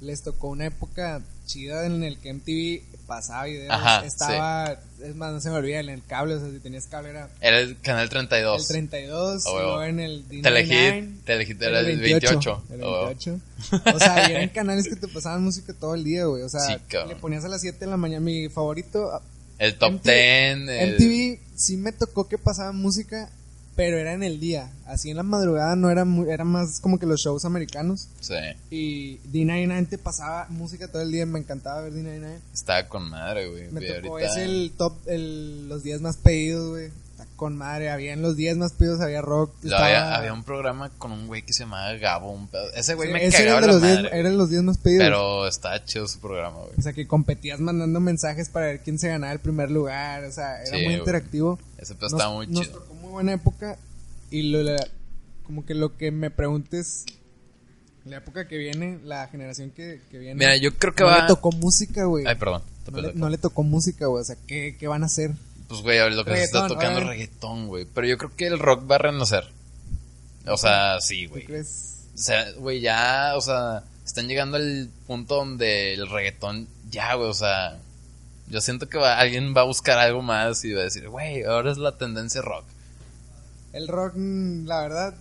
Les 0.01 0.23
tocó 0.23 0.49
una 0.49 0.67
época 0.67 1.23
chida 1.47 1.87
en 1.87 2.03
el 2.05 2.19
que 2.19 2.33
MTV 2.35 2.83
pasaba 3.07 3.45
videos, 3.45 3.71
Ajá, 3.73 4.05
estaba, 4.05 4.79
es 5.01 5.15
más, 5.15 5.33
no 5.33 5.41
se 5.41 5.49
me 5.49 5.57
olvida, 5.57 5.79
en 5.81 5.89
el 5.89 6.05
cable, 6.05 6.35
o 6.35 6.41
sea, 6.41 6.51
si 6.51 6.59
tenías 6.59 6.87
cable 6.87 7.11
era 7.11 7.31
Era 7.41 7.61
el 7.61 7.81
canal 7.81 8.09
32. 8.09 8.61
el 8.63 8.67
32, 8.69 9.47
A 9.47 9.49
y 9.49 9.53
huevo. 9.55 9.67
luego 9.69 9.83
en 9.85 10.01
el 10.01 10.29
D99, 10.29 10.43
Telehit, 10.43 11.25
Telehit 11.25 11.63
era 11.63 11.81
el 11.81 12.01
28. 12.01 12.63
El 12.71 12.83
a 12.83 12.85
huevo. 12.85 13.07
28. 13.07 13.41
O 13.95 13.99
sea, 13.99 14.29
y 14.29 14.33
eran 14.33 14.49
canales 14.51 14.89
que 14.89 14.97
te 14.97 15.09
pasaban 15.09 15.43
música 15.43 15.73
todo 15.73 15.95
el 15.95 16.05
día, 16.05 16.27
güey. 16.27 16.43
O 16.43 16.49
sea, 16.49 16.61
Sí, 16.61 16.75
le 17.09 17.17
ponías 17.17 17.45
a 17.45 17.49
las 17.49 17.61
7 17.63 17.79
de 17.79 17.87
la 17.87 17.97
mañana. 17.97 18.21
Mi 18.21 18.49
favorito, 18.51 19.23
El 19.59 19.77
top 19.79 19.93
MTV 19.95 20.03
10. 20.05 20.69
el- 20.69 20.95
MTV, 20.95 21.41
sí 21.55 21.77
me 21.77 21.93
tocó 21.93 22.29
que 22.29 22.39
pasaban 22.39 22.77
música, 22.77 23.31
pero 23.75 23.99
era 23.99 24.13
en 24.15 24.23
el 24.23 24.41
día. 24.41 24.71
Así 24.87 25.11
en 25.11 25.17
la 25.17 25.23
madrugada 25.23 25.77
no 25.77 25.91
era 25.91 26.05
muy, 26.05 26.31
era 26.31 26.45
más 26.45 26.81
como 26.81 26.99
que 26.99 27.07
los 27.07 27.21
shows 27.21 27.45
americanos. 27.45 28.09
Sí, 28.21 28.35
Y 28.71 29.19
D99 29.33 29.89
te 29.89 29.99
pasaba 29.99 30.47
música 30.51 30.89
todo 30.89 31.03
el 31.03 31.11
día. 31.13 31.27
Me 31.27 31.39
encantaba 31.39 31.83
ver 31.83 31.93
D99. 31.93 32.39
estaba 32.55 32.89
con 32.89 33.09
madre, 33.11 33.49
güey. 33.49 33.71
Me 33.71 33.81
tocó, 33.83 34.13
ahorita- 34.15 34.31
es 34.31 34.37
el 34.39 34.73
top, 34.77 34.95
el, 35.07 35.69
los 35.69 35.83
10 35.83 36.01
más 36.01 36.17
pedidos, 36.17 36.71
güey. 36.71 36.91
Está 37.17 37.27
con 37.37 37.57
madre. 37.57 37.89
Había 37.89 38.13
en 38.13 38.21
los 38.21 38.37
10 38.37 38.59
más 38.59 38.73
pedidos, 38.75 39.01
había 39.01 39.23
rock. 39.23 39.55
Estaba- 39.65 39.87
había, 39.87 40.15
había 40.17 40.33
un 40.35 40.45
programa 40.45 40.91
con 40.99 41.13
un 41.13 41.27
güey 41.29 41.41
que 41.43 41.55
se 41.55 41.61
llamaba 41.65 41.93
Gabo. 41.95 42.31
Un 42.31 42.47
pedo. 42.49 42.71
Ese 42.75 42.95
güey 42.95 43.09
Sí, 43.09 43.13
me 43.15 43.25
ese 43.25 43.39
cagaba 43.39 43.59
era, 43.59 43.61
de 43.61 43.67
la 43.67 43.73
los 43.73 43.83
10, 43.83 43.97
madre. 44.03 44.19
eran 44.21 44.37
los 44.37 44.51
10 44.51 44.63
más 44.65 44.77
pedidos. 44.79 45.03
Pero 45.05 45.47
estaba 45.49 45.83
chido 45.85 46.07
su 46.09 46.21
programa, 46.21 46.59
güey. 46.59 46.73
O 46.77 46.83
sea, 46.83 46.93
que 46.93 47.07
competías 47.07 47.59
mandando 47.59 48.01
mensajes 48.01 48.51
para 48.51 48.67
ver 48.67 48.81
quién 48.81 48.99
se 48.99 49.09
ganaba 49.09 49.33
el 49.33 49.39
primer 49.39 49.71
lugar. 49.71 50.25
O 50.25 50.31
sea, 50.33 50.57
era 50.61 50.67
Sí, 50.67 50.73
muy 50.75 50.85
güey. 50.85 50.97
interactivo. 50.99 51.59
Ese 51.79 51.95
pedo 51.95 52.09
Nos- 52.11 52.13
estaba 52.13 52.35
muy 52.35 52.47
nos 52.49 52.67
chido. 52.67 52.79
tocó 52.81 52.95
muy 52.95 53.11
buena 53.13 53.33
época. 53.33 53.79
Y 54.31 54.43
lo, 54.51 54.63
la- 54.63 54.87
como 55.45 55.65
que 55.65 55.75
lo 55.75 55.97
que 55.97 56.11
me 56.11 56.31
preguntes, 56.31 57.07
la 58.05 58.19
época 58.19 58.47
que 58.47 58.59
viene, 58.59 58.99
la 59.05 59.27
generación 59.29 59.71
que, 59.71 60.01
que 60.11 60.19
viene. 60.19 60.35
Mira, 60.35 60.57
yo 60.57 60.75
creo 60.77 60.95
que 60.95 61.03
no 61.03 61.09
va. 61.11 61.23
le 61.23 61.27
tocó 61.29 61.51
música, 61.53 62.05
güey. 62.05 62.25
Ay, 62.27 62.35
perdón. 62.35 62.63
No 62.93 63.01
le, 63.01 63.15
no 63.15 63.29
le 63.31 63.39
tocó 63.39 63.63
música, 63.63 64.07
güey. 64.07 64.21
O 64.21 64.25
sea, 64.25 64.37
¿qué, 64.47 64.77
qué 64.79 64.87
van 64.87 65.03
a 65.03 65.07
hacer? 65.07 65.33
Pues, 65.69 65.81
güey, 65.83 65.99
lo 66.15 66.25
que 66.25 66.37
se 66.37 66.43
está 66.45 66.67
tocando 66.69 67.01
es 67.01 67.07
reggaetón, 67.07 67.67
güey. 67.67 67.87
Pero 67.93 68.07
yo 68.07 68.19
creo 68.19 68.31
que 68.37 68.47
el 68.47 68.59
rock 68.59 68.89
va 68.91 68.97
a 68.97 68.99
renacer. 68.99 69.45
O 70.47 70.57
sea, 70.57 71.01
sí, 71.01 71.27
¿Tú 71.27 71.35
güey. 71.35 71.47
O 71.61 71.65
sea, 72.19 72.53
güey, 72.53 72.81
ya, 72.81 73.33
o 73.37 73.41
sea, 73.41 73.83
están 74.05 74.29
llegando 74.29 74.57
al 74.57 74.89
punto 75.07 75.35
donde 75.37 75.95
el 75.95 76.09
reggaetón, 76.09 76.69
ya, 76.91 77.15
güey, 77.15 77.29
o 77.29 77.35
sea, 77.35 77.79
yo 78.49 78.61
siento 78.61 78.89
que 78.89 78.97
va- 78.97 79.19
alguien 79.19 79.55
va 79.57 79.63
a 79.63 79.65
buscar 79.65 79.99
algo 79.99 80.23
más 80.23 80.65
y 80.65 80.73
va 80.73 80.81
a 80.83 80.85
decir, 80.85 81.09
güey, 81.09 81.43
ahora 81.43 81.73
es 81.73 81.79
la 81.79 81.99
tendencia 81.99 82.41
rock. 82.43 82.65
El 83.73 83.89
rock, 83.89 84.13
mm, 84.15 84.67
la 84.67 84.81
verdad. 84.83 85.15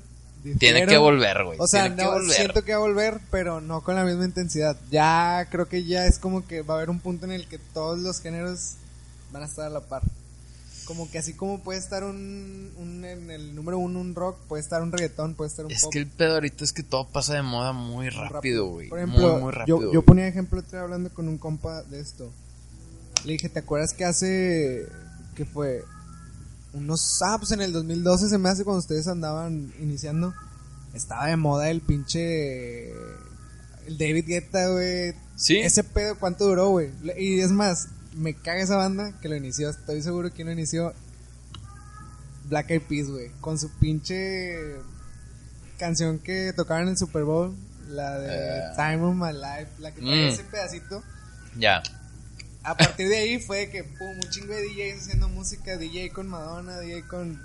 Tiene 0.59 0.85
que 0.85 0.97
volver, 0.97 1.43
güey. 1.43 1.57
O 1.59 1.65
sea, 1.65 1.81
Tiene 1.81 1.95
que 1.95 2.03
no, 2.03 2.11
volver. 2.11 2.35
siento 2.35 2.63
que 2.63 2.71
va 2.73 2.77
a 2.77 2.81
volver, 2.81 3.19
pero 3.31 3.61
no 3.61 3.81
con 3.81 3.95
la 3.95 4.03
misma 4.03 4.25
intensidad. 4.25 4.77
Ya 4.91 5.47
creo 5.49 5.67
que 5.67 5.83
ya 5.85 6.05
es 6.05 6.19
como 6.19 6.45
que 6.45 6.61
va 6.61 6.75
a 6.75 6.77
haber 6.77 6.91
un 6.91 6.99
punto 6.99 7.25
en 7.25 7.31
el 7.31 7.47
que 7.47 7.57
todos 7.57 7.99
los 7.99 8.21
géneros 8.21 8.73
van 9.31 9.41
a 9.41 9.47
estar 9.47 9.65
a 9.65 9.69
la 9.71 9.79
par. 9.81 10.03
Como 10.85 11.09
que 11.09 11.17
así 11.17 11.33
como 11.33 11.63
puede 11.63 11.79
estar 11.79 12.03
un, 12.03 12.71
un- 12.77 13.03
en 13.05 13.31
el 13.31 13.55
número 13.55 13.77
uno 13.79 13.99
un 13.99 14.13
rock, 14.15 14.37
puede 14.47 14.61
estar 14.61 14.81
un 14.83 14.91
reggaetón, 14.91 15.33
puede 15.33 15.49
estar 15.49 15.65
un 15.65 15.71
Es 15.71 15.81
pop. 15.81 15.91
que 15.91 15.99
el 15.99 16.07
pedo 16.07 16.35
ahorita 16.35 16.63
es 16.63 16.73
que 16.73 16.83
todo 16.83 17.07
pasa 17.07 17.33
de 17.33 17.41
moda 17.41 17.73
muy 17.73 18.09
rápido, 18.09 18.67
güey. 18.67 18.89
Por 18.89 18.99
ejemplo, 18.99 19.33
muy, 19.33 19.41
muy 19.41 19.51
rápido. 19.51 19.81
yo, 19.81 19.93
yo 19.93 20.01
ponía 20.03 20.27
ejemplo, 20.27 20.59
estoy 20.59 20.79
hablando 20.79 21.11
con 21.13 21.27
un 21.27 21.37
compa 21.37 21.81
de 21.83 21.99
esto. 21.99 22.31
Le 23.25 23.33
dije, 23.33 23.49
¿te 23.49 23.59
acuerdas 23.59 23.93
que 23.93 24.05
hace, 24.05 24.85
que 25.35 25.45
fue? 25.45 25.83
Unos, 26.73 27.19
pues 27.39 27.51
en 27.51 27.61
el 27.61 27.71
2012 27.73 28.29
se 28.29 28.37
me 28.37 28.49
hace 28.49 28.63
cuando 28.63 28.79
ustedes 28.79 29.07
andaban 29.07 29.73
iniciando. 29.79 30.33
Estaba 30.93 31.27
de 31.27 31.37
moda 31.37 31.69
el 31.69 31.81
pinche, 31.81 32.91
el 33.87 33.97
David 33.97 34.25
Guetta, 34.27 34.69
güey. 34.69 35.13
Sí. 35.35 35.57
Ese 35.57 35.83
pedo, 35.83 36.15
¿cuánto 36.19 36.45
duró, 36.45 36.69
güey? 36.69 36.91
Y 37.17 37.39
es 37.39 37.51
más, 37.51 37.87
me 38.15 38.33
caga 38.33 38.61
esa 38.61 38.77
banda 38.77 39.13
que 39.21 39.29
lo 39.29 39.35
inició, 39.35 39.69
estoy 39.69 40.01
seguro 40.01 40.33
que 40.33 40.43
lo 40.43 40.51
inició 40.51 40.93
Black 42.49 42.69
Eyed 42.71 42.81
Peas, 42.83 43.07
güey. 43.09 43.29
Con 43.41 43.57
su 43.59 43.69
pinche 43.79 44.55
canción 45.77 46.19
que 46.19 46.53
tocaban 46.55 46.83
en 46.83 46.89
el 46.89 46.97
Super 46.97 47.23
Bowl, 47.23 47.55
la 47.89 48.17
de 48.19 48.59
Eh. 48.59 48.61
Time 48.75 49.01
of 49.03 49.15
My 49.15 49.33
Life, 49.33 49.71
la 49.79 49.91
que 49.91 50.01
trae 50.01 50.25
Mm. 50.25 50.33
ese 50.33 50.43
pedacito. 50.45 51.03
Ya. 51.57 51.81
A 52.63 52.75
partir 52.75 53.07
de 53.09 53.17
ahí 53.17 53.39
fue 53.39 53.69
que, 53.69 53.83
pum, 53.83 54.07
un 54.23 54.29
chingo 54.31 54.53
de 54.53 54.61
DJs 54.63 55.01
haciendo 55.01 55.29
música, 55.29 55.77
DJ 55.77 56.09
con 56.11 56.27
Madonna, 56.27 56.79
DJ 56.79 57.03
con 57.07 57.39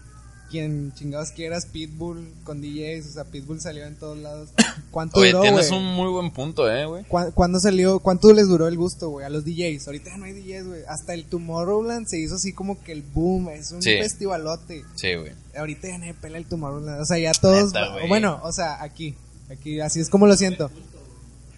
quien 0.51 0.93
chingados 0.95 1.31
quieras, 1.31 1.65
Pitbull 1.67 2.29
con 2.45 2.61
DJs, 2.61 3.07
o 3.07 3.13
sea, 3.13 3.25
Pitbull 3.25 3.61
salió 3.61 3.85
en 3.87 3.95
todos 3.97 4.19
lados. 4.19 4.51
¿Cuánto 4.91 5.21
Oye, 5.21 5.31
duró, 5.31 5.43
tienes 5.43 5.69
güey? 5.71 5.81
un 5.81 5.87
muy 5.95 6.09
buen 6.11 6.31
punto, 6.33 6.71
eh, 6.71 6.85
güey. 6.87 7.05
¿Cuá- 7.05 7.31
¿Cuándo 7.31 7.61
salió? 7.61 8.01
¿Cuánto 8.01 8.33
les 8.33 8.49
duró 8.49 8.67
el 8.69 8.77
gusto, 8.77 9.09
güey? 9.11 9.25
A 9.25 9.31
los 9.31 9.45
DJs. 9.45 9.87
Ahorita 9.87 10.11
ya 10.11 10.17
no 10.17 10.25
hay 10.25 10.33
DJs, 10.33 10.67
güey. 10.67 10.81
Hasta 10.89 11.15
el 11.15 11.25
Tomorrowland 11.25 12.07
se 12.09 12.19
hizo 12.19 12.35
así 12.35 12.53
como 12.53 12.83
que 12.83 12.93
el 12.93 13.03
boom. 13.03 13.49
Es 13.51 13.71
un 13.73 13.81
Sí. 13.83 13.97
festivalote. 13.99 14.85
Sí, 14.97 15.15
güey. 15.15 15.33
Ahorita 15.57 15.89
ya 15.89 15.99
nadie 15.99 16.15
pela 16.15 16.39
el 16.39 16.47
Tomorrowland. 16.47 17.01
O 17.01 17.05
sea, 17.05 17.19
ya 17.19 17.33
todos. 17.33 17.73
Neta, 17.73 18.07
bueno, 18.09 18.41
o 18.43 18.53
sea, 18.53 18.83
aquí. 18.83 19.15
Aquí, 19.51 19.81
así 19.81 20.01
es 20.01 20.09
como 20.11 20.27
lo 20.27 20.37
siento. 20.37 20.71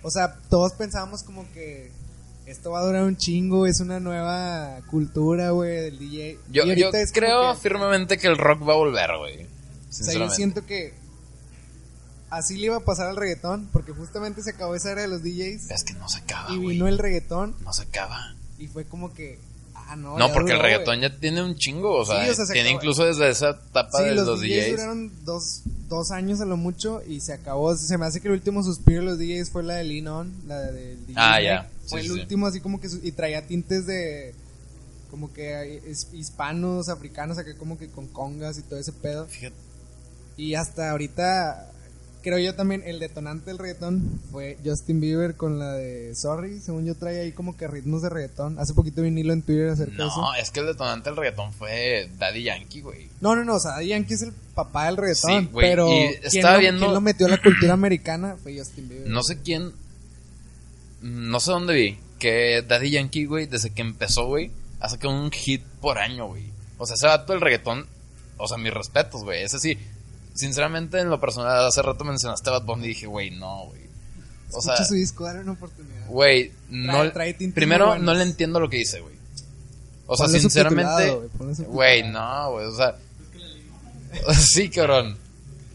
O 0.02 0.10
sea, 0.10 0.36
todos 0.50 0.72
pensábamos 0.72 1.22
como 1.22 1.44
que 1.52 1.90
esto 2.46 2.70
va 2.72 2.80
a 2.80 2.84
durar 2.86 3.04
un 3.04 3.16
chingo, 3.16 3.66
es 3.66 3.80
una 3.80 4.00
nueva 4.00 4.78
cultura, 4.90 5.50
güey, 5.50 5.76
del 5.76 5.98
DJ. 5.98 6.38
Yo, 6.50 6.64
yo 6.66 6.90
es 6.90 7.12
creo 7.12 7.52
que- 7.54 7.60
firmemente 7.60 8.18
que 8.18 8.26
el 8.26 8.36
rock 8.38 8.66
va 8.68 8.72
a 8.74 8.76
volver, 8.76 9.10
güey. 9.18 9.44
O 9.44 9.92
sea, 9.92 10.14
yo 10.14 10.30
siento 10.30 10.64
que 10.66 10.94
así 12.30 12.56
le 12.56 12.66
iba 12.66 12.76
a 12.76 12.80
pasar 12.80 13.08
al 13.08 13.16
reggaetón, 13.16 13.68
porque 13.72 13.92
justamente 13.92 14.42
se 14.42 14.50
acabó 14.50 14.74
esa 14.74 14.92
era 14.92 15.02
de 15.02 15.08
los 15.08 15.22
DJs 15.22 15.70
Es 15.70 15.84
que 15.84 15.92
no 15.94 16.08
se 16.08 16.18
acaba, 16.18 16.52
y 16.54 16.58
vino 16.58 16.88
el 16.88 16.98
reggaetón 16.98 17.54
No 17.62 17.72
se 17.72 17.82
acaba. 17.82 18.34
y 18.58 18.68
fue 18.68 18.84
como 18.86 19.12
que, 19.12 19.38
ah, 19.74 19.96
no. 19.96 20.18
No, 20.18 20.32
porque 20.32 20.52
el 20.52 20.60
reggaetón 20.60 21.00
ya 21.00 21.14
tiene 21.18 21.42
un 21.42 21.56
chingo, 21.56 21.94
o 21.94 22.04
sea, 22.06 22.24
Sí, 22.24 22.30
o 22.30 22.34
sea, 22.34 22.46
se 22.46 22.52
tiene 22.54 22.70
incluso 22.70 23.04
desde 23.04 23.28
esa 23.28 23.50
etapa 23.50 23.98
Sí, 23.98 24.04
de 24.04 24.14
los, 24.14 24.26
los, 24.26 24.40
DJs, 24.40 24.48
DJs. 24.64 24.70
duraron 24.70 25.12
dos, 25.24 25.60
dos 25.88 26.10
años 26.10 26.40
a 26.40 26.46
lo 26.46 26.56
mucho 26.56 27.02
y 27.06 27.20
se 27.20 27.34
acabó. 27.34 27.76
Se 27.76 27.98
me 27.98 28.06
hace 28.06 28.20
que 28.22 28.28
el 28.28 28.34
último 28.34 28.62
suspiro 28.62 29.00
de 29.00 29.06
los 29.06 29.18
DJs 29.18 29.50
fue 29.50 29.62
la 29.62 29.74
de 29.74 29.84
Lean 29.84 30.08
On, 30.08 30.32
la 30.46 30.58
del 30.58 31.06
DJ. 31.06 31.14
Ah, 31.20 31.40
ya. 31.42 31.68
Fue 31.92 32.00
Sí, 32.02 32.08
el 32.08 32.14
sí, 32.14 32.20
último 32.20 32.46
así 32.46 32.60
como 32.60 32.80
que... 32.80 32.88
y 33.02 33.12
traía 33.12 33.46
tintes 33.46 33.86
de... 33.86 34.34
Como 35.10 35.32
que 35.32 35.80
hispanos, 36.12 36.88
africanos, 36.88 37.36
acá 37.38 37.54
como 37.56 37.78
que 37.78 37.88
con 37.88 38.06
congas 38.08 38.58
y 38.58 38.62
todo 38.62 38.78
ese 38.78 38.92
pedo. 38.92 39.26
Fíjate, 39.26 39.54
Y 40.38 40.54
hasta 40.54 40.90
ahorita, 40.90 41.70
creo 42.22 42.38
yo 42.38 42.54
también, 42.54 42.82
el 42.86 42.98
detonante 42.98 43.46
del 43.50 43.58
reggaetón 43.58 44.20
fue 44.30 44.56
Justin 44.64 45.00
Bieber 45.00 45.34
con 45.36 45.58
la 45.58 45.74
de 45.74 46.14
Sorry. 46.14 46.60
Según 46.60 46.86
yo 46.86 46.94
traía 46.94 47.20
ahí 47.20 47.32
como 47.32 47.58
que 47.58 47.68
ritmos 47.68 48.00
de 48.00 48.08
reggaetón. 48.08 48.58
Hace 48.58 48.72
poquito 48.72 49.02
vi 49.02 49.08
un 49.08 49.18
hilo 49.18 49.34
en 49.34 49.42
Twitter 49.42 49.68
acerca 49.68 50.02
de 50.02 50.08
eso. 50.08 50.18
No, 50.18 50.34
es 50.34 50.50
que 50.50 50.60
el 50.60 50.66
detonante 50.66 51.10
del 51.10 51.18
reggaetón 51.18 51.52
fue 51.52 52.08
Daddy 52.18 52.44
Yankee, 52.44 52.80
güey. 52.80 53.10
No, 53.20 53.36
no, 53.36 53.44
no, 53.44 53.56
o 53.56 53.60
sea, 53.60 53.72
Daddy 53.72 53.88
Yankee 53.88 54.14
es 54.14 54.22
el 54.22 54.32
papá 54.54 54.86
del 54.86 54.96
reggaetón, 54.96 55.42
Sí, 55.42 55.48
güey, 55.52 55.68
pero 55.70 55.88
y 55.88 56.08
¿quién, 56.08 56.24
estaba 56.24 56.54
lo, 56.54 56.60
viendo- 56.60 56.80
quién 56.80 56.94
lo 56.94 57.00
metió 57.02 57.26
a 57.26 57.28
la 57.28 57.42
cultura 57.42 57.74
americana 57.74 58.36
fue 58.42 58.56
Justin 58.58 58.88
Bieber. 58.88 59.08
No 59.08 59.22
sé 59.22 59.36
quién. 59.42 59.72
No 61.02 61.40
sé 61.40 61.50
dónde 61.50 61.74
vi. 61.74 61.98
Que 62.18 62.62
Daddy 62.66 62.90
Yankee, 62.90 63.24
güey, 63.26 63.46
desde 63.46 63.70
que 63.70 63.82
empezó, 63.82 64.26
güey, 64.26 64.50
ha 64.80 64.88
sacado 64.88 65.12
un 65.14 65.30
hit 65.30 65.62
por 65.80 65.98
año, 65.98 66.28
güey. 66.28 66.44
O 66.78 66.86
sea, 66.86 66.94
ese 66.94 67.06
vato 67.06 67.32
del 67.32 67.40
reggaetón. 67.40 67.86
O 68.38 68.48
sea, 68.48 68.56
mis 68.58 68.72
respetos, 68.72 69.22
güey. 69.24 69.42
Ese 69.42 69.58
sí. 69.58 69.78
Sinceramente, 70.34 70.98
en 71.00 71.10
lo 71.10 71.20
personal, 71.20 71.66
hace 71.66 71.82
rato 71.82 72.04
mencionaste 72.04 72.48
a 72.48 72.54
Bad 72.54 72.64
Bunny 72.64 72.84
y 72.86 72.88
dije, 72.88 73.06
güey, 73.06 73.30
no, 73.30 73.66
güey. 73.66 73.82
O 74.52 74.58
Escucha 74.58 74.76
sea, 74.76 74.86
su 74.86 74.94
disco, 74.94 75.24
dale 75.24 75.40
una 75.40 75.52
oportunidad. 75.52 76.06
güey, 76.08 76.52
no. 76.70 77.10
trae 77.12 77.34
primero, 77.54 77.88
buenos. 77.88 78.04
no 78.04 78.14
le 78.14 78.22
entiendo 78.22 78.60
lo 78.60 78.68
que 78.68 78.78
dice, 78.78 79.00
güey. 79.00 79.14
O 80.06 80.16
sea, 80.16 80.28
sinceramente. 80.28 81.18
güey, 81.68 82.02
no, 82.10 82.52
güey. 82.52 82.66
O 82.66 82.76
sea. 82.76 82.96
sí, 84.34 84.68
cabrón. 84.68 85.16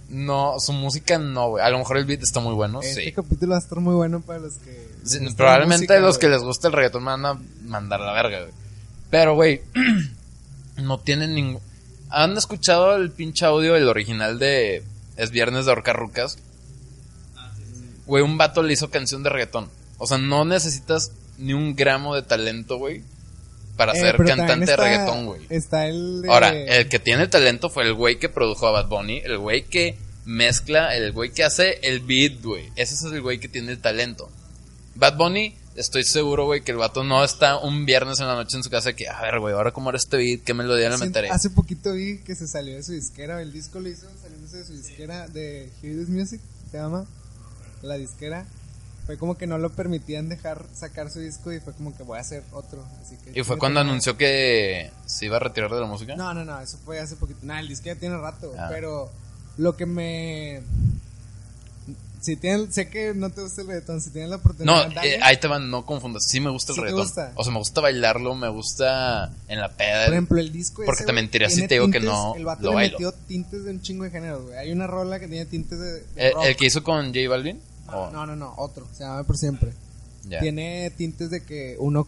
No, 0.09 0.59
su 0.59 0.73
música 0.73 1.17
no, 1.17 1.49
güey. 1.49 1.65
A 1.65 1.69
lo 1.69 1.79
mejor 1.79 1.97
el 1.97 2.05
beat 2.05 2.23
está 2.23 2.39
muy 2.39 2.53
bueno, 2.53 2.81
Este 2.81 3.05
sí. 3.05 3.11
capítulo 3.11 3.51
va 3.51 3.57
a 3.57 3.59
estar 3.59 3.79
muy 3.79 3.93
bueno 3.93 4.21
para 4.21 4.39
los 4.39 4.53
que... 4.55 4.86
Sí, 5.07 5.19
probablemente 5.35 5.85
música, 5.87 5.99
los 5.99 6.17
que 6.17 6.29
les 6.29 6.41
gusta 6.41 6.67
el 6.67 6.73
reggaetón 6.73 7.03
me 7.03 7.11
van 7.11 7.25
a 7.25 7.39
mandar 7.65 8.01
a 8.01 8.05
la 8.07 8.13
verga, 8.13 8.39
güey. 8.41 8.51
Pero, 9.09 9.35
güey, 9.35 9.61
no 10.77 10.99
tienen 10.99 11.33
ningún... 11.35 11.61
¿Han 12.09 12.37
escuchado 12.37 12.95
el 12.95 13.11
pinche 13.11 13.45
audio, 13.45 13.75
el 13.75 13.87
original 13.87 14.39
de 14.39 14.83
Es 15.17 15.31
Viernes 15.31 15.65
de 15.65 15.71
Orca 15.71 15.93
Rucas? 15.93 16.37
Güey, 18.05 18.23
un 18.23 18.37
vato 18.37 18.63
le 18.63 18.73
hizo 18.73 18.89
canción 18.89 19.23
de 19.23 19.29
reggaetón. 19.29 19.69
O 19.97 20.07
sea, 20.07 20.17
no 20.17 20.45
necesitas 20.45 21.11
ni 21.37 21.53
un 21.53 21.75
gramo 21.75 22.15
de 22.15 22.21
talento, 22.21 22.77
güey, 22.77 23.01
para 23.75 23.91
Eh, 23.93 23.99
ser 23.99 24.17
cantante 24.17 24.65
está- 24.65 24.81
de 24.83 24.89
reggaetón, 24.89 25.25
güey. 25.25 25.41
Está 25.49 25.87
el 25.87 26.21
de... 26.21 26.29
Ahora, 26.31 26.49
el 26.49 26.87
que 26.87 26.99
tiene 26.99 27.23
el 27.23 27.29
talento 27.29 27.69
fue 27.69 27.83
el 27.83 27.93
güey 27.93 28.17
que 28.17 28.29
produjo 28.29 28.67
a 28.67 28.71
Bad 28.71 28.87
Bunny, 28.87 29.17
el 29.25 29.37
güey 29.37 29.63
que 29.63 29.97
mezcla, 30.25 30.95
el 30.95 31.11
güey 31.11 31.31
que 31.31 31.43
hace 31.43 31.79
el 31.83 31.99
beat, 31.99 32.41
güey. 32.41 32.69
Ese 32.75 32.93
es 32.95 33.03
el 33.03 33.21
güey 33.21 33.39
que 33.39 33.49
tiene 33.49 33.71
el 33.73 33.79
talento. 33.79 34.29
Bad 34.97 35.15
Bunny, 35.17 35.55
estoy 35.75 36.03
seguro, 36.03 36.45
güey, 36.45 36.61
que 36.61 36.71
el 36.71 36.77
vato 36.77 37.03
no 37.03 37.23
está 37.23 37.57
un 37.57 37.85
viernes 37.85 38.19
en 38.19 38.27
la 38.27 38.35
noche 38.35 38.57
en 38.57 38.63
su 38.63 38.69
casa 38.69 38.93
que, 38.93 39.07
a 39.07 39.21
ver, 39.21 39.39
güey, 39.39 39.53
ahora 39.53 39.71
cómo 39.71 39.89
era 39.89 39.97
este 39.97 40.17
beat, 40.17 40.41
qué 40.43 40.53
melodía 40.53 40.89
le 40.89 40.97
meteré. 40.97 41.29
Hace 41.29 41.49
poquito 41.51 41.93
vi 41.93 42.17
que 42.19 42.35
se 42.35 42.47
salió 42.47 42.75
de 42.75 42.83
su 42.83 42.93
disquera, 42.93 43.41
el 43.41 43.51
disco 43.53 43.79
lo 43.79 43.89
hizo 43.89 44.07
saliéndose 44.21 44.57
de 44.57 44.63
su 44.65 44.73
disquera 44.73 45.27
de 45.27 45.71
Hear 45.81 45.95
This 45.99 46.09
Music, 46.09 46.41
se 46.71 46.77
llama, 46.77 47.05
la 47.83 47.95
disquera. 47.95 48.45
Fue 49.05 49.17
como 49.17 49.37
que 49.37 49.47
no 49.47 49.57
lo 49.57 49.69
permitían 49.69 50.27
dejar 50.27 50.65
sacar 50.73 51.09
su 51.09 51.19
disco 51.19 51.53
y 51.53 51.61
fue 51.61 51.71
como 51.73 51.95
que 51.95 52.03
voy 52.03 52.17
a 52.17 52.21
hacer 52.21 52.43
otro. 52.51 52.83
Así 53.01 53.15
que 53.17 53.39
Y 53.39 53.43
fue 53.43 53.57
cuando 53.57 53.79
anunció 53.79 54.17
que 54.17 54.91
se 55.05 55.25
iba 55.27 55.37
a 55.37 55.39
retirar 55.39 55.71
de 55.71 55.79
la 55.79 55.85
música. 55.85 56.15
No, 56.17 56.33
no, 56.33 56.43
no, 56.43 56.59
eso 56.59 56.77
fue 56.83 56.99
hace 56.99 57.15
poquito. 57.15 57.39
No, 57.43 57.57
el 57.57 57.69
disco 57.69 57.85
ya 57.85 57.95
tiene 57.95 58.17
rato, 58.17 58.51
Ah. 58.59 58.67
pero 58.69 59.09
lo 59.57 59.77
que 59.77 59.85
me... 59.85 60.61
Si 62.19 62.35
tienen, 62.35 62.71
sé 62.73 62.89
que 62.89 63.13
no 63.13 63.29
te 63.29 63.41
gusta 63.41 63.61
el 63.61 63.67
reggaetón, 63.67 64.01
si 64.01 64.09
tienes 64.09 64.29
la 64.31 64.37
oportunidad, 64.37 64.89
No, 64.89 65.01
eh, 65.03 65.19
ahí 65.21 65.37
te 65.37 65.47
van, 65.47 65.69
no 65.69 65.85
confundas. 65.85 66.25
Sí 66.25 66.39
me 66.39 66.49
gusta 66.49 66.71
el 66.71 66.75
Sí 66.75 66.81
te 66.81 66.85
reggaetón. 66.87 67.05
gusta. 67.05 67.31
O 67.35 67.43
sea, 67.43 67.53
me 67.53 67.59
gusta 67.59 67.81
bailarlo, 67.81 68.33
me 68.35 68.49
gusta 68.49 69.31
en 69.47 69.59
la 69.59 69.69
peda. 69.71 70.05
Por 70.05 70.13
ejemplo, 70.13 70.39
el 70.39 70.51
disco 70.51 70.81
Porque 70.85 71.03
ese, 71.03 71.05
te 71.07 71.13
mentiría 71.13 71.49
si 71.49 71.67
te 71.67 71.75
digo 71.75 71.89
que 71.91 71.99
no 71.99 72.35
El 72.35 72.45
vato 72.45 72.63
lo 72.63 72.69
le 72.71 72.75
bailo. 72.75 72.93
metió 72.93 73.11
tintes 73.27 73.63
de 73.65 73.71
un 73.71 73.81
chingo 73.81 74.03
de 74.03 74.09
géneros, 74.11 74.43
güey. 74.45 74.57
Hay 74.57 74.71
una 74.71 74.87
rola 74.87 75.19
que 75.19 75.27
tiene 75.27 75.45
tintes 75.45 75.79
de, 75.79 75.91
de 75.93 76.03
¿El, 76.15 76.33
rock. 76.33 76.45
el 76.45 76.55
que 76.57 76.65
hizo 76.65 76.83
con 76.83 77.07
J 77.13 77.29
Balvin? 77.29 77.59
¿O- 77.87 78.09
No, 78.11 78.25
no, 78.25 78.35
no, 78.35 78.53
otro. 78.57 78.87
Se 78.93 79.03
llama 79.03 79.23
Por 79.23 79.37
Siempre. 79.37 79.71
Tiene 80.41 80.91
tintes 80.97 81.29
de 81.29 81.41
que 81.43 81.77
uno 81.79 82.07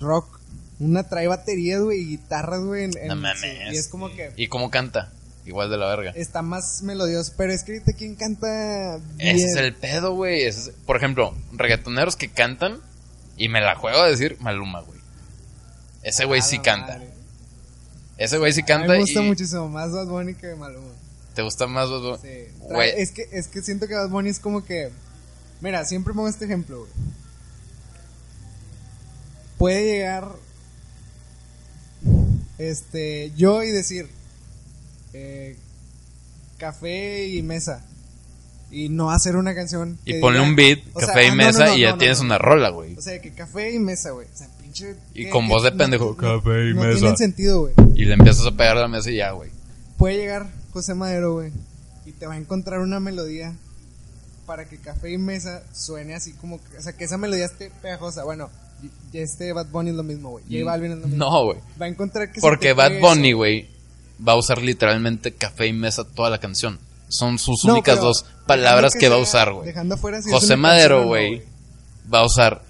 rock, 0.00 0.40
una 0.80 1.08
trae 1.08 1.28
baterías, 1.28 1.80
güey, 1.82 2.00
y 2.00 2.06
guitarras, 2.06 2.60
güey. 2.62 2.84
en- 2.84 3.08
No 3.08 3.16
mames. 3.16 3.44
y 3.72 3.76
es 3.76 3.88
como 3.88 4.08
que 4.10 4.32
¿Y 4.36 4.48
cómo 4.48 4.70
canta? 4.70 5.12
Igual 5.48 5.70
de 5.70 5.78
la 5.78 5.86
verga. 5.88 6.12
está 6.14 6.42
más 6.42 6.82
melodioso. 6.82 7.32
Pero 7.36 7.52
es 7.52 7.64
que 7.64 7.80
¿quién 7.96 8.14
canta 8.16 8.98
bien? 9.16 9.36
Ese 9.36 9.46
es 9.46 9.56
el 9.56 9.74
pedo, 9.74 10.14
güey. 10.14 10.44
Es- 10.44 10.70
Por 10.86 10.96
ejemplo, 10.96 11.34
reggaetoneros 11.52 12.16
que 12.16 12.28
cantan, 12.28 12.78
y 13.36 13.48
me 13.48 13.60
la 13.62 13.74
juego 13.76 13.98
a 13.98 14.06
decir 14.08 14.36
Maluma, 14.40 14.80
güey. 14.82 14.98
Ese 16.02 16.26
güey 16.26 16.42
sí 16.42 16.58
la 16.58 16.62
canta. 16.62 16.92
madre. 16.98 17.08
Ese 18.18 18.36
güey 18.38 18.52
sí 18.52 18.60
A 18.60 18.64
mí 18.64 18.66
canta 18.68 18.92
me 18.92 18.98
gusta 19.00 19.22
y 19.22 19.26
muchísimo 19.26 19.68
más 19.68 19.90
Bad 19.92 20.06
Bunny 20.06 20.34
que 20.34 20.54
Maluma. 20.54 20.92
te 21.34 21.42
gusta 21.42 21.66
más, 21.66 21.88
Bad 21.90 22.00
Bunny? 22.00 22.18
Sí. 22.22 22.52
Güey. 22.58 22.90
Es 23.00 23.10
que, 23.12 23.26
es 23.32 23.48
que 23.48 23.62
siento 23.62 23.86
que 23.88 23.94
Bad 23.94 24.10
Bunny 24.10 24.28
es 24.28 24.40
como 24.40 24.64
que. 24.64 24.90
Mira, 25.62 25.84
siempre 25.86 26.12
pongo 26.12 26.28
este 26.28 26.44
ejemplo, 26.44 26.80
güey. 26.80 26.90
Puede 29.56 29.84
llegar. 29.84 30.28
Este. 32.58 33.32
Yo 33.36 33.62
y 33.62 33.70
decir. 33.70 34.10
Eh, 35.20 35.56
café 36.58 37.26
y 37.28 37.42
mesa. 37.42 37.84
Y 38.70 38.90
no 38.90 39.10
hacer 39.10 39.36
una 39.36 39.54
canción. 39.54 39.98
Y 40.04 40.20
ponle 40.20 40.40
diga- 40.40 40.48
un 40.48 40.56
beat, 40.56 40.78
sea, 40.98 41.06
café 41.06 41.22
y 41.24 41.26
ah, 41.26 41.30
no, 41.30 41.36
mesa, 41.36 41.64
no, 41.64 41.70
no, 41.70 41.76
y 41.76 41.80
ya 41.80 41.88
no, 41.88 41.92
no, 41.94 41.98
tienes 41.98 42.18
no. 42.18 42.24
una 42.26 42.38
rola, 42.38 42.68
güey. 42.68 42.96
O 42.96 43.00
sea, 43.00 43.20
que 43.20 43.32
café 43.32 43.72
y 43.72 43.78
mesa, 43.78 44.10
güey. 44.10 44.26
O 44.32 44.36
sea, 44.36 44.46
pinche. 44.60 44.94
Y 45.14 45.24
que- 45.24 45.30
con 45.30 45.46
que 45.46 45.52
voz 45.54 45.62
de 45.62 45.70
no- 45.70 45.76
pendejo, 45.78 46.04
no- 46.10 46.16
café 46.42 46.70
y 46.70 46.74
no 46.74 46.82
mesa. 46.82 46.98
tienen 46.98 47.16
sentido, 47.16 47.60
güey 47.62 47.74
Y 47.94 48.04
le 48.04 48.14
empiezas 48.14 48.44
a 48.46 48.50
pegar 48.52 48.76
a 48.76 48.80
la 48.82 48.88
mesa 48.88 49.10
y 49.10 49.16
ya, 49.16 49.30
güey. 49.30 49.50
puede 49.96 50.16
llegar 50.16 50.46
José 50.72 50.94
Madero, 50.94 51.32
güey, 51.32 51.50
y 52.06 52.12
te 52.12 52.26
va 52.26 52.34
a 52.34 52.36
encontrar 52.36 52.80
una 52.80 53.00
melodía 53.00 53.54
para 54.46 54.66
que 54.68 54.78
Café 54.78 55.10
y 55.12 55.18
Mesa 55.18 55.62
suene 55.74 56.14
así 56.14 56.32
como, 56.34 56.58
que- 56.62 56.76
o 56.78 56.82
sea, 56.82 56.92
que 56.94 57.04
esa 57.04 57.16
melodía 57.18 57.46
esté 57.46 57.70
pegajosa. 57.82 58.24
Bueno, 58.24 58.48
y- 59.12 59.16
este 59.18 59.52
Bad 59.54 59.66
Bunny 59.70 59.90
es 59.90 59.96
lo 59.96 60.02
mismo, 60.04 60.30
güey. 60.30 60.44
J 60.44 60.64
Balvin 60.64 60.92
es 60.92 60.98
lo 60.98 61.06
mismo. 61.08 61.24
No, 61.24 61.44
güey. 61.46 61.58
Va 61.80 61.86
a 61.86 61.88
encontrar 61.88 62.30
que 62.32 62.40
Porque 62.42 62.74
Bad 62.74 63.00
Bunny, 63.00 63.32
güey, 63.32 63.68
va 64.26 64.32
a 64.32 64.36
usar 64.36 64.62
literalmente 64.62 65.32
café 65.34 65.66
y 65.66 65.72
mesa 65.72 66.04
toda 66.04 66.30
la 66.30 66.38
canción. 66.38 66.78
Son 67.08 67.38
sus 67.38 67.64
No, 67.64 67.72
únicas 67.74 67.96
pero 67.96 68.08
dos 68.08 68.24
palabras 68.46 68.94
que, 68.98 69.08
va 69.08 69.16
a 69.16 69.18
usar, 69.18 69.52
güey. 69.52 69.66
Dejando 69.66 69.96
fuera 69.96 70.20
si 70.20 70.30
José 70.30 70.56
Madero, 70.56 71.00
no, 71.02 71.06
güey, 71.06 71.42
va 72.12 72.20
a 72.20 72.26
usar 72.26 72.62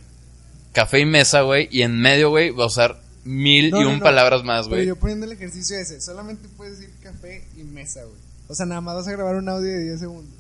café 0.73 1.01
y 1.01 1.05
mesa, 1.07 1.43
güey, 1.43 1.69
y 1.73 1.83
en 1.83 2.01
medio, 2.01 2.31
güey, 2.31 2.51
va 2.51 2.65
a 2.65 2.67
usar 2.69 3.01
mil 3.25 3.71
No, 3.71 3.83
y 3.83 3.85
un 3.85 4.01
palabras 4.01 4.45
más, 4.45 4.67
Pero 4.67 4.77
güey. 4.77 4.87
yo 4.87 4.97
poniendo 4.97 5.27
el 5.27 5.33
ejercicio 5.33 5.77
ese, 5.77 6.01
solamente 6.01 6.49
puedes 6.57 6.79
decir 6.79 6.95
café 7.03 7.45
y 7.57 7.65
mesa, 7.65 8.03
güey. 8.05 8.17
O 8.49 8.55
sea, 8.55 8.65
nada 8.65 8.81
más 8.81 8.95
vas 8.95 9.09
a 9.09 9.13
grabar 9.13 9.37
un 9.37 9.49
audio 9.49 9.71
de 9.71 9.85
10 9.85 10.01
segundos. 10.01 10.33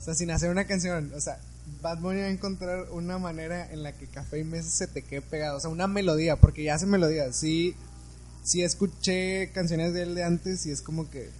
O 0.00 0.04
sea, 0.04 0.14
sin 0.14 0.30
hacer 0.30 0.50
una 0.50 0.64
canción. 0.66 1.12
O 1.16 1.20
sea, 1.20 1.38
Bad 1.80 1.98
Bunny 1.98 2.20
va 2.20 2.26
a 2.26 2.30
encontrar 2.30 2.86
una 2.90 3.18
manera 3.18 3.70
en 3.70 3.82
la 3.82 3.92
que 3.92 4.06
café 4.06 4.40
y 4.40 4.44
mesa 4.44 4.68
se 4.68 4.86
te 4.86 5.02
quede 5.02 5.22
pegado. 5.22 5.58
O 5.58 5.60
sea, 5.60 5.70
una 5.70 5.86
melodía, 5.86 6.36
porque 6.36 6.64
ya 6.64 6.74
hace 6.74 6.86
melodías. 6.86 7.36
Sí, 7.36 7.74
sí 8.44 8.62
escuché 8.62 9.50
canciones 9.52 9.92
de 9.94 10.02
él 10.02 10.14
de 10.14 10.22
antes 10.22 10.64
y 10.66 10.70
es 10.70 10.80
como 10.82 11.10
que... 11.10 11.30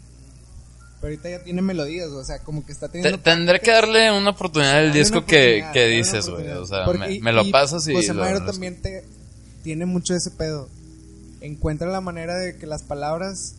Pero 1.01 1.13
ahorita 1.13 1.29
ya 1.31 1.45
tiene 1.45 1.61
melodías, 1.61 2.09
o 2.09 2.25
sea, 2.25 2.39
como 2.39 2.65
que 2.65 2.73
está 2.73 2.89
Te- 2.89 2.95
teniendo... 3.03 3.21
tendré 3.21 3.61
que 3.61 3.71
darle 3.71 4.11
una 4.11 4.31
oportunidad 4.31 4.79
al 4.79 4.93
disco 4.93 5.25
que, 5.27 5.63
que 5.73 5.87
dices, 5.87 6.29
güey. 6.31 6.49
O 6.49 6.67
sea, 6.67 6.85
Porque- 6.87 6.99
me, 6.99 7.13
y- 7.13 7.21
me 7.21 7.31
lo 7.33 7.49
pasas 7.51 7.87
y... 7.89 7.95
José 7.95 8.15
lo- 8.15 8.23
Madero 8.23 8.45
también 8.47 8.81
te, 8.81 9.05
tiene 9.63 9.85
mucho 9.87 10.15
ese 10.15 10.31
pedo. 10.31 10.69
Encuentra 11.43 11.89
la 11.91 12.01
manera 12.01 12.37
de 12.37 12.57
que 12.57 12.67
las 12.67 12.83
palabras. 12.83 13.55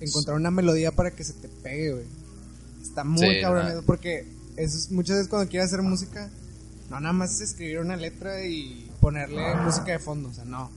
Encontrar 0.00 0.36
una 0.36 0.50
melodía 0.50 0.92
para 0.92 1.10
que 1.10 1.24
se 1.24 1.32
te 1.34 1.48
pegue, 1.48 1.92
güey. 1.92 2.04
Está 2.82 3.04
muy 3.04 3.20
Sí, 3.36 3.40
cabrón 3.40 3.68
eso, 3.68 3.82
Porque 3.86 4.26
eso 4.56 4.76
es- 4.76 4.90
muchas 4.90 5.16
veces 5.16 5.28
cuando 5.30 5.48
quieres 5.48 5.68
hacer 5.68 5.80
música, 5.82 6.28
no 6.90 7.00
nada 7.00 7.12
más 7.14 7.32
es 7.36 7.40
escribir 7.40 7.78
una 7.78 7.96
letra 7.96 8.44
y 8.44 8.90
ponerle 9.00 9.54
música 9.56 9.92
de 9.92 9.98
fondo. 9.98 10.28
O 10.28 10.34
sea, 10.34 10.44
no. 10.44 10.70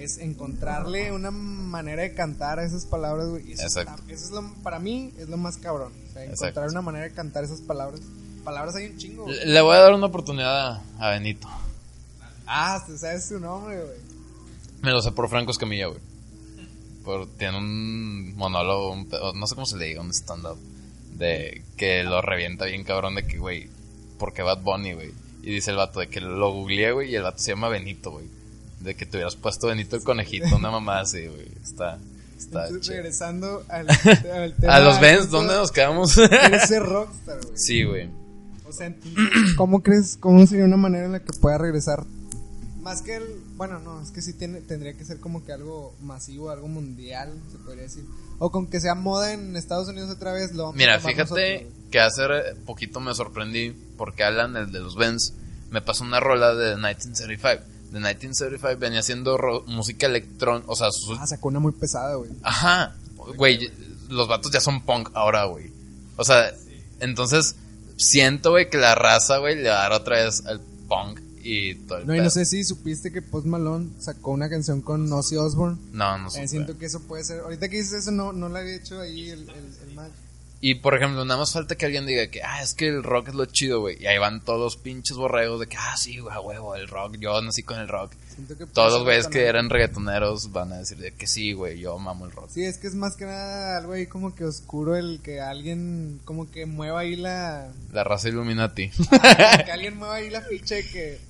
Es 0.00 0.18
encontrarle 0.18 1.12
una 1.12 1.30
manera 1.30 2.02
de 2.02 2.14
cantar 2.14 2.58
a 2.58 2.64
esas 2.64 2.86
palabras, 2.86 3.28
güey. 3.28 3.52
Eso, 3.52 3.62
Exacto. 3.62 4.02
eso 4.08 4.24
es 4.24 4.30
lo, 4.30 4.54
para 4.62 4.78
mí 4.78 5.12
es 5.18 5.28
lo 5.28 5.36
más 5.36 5.56
cabrón. 5.58 5.92
O 6.08 6.12
sea, 6.12 6.24
encontrar 6.24 6.50
Exacto. 6.50 6.70
una 6.72 6.82
manera 6.82 7.04
de 7.04 7.12
cantar 7.12 7.44
esas 7.44 7.60
palabras 7.60 8.00
palabras 8.40 8.74
hay 8.76 8.86
un 8.86 8.98
chingo. 8.98 9.24
güey. 9.24 9.46
Le 9.46 9.60
voy 9.60 9.76
a 9.76 9.80
dar 9.80 9.94
una 9.94 10.06
oportunidad 10.06 10.82
a, 10.98 11.10
Benito. 11.10 11.48
Ah, 12.46 12.82
tú 12.86 12.96
sabes 12.98 13.28
su 13.28 13.38
nombre, 13.38 13.76
güey. 13.76 13.98
Me 14.82 14.90
lo 14.90 15.00
sé 15.02 15.12
por 15.12 15.28
Franco 15.28 15.52
Escamilla, 15.52 15.86
güey. 15.86 16.00
Por, 17.04 17.26
tiene 17.36 17.58
un 17.58 18.34
monólogo, 18.36 18.92
un 18.92 19.08
no 19.34 19.46
sé 19.46 19.54
cómo 19.54 19.66
se 19.66 19.76
le 19.76 19.86
diga, 19.86 20.00
un 20.00 20.10
stand-up. 20.12 20.58
De 21.16 21.62
que 21.76 22.02
lo 22.02 22.22
revienta 22.22 22.64
bien 22.64 22.84
cabrón 22.84 23.14
de 23.14 23.26
que, 23.26 23.38
güey, 23.38 23.68
porque 24.18 24.42
Bad 24.42 24.62
Bunny, 24.62 24.94
güey. 24.94 25.12
Y 25.42 25.52
dice 25.52 25.70
el 25.70 25.76
vato 25.76 26.00
de 26.00 26.08
que 26.08 26.20
lo 26.20 26.52
googleé, 26.52 26.92
güey, 26.92 27.10
y 27.10 27.16
el 27.16 27.22
vato 27.22 27.38
se 27.38 27.52
llama 27.52 27.68
Benito, 27.68 28.10
güey. 28.10 28.26
De 28.80 28.94
que 28.94 29.06
te 29.06 29.16
hubieras 29.18 29.36
puesto 29.36 29.66
Benito 29.68 29.96
el 29.96 30.02
conejito, 30.02 30.56
una 30.56 30.70
mamá 30.70 31.00
así, 31.00 31.26
güey. 31.26 31.48
Está, 31.62 31.98
está 32.38 32.66
Entonces, 32.66 32.80
chido. 32.80 32.96
regresando 32.96 33.64
al, 33.68 33.86
al 34.32 34.54
tema. 34.56 34.74
A 34.74 34.80
los 34.80 35.00
Benz, 35.00 35.28
¿dónde 35.30 35.54
nos 35.54 35.70
quedamos? 35.70 36.12
Ser 36.12 36.82
rockstar, 36.82 37.40
güey. 37.44 37.56
sí, 37.58 37.84
güey. 37.84 38.08
O 38.66 38.72
sea, 38.72 38.94
¿cómo 39.56 39.82
crees, 39.82 40.16
cómo 40.18 40.46
sería 40.46 40.64
una 40.64 40.76
manera 40.76 41.04
en 41.06 41.12
la 41.12 41.20
que 41.20 41.32
pueda 41.32 41.58
regresar? 41.58 42.04
Más 42.82 43.02
que 43.02 43.16
el, 43.16 43.24
bueno, 43.56 43.78
no, 43.80 44.00
es 44.00 44.10
que 44.12 44.22
sí 44.22 44.32
tiene, 44.32 44.60
tendría 44.60 44.94
que 44.94 45.04
ser 45.04 45.18
como 45.18 45.44
que 45.44 45.52
algo 45.52 45.94
masivo, 46.00 46.50
algo 46.50 46.68
mundial, 46.68 47.32
se 47.50 47.58
podría 47.58 47.82
decir. 47.82 48.04
O 48.38 48.50
con 48.50 48.68
que 48.68 48.80
sea 48.80 48.94
moda 48.94 49.34
en 49.34 49.56
Estados 49.56 49.88
Unidos 49.88 50.08
otra 50.08 50.32
vez, 50.32 50.52
lo 50.54 50.62
vamos 50.62 50.76
Mira, 50.76 50.98
fíjate 51.00 51.64
nosotros, 51.64 51.74
que 51.90 52.00
hace 52.00 52.22
poquito 52.64 53.00
me 53.00 53.12
sorprendí 53.12 53.74
porque 53.98 54.22
Alan, 54.24 54.56
el 54.56 54.72
de 54.72 54.78
los 54.78 54.96
Benz, 54.96 55.34
me 55.70 55.82
pasó 55.82 56.04
una 56.04 56.20
rola 56.20 56.54
de 56.54 56.76
1975. 56.76 57.64
De 57.90 57.98
1975 57.98 58.78
venía 58.78 59.00
haciendo 59.00 59.38
música 59.66 60.06
electrónica, 60.06 60.66
o 60.70 60.76
sea. 60.76 60.88
Ah, 61.18 61.26
sacó 61.26 61.48
una 61.48 61.58
muy 61.60 61.72
pesada, 61.72 62.14
güey. 62.16 62.30
Ajá, 62.42 62.94
güey, 63.36 63.70
los 64.08 64.28
vatos 64.28 64.52
ya 64.52 64.60
son 64.60 64.82
punk 64.82 65.10
ahora, 65.14 65.44
güey. 65.44 65.70
O 66.16 66.24
sea, 66.24 66.52
entonces 67.00 67.56
siento, 67.96 68.50
güey, 68.50 68.70
que 68.70 68.76
la 68.78 68.94
raza, 68.94 69.38
güey, 69.38 69.56
le 69.56 69.68
va 69.70 69.78
a 69.80 69.82
dar 69.88 69.92
otra 69.92 70.22
vez 70.24 70.44
al 70.46 70.60
punk 70.88 71.20
y 71.42 71.74
todo 71.86 71.98
el 71.98 72.06
No, 72.06 72.14
y 72.14 72.20
no 72.20 72.28
sé 72.30 72.44
si 72.44 72.62
supiste 72.64 73.10
que 73.12 73.22
Post 73.22 73.46
Malone 73.46 73.88
sacó 73.98 74.30
una 74.32 74.48
canción 74.50 74.82
con 74.82 75.10
Ozzy 75.12 75.36
Osbourne. 75.36 75.78
No, 75.92 76.18
no 76.18 76.28
Eh, 76.28 76.30
supe. 76.30 76.48
siento 76.48 76.78
que 76.78 76.86
eso 76.86 77.00
puede 77.00 77.24
ser. 77.24 77.40
Ahorita 77.40 77.68
que 77.68 77.76
dices 77.78 77.92
eso, 77.94 78.10
no, 78.10 78.32
no 78.32 78.48
lo 78.48 78.56
había 78.58 78.76
hecho 78.76 79.00
ahí 79.00 79.30
el, 79.30 79.48
el, 79.48 79.88
el 79.88 79.94
man. 79.94 80.10
Y 80.62 80.74
por 80.74 80.94
ejemplo, 80.94 81.24
nada 81.24 81.40
más 81.40 81.54
falta 81.54 81.74
que 81.74 81.86
alguien 81.86 82.04
diga 82.04 82.26
que, 82.26 82.42
ah, 82.42 82.62
es 82.62 82.74
que 82.74 82.88
el 82.88 83.02
rock 83.02 83.28
es 83.28 83.34
lo 83.34 83.46
chido, 83.46 83.80
güey. 83.80 83.96
Y 84.02 84.06
ahí 84.06 84.18
van 84.18 84.42
todos 84.44 84.60
los 84.60 84.76
pinches 84.76 85.16
borregos 85.16 85.58
de 85.58 85.66
que, 85.66 85.78
ah, 85.78 85.96
sí, 85.96 86.18
güey, 86.18 86.36
huevo, 86.36 86.74
el 86.76 86.86
rock, 86.86 87.16
yo 87.18 87.40
nací 87.40 87.62
con 87.62 87.78
el 87.80 87.88
rock. 87.88 88.12
Siento 88.34 88.52
que 88.58 88.66
puede 88.66 88.74
Todos 88.74 88.92
los 88.92 89.04
güeyes 89.04 89.26
que 89.28 89.46
eran 89.46 89.70
reggaetoneros 89.70 90.52
van 90.52 90.72
a 90.74 90.76
decir 90.78 90.98
de 90.98 91.14
que 91.14 91.26
sí, 91.26 91.54
güey, 91.54 91.78
yo 91.80 91.98
mamo 91.98 92.26
el 92.26 92.32
rock. 92.32 92.50
Sí, 92.50 92.62
es 92.62 92.76
que 92.76 92.88
es 92.88 92.94
más 92.94 93.16
que 93.16 93.24
nada 93.24 93.78
algo 93.78 93.94
ahí 93.94 94.06
como 94.06 94.34
que 94.34 94.44
oscuro 94.44 94.96
el 94.96 95.20
que 95.22 95.40
alguien 95.40 96.20
como 96.26 96.50
que 96.50 96.66
mueva 96.66 97.00
ahí 97.00 97.16
la... 97.16 97.72
La 97.92 98.04
raza 98.04 98.28
Illuminati. 98.28 98.90
que 98.90 99.16
alguien 99.72 99.96
mueva 99.96 100.16
ahí 100.16 100.28
la 100.28 100.42
ficha 100.42 100.74
de 100.74 100.86
que... 100.86 101.20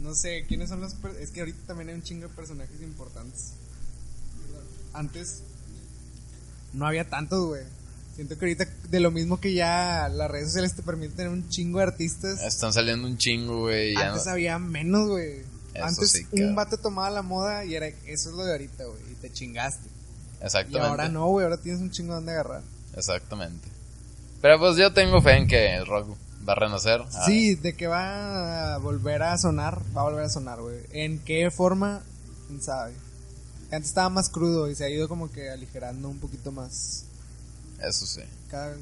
No 0.00 0.12
sé, 0.14 0.44
¿quiénes 0.48 0.70
son 0.70 0.80
los... 0.80 0.94
per- 0.94 1.14
Es 1.20 1.30
que 1.30 1.38
ahorita 1.40 1.68
también 1.68 1.90
hay 1.90 1.94
un 1.94 2.02
chingo 2.02 2.26
de 2.26 2.34
personajes 2.34 2.80
importantes. 2.82 3.52
Antes 4.92 5.42
no 6.72 6.86
había 6.86 7.08
tantos, 7.08 7.46
güey. 7.46 7.62
Siento 8.14 8.36
que 8.38 8.44
ahorita 8.44 8.66
de 8.90 9.00
lo 9.00 9.10
mismo 9.10 9.40
que 9.40 9.54
ya 9.54 10.08
las 10.12 10.30
redes 10.30 10.48
sociales 10.48 10.74
te 10.74 10.82
permiten 10.82 11.16
tener 11.16 11.32
un 11.32 11.48
chingo 11.48 11.78
de 11.78 11.84
artistas. 11.84 12.40
Están 12.42 12.72
saliendo 12.72 13.06
un 13.08 13.16
chingo, 13.16 13.60
güey. 13.60 13.94
Antes 13.96 14.26
no- 14.26 14.32
había 14.32 14.58
menos, 14.58 15.08
güey. 15.08 15.42
Antes 15.80 16.10
sí, 16.10 16.26
un 16.32 16.54
vato 16.54 16.76
tomaba 16.76 17.08
la 17.10 17.22
moda 17.22 17.64
y 17.64 17.74
era 17.76 17.86
eso 17.86 18.30
es 18.30 18.34
lo 18.36 18.44
de 18.44 18.52
ahorita, 18.52 18.84
güey. 18.84 19.00
Y 19.12 19.14
te 19.14 19.32
chingaste. 19.32 19.88
Y 20.40 20.44
Exactamente. 20.44 20.86
ahora 20.88 21.08
no, 21.08 21.28
güey. 21.28 21.44
Ahora 21.44 21.56
tienes 21.58 21.80
un 21.80 21.90
chingo 21.90 22.14
donde 22.14 22.32
agarrar. 22.32 22.62
Exactamente. 22.96 23.68
Pero 24.42 24.58
pues 24.58 24.76
yo 24.76 24.92
tengo 24.92 25.22
fe 25.22 25.36
en 25.36 25.46
que 25.46 25.76
el 25.76 25.86
rock 25.86 26.16
va 26.46 26.52
a 26.54 26.56
renacer. 26.56 27.02
Sí, 27.26 27.54
de 27.54 27.74
que 27.76 27.86
va 27.86 28.74
a 28.74 28.78
volver 28.78 29.22
a 29.22 29.38
sonar, 29.38 29.80
va 29.96 30.00
a 30.00 30.04
volver 30.04 30.24
a 30.24 30.28
sonar, 30.28 30.60
güey. 30.60 30.78
¿En 30.92 31.18
qué 31.20 31.50
forma? 31.50 32.02
¿Quién 32.48 32.60
sabe? 32.60 32.92
Antes 33.70 33.90
estaba 33.90 34.08
más 34.08 34.28
crudo 34.28 34.68
y 34.68 34.74
se 34.74 34.84
ha 34.84 34.88
ido 34.90 35.08
como 35.08 35.30
que 35.30 35.50
aligerando 35.50 36.08
un 36.08 36.18
poquito 36.18 36.50
más. 36.50 37.04
Eso 37.82 38.06
sí. 38.06 38.20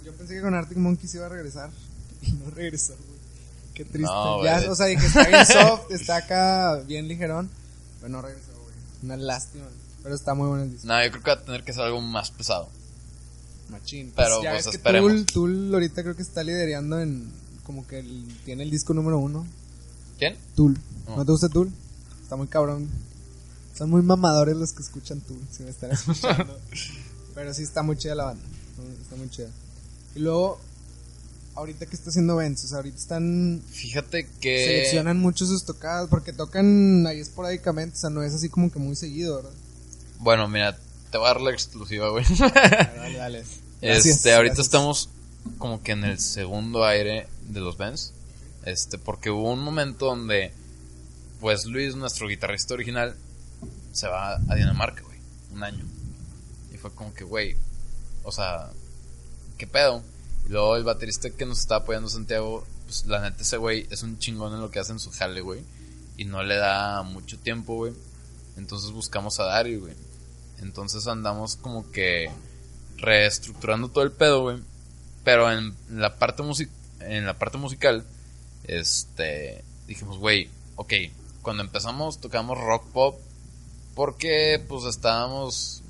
Yo 0.05 0.13
pensé 0.15 0.35
que 0.35 0.41
con 0.41 0.55
Arctic 0.55 0.79
Monkeys 0.79 1.15
iba 1.15 1.27
a 1.27 1.29
regresar 1.29 1.71
y 2.23 2.33
no 2.33 2.51
regresó, 2.51 2.95
güey. 2.95 3.19
Qué 3.75 3.85
triste. 3.85 4.11
No, 4.13 4.43
ya, 4.45 4.71
o 4.71 4.75
sea, 4.75 4.87
dije, 4.87 5.07
está 5.07 5.27
bien 5.29 5.47
soft, 5.47 5.91
está 5.91 6.17
acá 6.17 6.77
bien 6.87 7.07
ligerón, 7.07 7.49
pero 8.01 8.11
no 8.11 8.23
regresó, 8.23 8.53
güey. 8.63 8.75
Una 9.03 9.17
lástima. 9.17 9.67
Pero 10.03 10.15
está 10.15 10.35
muy 10.35 10.49
bueno 10.49 10.65
el 10.65 10.73
disco. 10.73 10.87
No, 10.89 11.05
yo 11.05 11.11
creo 11.11 11.23
que 11.23 11.31
va 11.31 11.37
a 11.37 11.45
tener 11.45 11.65
que 11.65 11.73
ser 11.73 11.83
algo 11.83 12.01
más 12.01 12.31
pesado. 12.31 12.69
Machín. 13.69 14.13
Pero, 14.17 14.43
ya 14.43 14.53
pues, 14.53 14.65
ves 14.65 14.71
que 14.71 14.77
esperemos. 14.79 15.27
Tool, 15.27 15.73
ahorita 15.75 16.03
creo 16.03 16.17
que 16.17 16.23
está 16.23 16.43
liderando 16.43 17.01
en. 17.01 17.31
Como 17.65 17.87
que 17.87 17.99
el- 17.99 18.27
tiene 18.45 18.63
el 18.63 18.71
disco 18.71 18.95
número 18.95 19.19
uno. 19.19 19.47
¿Quién? 20.19 20.37
Tool. 20.57 20.79
No. 21.07 21.17
¿No 21.17 21.25
te 21.25 21.33
gusta 21.33 21.49
Tool? 21.49 21.71
Está 22.23 22.37
muy 22.37 22.47
cabrón. 22.47 22.89
Son 23.77 23.91
muy 23.91 24.03
mamadores 24.03 24.57
los 24.57 24.73
que 24.73 24.83
escuchan 24.83 25.21
Tool, 25.21 25.41
si 25.53 25.63
me 25.63 25.71
están 25.71 25.91
escuchando. 25.93 26.59
Pero 27.35 27.55
sí 27.55 27.63
está 27.63 27.83
muy 27.83 27.97
chida 27.97 28.15
la 28.15 28.25
banda. 28.25 28.43
Está 29.01 29.17
muy 29.17 29.31
chida. 29.31 29.49
Y 30.15 30.21
luego, 30.21 30.61
ahorita 31.55 31.87
que 31.87 31.97
está 31.97 32.11
haciendo 32.11 32.37
Benz, 32.37 32.65
o 32.65 32.69
sea, 32.69 32.79
ahorita 32.79 32.97
están. 32.97 33.63
Fíjate 33.71 34.29
que. 34.41 34.65
Seleccionan 34.65 35.19
mucho 35.19 35.47
sus 35.47 35.65
tocadas 35.65 36.09
porque 36.09 36.33
tocan 36.33 37.07
ahí 37.07 37.21
esporádicamente, 37.21 37.97
o 37.97 38.01
sea, 38.01 38.11
no 38.11 38.23
es 38.23 38.35
así 38.35 38.49
como 38.49 38.71
que 38.71 38.79
muy 38.79 38.97
seguido, 38.97 39.37
¿verdad? 39.37 39.53
Bueno, 40.21 40.49
mira, 40.49 40.77
te 41.11 41.19
voy 41.19 41.27
a 41.27 41.35
dar 41.35 41.41
la 41.41 41.51
exclusiva, 41.51 42.09
güey. 42.11 42.25
Dale, 42.39 43.19
dale. 43.19 43.45
Gracias, 43.81 44.17
este, 44.17 44.35
ahorita 44.35 44.55
gracias. 44.55 44.67
estamos 44.67 45.09
como 45.59 45.83
que 45.83 45.93
en 45.93 46.05
el 46.05 46.19
segundo 46.19 46.85
aire 46.85 47.29
de 47.49 47.61
los 47.61 47.77
Benz. 47.79 48.13
Este, 48.65 48.99
porque 48.99 49.31
hubo 49.31 49.53
un 49.53 49.61
momento 49.61 50.07
donde, 50.07 50.53
pues 51.41 51.65
Luis, 51.65 51.95
nuestro 51.95 52.29
guitarrista 52.29 52.75
original, 52.75 53.17
se 53.93 54.09
va 54.09 54.35
a 54.35 54.55
Dinamarca, 54.55 55.03
güey, 55.03 55.19
un 55.53 55.63
año. 55.63 55.85
Y 56.73 56.77
fue 56.77 56.93
como 56.93 57.15
que, 57.15 57.25
güey, 57.25 57.57
o 58.29 58.33
sea, 58.33 58.71
¿qué 59.57 59.67
pedo? 59.67 60.03
Y 60.47 60.51
luego 60.51 60.77
el 60.77 60.85
baterista 60.85 61.31
que 61.31 61.47
nos 61.47 61.61
está 61.61 61.77
apoyando, 61.77 62.11
Santiago, 62.11 62.65
pues 62.85 63.07
la 63.07 63.23
neta 63.23 63.43
ese 63.43 63.57
güey 63.57 63.87
es 63.91 64.03
un 64.03 64.19
chingón 64.19 64.53
en 64.53 64.61
lo 64.61 64.71
que 64.71 64.79
hace 64.79 64.93
en 64.93 65.01
su 65.01 65.11
jale, 65.11 65.41
güey. 65.41 65.63
Y 66.19 66.27
no 66.27 66.43
le 66.43 66.57
da 66.57 67.03
mucho 67.03 67.39
tiempo, 67.39 67.75
güey. 67.77 67.95
Entonces 68.57 68.91
buscamos 68.91 69.41
a 69.41 69.45
Dario, 69.45 69.81
güey. 69.81 69.95
Entonces 70.61 71.07
andamos 71.07 71.57
como 71.57 71.91
que 71.91 72.31
reestructurando 72.99 73.89
todo 73.89 74.05
el 74.05 74.13
pedo, 74.13 74.43
güey. 74.43 74.59
Pero 75.25 75.51
en 75.51 75.75
la 75.89 76.17
parte 76.17 76.43
en 77.01 77.25
la 77.25 77.39
parte 77.39 77.57
musical, 77.57 78.05
este, 78.65 79.65
dijimos, 79.87 80.19
güey, 80.19 80.51
ok, 80.77 80.93
cuando 81.41 81.63
empezamos 81.63 82.21
tocamos 82.21 82.59
rock 82.59 82.85
pop 82.89 83.19
porque 83.95 84.63
pues 84.69 84.85
estábamos 84.85 85.83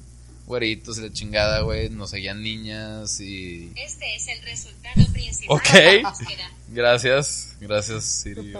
güeritos 0.48 0.98
y 0.98 1.02
la 1.02 1.12
chingada, 1.12 1.60
güey, 1.60 1.90
nos 1.90 2.10
seguían 2.10 2.42
niñas 2.42 3.20
y 3.20 3.70
Este 3.76 4.16
es 4.16 4.26
el 4.28 4.42
resultado 4.42 5.06
principal 5.12 5.56
Ok. 5.56 5.72
de 5.72 6.02
la 6.02 6.10
búsqueda. 6.10 6.50
gracias, 6.70 7.54
gracias 7.60 8.04
Siri. 8.04 8.54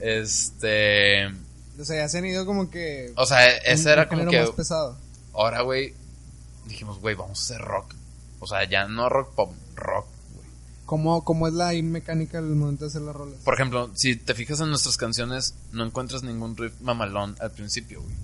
Este, 0.00 1.26
O 1.78 1.84
sea, 1.84 1.96
ya 2.02 2.08
se 2.08 2.18
han 2.18 2.26
ido 2.26 2.44
como 2.46 2.70
que. 2.70 3.12
o 3.16 3.26
sea, 3.26 3.46
ese 3.58 3.92
era 3.92 4.08
como 4.08 4.26
que 4.28 4.40
más 4.40 4.50
pesado. 4.50 4.96
ahora, 5.32 5.62
güey, 5.62 5.94
dijimos, 6.66 6.98
güey, 7.00 7.14
vamos 7.14 7.38
a 7.38 7.42
hacer 7.42 7.60
rock. 7.64 7.94
O 8.40 8.46
sea, 8.46 8.68
ya 8.68 8.86
no 8.88 9.08
rock 9.08 9.34
pop, 9.34 9.54
rock, 9.76 10.06
güey. 10.34 10.46
¿Cómo, 10.84 11.24
¿Cómo 11.24 11.48
es 11.48 11.54
la 11.54 11.72
mecánica 11.82 12.38
al 12.38 12.44
momento 12.46 12.84
de 12.84 12.88
hacer 12.90 13.02
las 13.02 13.16
rolas? 13.16 13.38
Por 13.44 13.54
ejemplo, 13.54 13.90
si 13.94 14.16
te 14.16 14.34
fijas 14.34 14.60
en 14.60 14.68
nuestras 14.68 14.96
canciones, 14.98 15.54
no 15.72 15.84
encuentras 15.86 16.22
ningún 16.22 16.56
riff 16.56 16.74
mamalón 16.80 17.36
al 17.40 17.50
principio, 17.52 18.02
güey. 18.02 18.14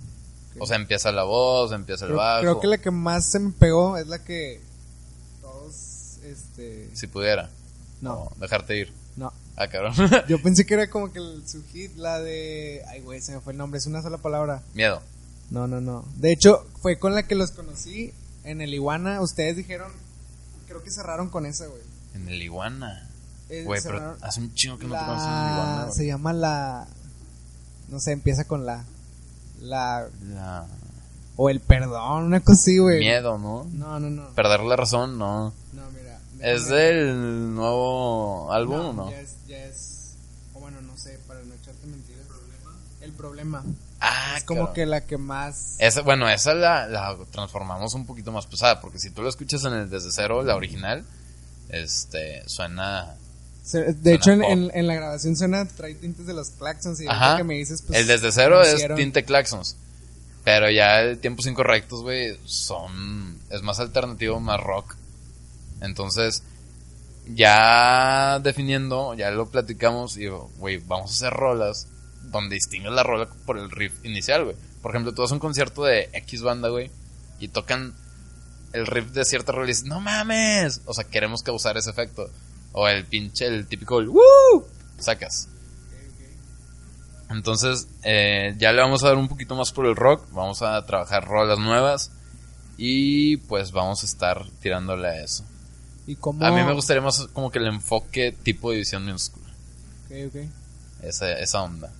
O 0.60 0.66
sea, 0.66 0.76
empieza 0.76 1.10
la 1.12 1.24
voz, 1.24 1.72
empieza 1.72 2.04
el 2.04 2.10
Creo, 2.10 2.18
bajo. 2.18 2.40
creo 2.42 2.60
que 2.60 2.66
la 2.68 2.78
que 2.78 2.90
más 2.90 3.24
se 3.26 3.38
me 3.40 3.50
pegó 3.52 3.96
es 3.96 4.06
la 4.06 4.22
que 4.22 4.60
todos, 5.40 6.18
este, 6.24 6.90
Si 6.94 7.06
pudiera. 7.06 7.50
no, 8.00 8.14
O 8.14 8.32
dejarte 8.38 8.76
ir. 8.78 8.92
no. 9.16 9.32
Ah, 9.56 9.68
cabrón. 9.68 9.92
Yo 10.28 10.40
pensé 10.42 10.64
que 10.64 10.72
era 10.74 10.88
como 10.88 11.12
que 11.12 11.18
el, 11.18 11.46
su 11.46 11.62
hit, 11.72 11.94
la 11.96 12.18
de, 12.20 12.82
ay 12.88 13.00
güey, 13.02 13.20
se 13.20 13.32
me 13.32 13.40
fue 13.40 13.52
el 13.52 13.58
nombre, 13.58 13.78
es 13.78 13.86
una 13.86 14.00
sola 14.00 14.16
palabra. 14.18 14.62
Miedo. 14.74 15.02
No, 15.50 15.66
no, 15.66 15.80
no. 15.82 16.04
De 16.16 16.32
hecho, 16.32 16.66
fue 16.80 16.98
con 16.98 17.14
la 17.14 17.24
que 17.26 17.34
los 17.34 17.50
conocí 17.50 18.14
en 18.44 18.60
el 18.62 18.72
Iguana. 18.72 19.20
Ustedes 19.20 19.56
dijeron, 19.56 19.92
creo 20.66 20.82
que 20.82 20.90
cerraron 20.90 21.28
con 21.28 21.44
esa, 21.44 21.66
güey. 21.66 21.82
En 22.14 22.28
el 22.28 22.42
iguana. 22.42 23.06
Eh, 23.50 23.64
Güey, 23.64 23.80
pero 23.82 24.16
hace 24.22 24.40
un 24.40 24.54
chingo 24.54 24.78
que 24.78 24.86
no 24.86 24.94
la- 24.94 25.00
te 25.00 25.06
conoces 25.06 25.26
en 25.28 25.34
el 25.34 25.52
iguana, 25.52 25.82
güey. 25.84 25.94
Se 25.96 26.06
llama 26.06 26.32
la, 26.32 26.86
no 27.88 28.00
sé, 28.00 28.12
empieza 28.12 28.44
con 28.44 28.64
la, 28.64 28.84
la, 29.60 30.08
La- 30.28 30.66
o 31.36 31.48
el 31.48 31.60
perdón, 31.60 32.24
una 32.24 32.40
cosa 32.40 32.60
así, 32.60 32.78
güey. 32.78 32.98
Miedo, 32.98 33.38
¿no? 33.38 33.66
No, 33.72 33.98
no, 34.00 34.10
no. 34.10 34.28
Perder 34.34 34.60
la 34.60 34.76
razón, 34.76 35.18
no. 35.18 35.52
No, 35.72 35.90
mira. 35.92 36.18
¿Es 36.40 36.66
déjame- 36.68 36.70
del 36.70 37.54
nuevo 37.54 38.52
álbum 38.52 38.86
o 38.86 38.92
no? 38.92 39.10
Ya 39.10 39.20
es, 39.20 39.36
ya 39.46 39.64
es, 39.64 40.14
o 40.54 40.60
bueno, 40.60 40.80
no 40.82 40.96
sé, 40.96 41.18
para 41.26 41.40
no 41.42 41.54
echarte 41.54 41.86
mentiras. 41.86 42.26
El 43.00 43.12
problema. 43.12 43.64
Ah, 44.00 44.34
es 44.36 44.44
como 44.44 44.60
cabrón. 44.60 44.74
que 44.74 44.86
la 44.86 45.00
que 45.02 45.16
más... 45.16 45.76
Esa, 45.78 46.02
bueno, 46.02 46.28
esa 46.28 46.52
la, 46.52 46.86
la 46.86 47.16
transformamos 47.30 47.94
un 47.94 48.04
poquito 48.04 48.30
más 48.32 48.46
pesada, 48.46 48.78
porque 48.82 48.98
si 48.98 49.08
tú 49.10 49.22
la 49.22 49.30
escuchas 49.30 49.64
en 49.64 49.72
el 49.72 49.88
desde 49.90 50.10
cero, 50.12 50.42
la 50.42 50.54
original, 50.54 51.02
este, 51.70 52.46
suena 52.46 53.14
Se- 53.62 53.92
De 53.94 54.14
hecho, 54.14 54.32
en, 54.32 54.42
en- 54.42 54.70
en 54.74 54.86
la 54.86 54.94
grabación 54.94 55.36
suena, 55.36 55.64
trae 55.66 55.94
tintes 55.94 56.26
de 56.26 56.34
los 56.34 56.50
claxons 56.50 57.00
y 57.00 57.06
Ajá. 57.06 57.36
que 57.36 57.44
me 57.44 57.54
dices, 57.54 57.82
pues... 57.86 57.98
el 58.00 58.06
desde 58.06 58.32
cero 58.32 58.62
es 58.62 58.86
tinte 58.96 59.24
claxons. 59.24 59.76
Pero 60.44 60.70
ya 60.70 61.00
el 61.00 61.18
tiempos 61.18 61.46
incorrectos, 61.46 62.02
güey, 62.02 62.38
son. 62.46 63.38
Es 63.50 63.62
más 63.62 63.78
alternativo, 63.78 64.40
más 64.40 64.58
rock. 64.60 64.96
Entonces, 65.82 66.42
ya 67.34 68.38
definiendo, 68.40 69.14
ya 69.14 69.30
lo 69.30 69.46
platicamos 69.50 70.16
y, 70.16 70.26
güey, 70.58 70.78
vamos 70.78 71.10
a 71.10 71.14
hacer 71.14 71.32
rolas 71.38 71.86
donde 72.24 72.54
distingues 72.54 72.92
la 72.92 73.02
rola 73.02 73.28
por 73.46 73.58
el 73.58 73.70
riff 73.70 73.92
inicial, 74.04 74.44
güey. 74.44 74.56
Por 74.82 74.92
ejemplo, 74.92 75.12
tú 75.14 75.22
vas 75.22 75.30
a 75.30 75.34
un 75.34 75.40
concierto 75.40 75.84
de 75.84 76.08
X 76.12 76.42
banda, 76.42 76.68
güey, 76.68 76.90
y 77.38 77.48
tocan 77.48 77.94
el 78.72 78.86
riff 78.86 79.10
de 79.12 79.24
cierta 79.24 79.52
rola 79.52 79.66
y 79.66 79.68
dices, 79.68 79.84
no 79.84 80.00
mames. 80.00 80.80
O 80.86 80.94
sea, 80.94 81.04
queremos 81.04 81.42
causar 81.42 81.76
ese 81.76 81.90
efecto. 81.90 82.30
O 82.72 82.88
el 82.88 83.04
pinche, 83.04 83.46
el 83.46 83.66
típico, 83.66 84.00
el 84.00 84.08
¡Woo! 84.08 84.66
Sacas. 84.98 85.48
Entonces, 87.28 87.88
eh, 88.02 88.54
ya 88.58 88.72
le 88.72 88.80
vamos 88.80 89.04
a 89.04 89.08
dar 89.08 89.16
un 89.16 89.28
poquito 89.28 89.54
más 89.54 89.72
por 89.72 89.86
el 89.86 89.96
rock. 89.96 90.26
Vamos 90.32 90.62
a 90.62 90.84
trabajar 90.84 91.26
rolas 91.26 91.58
nuevas. 91.58 92.10
Y 92.76 93.36
pues 93.36 93.72
vamos 93.72 94.02
a 94.02 94.06
estar 94.06 94.46
tirándole 94.60 95.08
a 95.08 95.22
eso. 95.22 95.44
¿Y 96.06 96.16
cómo...? 96.16 96.44
A 96.44 96.50
mí 96.50 96.62
me 96.64 96.72
gustaría 96.72 97.02
más 97.02 97.28
como 97.32 97.50
que 97.50 97.58
el 97.58 97.66
enfoque 97.66 98.32
tipo 98.32 98.72
división 98.72 99.04
minúscula. 99.04 99.46
Ok, 100.06 100.16
ok. 100.28 100.36
Esa, 101.02 101.32
esa 101.38 101.62
onda. 101.62 101.92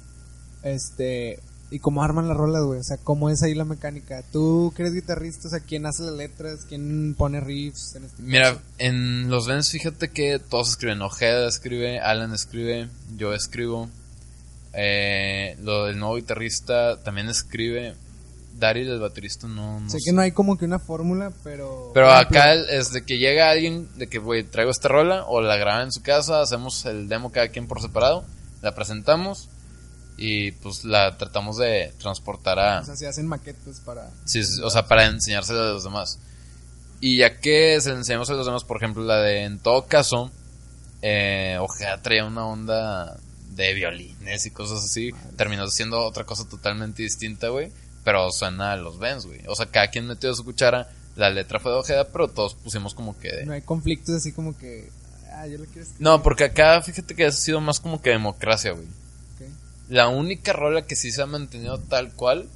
Este... 0.62 1.38
¿Y 1.72 1.78
cómo 1.78 2.02
arman 2.02 2.26
las 2.26 2.36
rolas, 2.36 2.64
güey? 2.64 2.80
O 2.80 2.84
sea, 2.84 2.96
¿cómo 2.96 3.30
es 3.30 3.42
ahí 3.42 3.54
la 3.54 3.64
mecánica? 3.64 4.22
¿Tú 4.32 4.72
que 4.74 4.82
eres 4.82 4.94
guitarrista? 4.94 5.46
O 5.46 5.50
sea, 5.50 5.60
¿quién 5.60 5.86
hace 5.86 6.02
las 6.02 6.14
letras? 6.14 6.66
¿Quién 6.68 7.14
pone 7.16 7.40
riffs? 7.40 7.94
En 7.94 8.04
este 8.04 8.22
Mira, 8.22 8.54
caso? 8.54 8.60
en 8.78 9.30
los 9.30 9.46
Vents 9.46 9.70
fíjate 9.70 10.08
que 10.10 10.40
todos 10.40 10.70
escriben. 10.70 11.00
Ojeda 11.02 11.48
escribe, 11.48 12.00
Alan 12.00 12.34
escribe, 12.34 12.88
yo 13.16 13.32
escribo. 13.34 13.88
Eh, 14.72 15.56
lo 15.62 15.86
del 15.86 15.98
nuevo 15.98 16.16
guitarrista 16.16 17.00
también 17.02 17.28
escribe. 17.28 17.94
Daryl, 18.58 18.88
el 18.90 19.00
baterista, 19.00 19.46
no, 19.46 19.80
no 19.80 19.88
sé 19.88 20.00
sé. 20.00 20.04
que 20.06 20.12
no 20.12 20.20
hay 20.20 20.32
como 20.32 20.58
que 20.58 20.66
una 20.66 20.78
fórmula, 20.78 21.32
pero... 21.42 21.92
Pero 21.94 22.10
acá 22.10 22.52
es 22.52 22.92
de 22.92 23.02
que 23.02 23.16
llega 23.16 23.48
alguien, 23.48 23.88
de 23.96 24.06
que, 24.06 24.18
güey, 24.18 24.42
traigo 24.42 24.70
esta 24.70 24.88
rola, 24.88 25.24
o 25.24 25.40
la 25.40 25.56
graban 25.56 25.84
en 25.84 25.92
su 25.92 26.02
casa, 26.02 26.42
hacemos 26.42 26.84
el 26.84 27.08
demo 27.08 27.32
cada 27.32 27.48
quien 27.48 27.66
por 27.68 27.80
separado, 27.80 28.24
la 28.60 28.74
presentamos, 28.74 29.48
y 30.22 30.52
pues 30.52 30.84
la 30.84 31.16
tratamos 31.16 31.56
de 31.56 31.94
transportar 31.98 32.58
a... 32.58 32.80
O 32.80 32.84
sea, 32.84 32.94
se 32.94 33.08
hacen 33.08 33.26
maquetas 33.26 33.80
para... 33.80 34.10
Sí, 34.26 34.42
o 34.62 34.68
sea, 34.68 34.86
para 34.86 35.06
enseñárselo 35.06 35.62
a 35.62 35.72
los 35.72 35.82
demás. 35.82 36.18
Y 37.00 37.16
ya 37.16 37.40
que 37.40 37.80
se 37.80 37.90
enseñamos 37.90 38.28
a 38.28 38.34
los 38.34 38.44
demás, 38.44 38.64
por 38.64 38.76
ejemplo, 38.76 39.02
la 39.02 39.16
de 39.16 39.44
en 39.44 39.58
todo 39.58 39.86
caso, 39.86 40.30
eh, 41.00 41.56
Ojeda 41.58 42.02
traía 42.02 42.26
una 42.26 42.44
onda 42.44 43.18
de 43.52 43.72
violines 43.72 44.44
y 44.44 44.50
cosas 44.50 44.84
así. 44.84 45.10
Terminó 45.38 45.66
siendo 45.68 45.98
otra 46.04 46.24
cosa 46.24 46.46
totalmente 46.46 47.02
distinta, 47.02 47.48
güey. 47.48 47.72
Pero 48.04 48.30
suena 48.30 48.72
a 48.72 48.76
los 48.76 48.98
Vents, 48.98 49.24
güey. 49.24 49.40
O 49.46 49.56
sea, 49.56 49.66
cada 49.70 49.88
quien 49.88 50.06
metió 50.06 50.34
su 50.34 50.44
cuchara. 50.44 50.90
La 51.16 51.30
letra 51.30 51.60
fue 51.60 51.72
de 51.72 51.78
Ojeda, 51.78 52.08
pero 52.08 52.28
todos 52.28 52.54
pusimos 52.54 52.92
como 52.92 53.18
que 53.18 53.34
de... 53.34 53.46
No 53.46 53.54
hay 53.54 53.62
conflictos 53.62 54.16
así 54.16 54.32
como 54.32 54.56
que... 54.58 54.90
Ah, 55.32 55.46
yo 55.46 55.56
lo 55.56 55.64
quiero 55.64 55.80
escribir. 55.80 56.02
No, 56.02 56.22
porque 56.22 56.44
acá 56.44 56.82
fíjate 56.82 57.14
que 57.14 57.24
ha 57.24 57.32
sido 57.32 57.62
más 57.62 57.80
como 57.80 58.02
que 58.02 58.10
democracia, 58.10 58.72
güey. 58.72 58.86
La 59.90 60.08
única 60.08 60.52
rola 60.52 60.86
que 60.86 60.96
sí 60.96 61.12
se 61.12 61.20
ha 61.20 61.26
mantenido 61.26 61.78
tal 61.78 62.12
cual 62.14 62.48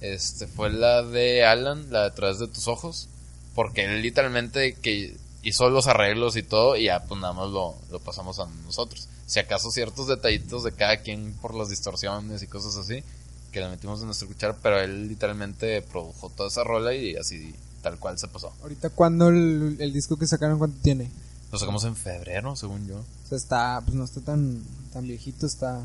este 0.00 0.46
fue 0.46 0.70
la 0.70 1.02
de 1.02 1.44
Alan, 1.44 1.92
la 1.92 2.04
de 2.04 2.10
Través 2.10 2.38
de 2.38 2.48
tus 2.48 2.68
ojos, 2.68 3.08
porque 3.54 3.84
él 3.84 4.00
literalmente 4.00 4.74
que 4.74 5.16
hizo 5.42 5.68
los 5.70 5.86
arreglos 5.86 6.36
y 6.36 6.42
todo 6.42 6.76
y 6.76 6.84
ya 6.84 7.04
pues 7.04 7.20
nada 7.20 7.34
más 7.34 7.50
lo, 7.50 7.76
lo 7.90 8.00
pasamos 8.00 8.40
a 8.40 8.46
nosotros. 8.64 9.08
Si 9.26 9.38
acaso 9.38 9.70
ciertos 9.70 10.08
detallitos 10.08 10.64
de 10.64 10.72
cada 10.72 10.96
quien 10.96 11.34
por 11.34 11.54
las 11.54 11.68
distorsiones 11.68 12.42
y 12.42 12.46
cosas 12.46 12.76
así 12.76 13.04
que 13.52 13.60
le 13.60 13.68
metimos 13.68 14.00
en 14.00 14.06
nuestro 14.06 14.28
cuchara, 14.28 14.56
pero 14.62 14.80
él 14.80 15.08
literalmente 15.08 15.82
produjo 15.82 16.30
toda 16.30 16.48
esa 16.48 16.64
rola 16.64 16.94
y 16.94 17.16
así 17.16 17.54
tal 17.82 17.98
cual 17.98 18.18
se 18.18 18.28
pasó. 18.28 18.52
Ahorita, 18.62 18.90
cuando 18.90 19.28
el, 19.28 19.76
el 19.80 19.92
disco 19.92 20.16
que 20.16 20.26
sacaron, 20.26 20.58
cuánto 20.58 20.80
tiene? 20.82 21.10
Lo 21.50 21.58
sacamos 21.58 21.84
en 21.84 21.96
febrero, 21.96 22.54
según 22.54 22.86
yo. 22.86 22.96
O 22.98 23.28
sea, 23.28 23.36
está... 23.36 23.82
Pues 23.84 23.94
no 23.96 24.04
está 24.04 24.20
tan, 24.20 24.62
tan 24.92 25.06
viejito, 25.06 25.46
está... 25.46 25.80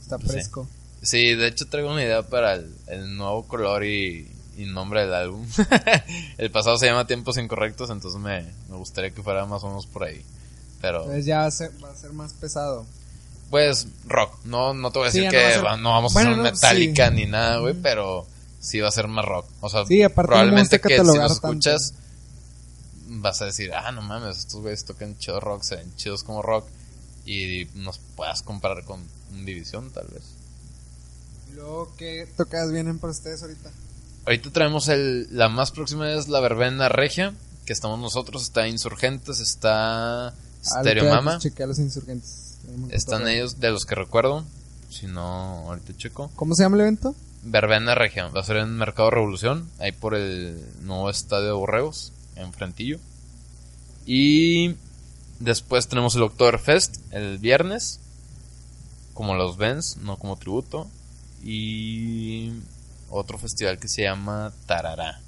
Está 0.00 0.18
sí. 0.18 0.26
fresco. 0.28 0.68
Sí, 1.02 1.34
de 1.34 1.48
hecho 1.48 1.66
traigo 1.68 1.90
una 1.92 2.02
idea 2.02 2.22
para 2.22 2.54
el, 2.54 2.74
el 2.86 3.16
nuevo 3.16 3.46
color 3.46 3.84
y, 3.84 4.30
y 4.56 4.64
nombre 4.66 5.00
del 5.02 5.14
álbum. 5.14 5.46
el 6.38 6.50
pasado 6.50 6.78
se 6.78 6.86
llama 6.86 7.06
Tiempos 7.06 7.36
Incorrectos, 7.38 7.90
entonces 7.90 8.20
me, 8.20 8.42
me 8.68 8.76
gustaría 8.76 9.10
que 9.10 9.22
fuera 9.22 9.44
más 9.46 9.62
o 9.64 9.68
menos 9.68 9.86
por 9.86 10.04
ahí. 10.04 10.22
Pero, 10.80 11.00
Entonces 11.00 11.26
ya 11.26 11.38
va 11.38 11.46
a 11.46 11.50
ser, 11.50 11.70
va 11.82 11.90
a 11.90 11.96
ser 11.96 12.12
más 12.12 12.32
pesado. 12.34 12.86
pues, 13.50 13.88
rock. 14.06 14.38
No, 14.44 14.74
no 14.74 14.90
te 14.90 14.98
voy 14.98 15.08
a 15.08 15.10
Sí, 15.10 15.20
decir 15.20 15.32
ya 15.32 15.38
no 15.38 15.42
va 15.42 15.46
a 15.46 15.48
que 15.50 15.54
ser- 15.56 15.66
va- 15.66 15.76
no 15.76 15.90
vamos 15.90 16.12
Bueno, 16.14 16.30
a 16.30 16.32
hacer 16.32 16.42
no, 16.42 16.50
sí. 17.08 17.14
ni 17.14 17.26
nada, 17.26 17.58
güey, 17.58 17.74
pero 17.74 18.26
sí 18.60 18.80
va 18.80 18.88
a 18.88 18.92
ser 18.92 19.08
más 19.08 19.24
rock. 19.24 19.46
O 19.60 19.68
sea, 19.68 19.84
probablemente 20.14 20.80
que 20.80 20.88
si 20.90 20.96
tanto. 20.96 21.32
escuchas 21.32 21.94
vas 23.08 23.40
a 23.42 23.46
decir, 23.46 23.72
ah, 23.74 23.90
no 23.92 24.02
mames, 24.02 24.38
estos 24.38 24.60
güeyes 24.60 24.84
tocan 24.84 25.16
chido 25.18 25.40
rock, 25.40 25.62
se 25.62 25.76
ven 25.76 25.94
chidos 25.96 26.22
como 26.24 26.42
rock 26.42 26.66
y 27.26 27.68
nos 27.74 27.98
puedas 27.98 28.42
comparar 28.42 28.84
con 28.84 29.02
un 29.32 29.44
División, 29.44 29.90
tal 29.90 30.06
vez. 30.06 30.22
Luego, 31.54 31.92
¿qué 31.96 32.28
tocadas 32.36 32.70
vienen 32.72 32.98
para 32.98 33.10
ustedes 33.10 33.42
ahorita? 33.42 33.70
Ahorita 34.26 34.50
traemos 34.50 34.88
el, 34.88 35.28
la 35.36 35.48
más 35.48 35.72
próxima 35.72 36.12
es 36.12 36.28
la 36.28 36.40
verbena 36.40 36.88
regia, 36.88 37.34
que 37.64 37.72
estamos 37.72 37.98
nosotros, 37.98 38.42
está 38.42 38.68
Insurgentes, 38.68 39.40
está 39.40 40.34
Stereo 40.62 41.04
Ahorita, 41.04 41.16
Mama, 41.16 41.32
pues, 41.32 41.42
chequé 41.42 41.62
a 41.64 41.66
los 41.66 41.78
insurgentes. 41.78 42.58
Que 42.88 42.96
están 42.96 43.28
ellos 43.28 43.60
de 43.60 43.70
los 43.70 43.86
que 43.86 43.94
recuerdo, 43.94 44.44
si 44.90 45.06
no, 45.06 45.64
ahorita 45.68 45.96
checo. 45.96 46.30
¿Cómo 46.36 46.54
se 46.54 46.62
llama 46.62 46.76
el 46.76 46.82
evento? 46.82 47.14
Verbena 47.42 47.94
regia, 47.94 48.28
va 48.28 48.40
a 48.40 48.44
ser 48.44 48.56
en 48.56 48.76
Mercado 48.76 49.10
Revolución, 49.10 49.68
ahí 49.78 49.92
por 49.92 50.14
el 50.14 50.60
nuevo 50.82 51.08
estadio 51.10 51.46
de 51.46 51.52
Borregos, 51.52 52.12
en 52.34 52.52
Frentillo. 52.52 52.98
Y 54.04 54.74
después 55.40 55.88
tenemos 55.88 56.14
el 56.16 56.22
Oktoberfest 56.22 56.96
el 57.12 57.38
viernes, 57.38 58.00
como 59.14 59.34
los 59.34 59.56
Vents, 59.56 59.96
no 59.98 60.16
como 60.16 60.36
tributo. 60.36 60.86
Y 61.44 62.52
otro 63.10 63.38
festival 63.38 63.78
que 63.78 63.88
se 63.88 64.02
llama 64.02 64.52
Tarará, 64.66 65.20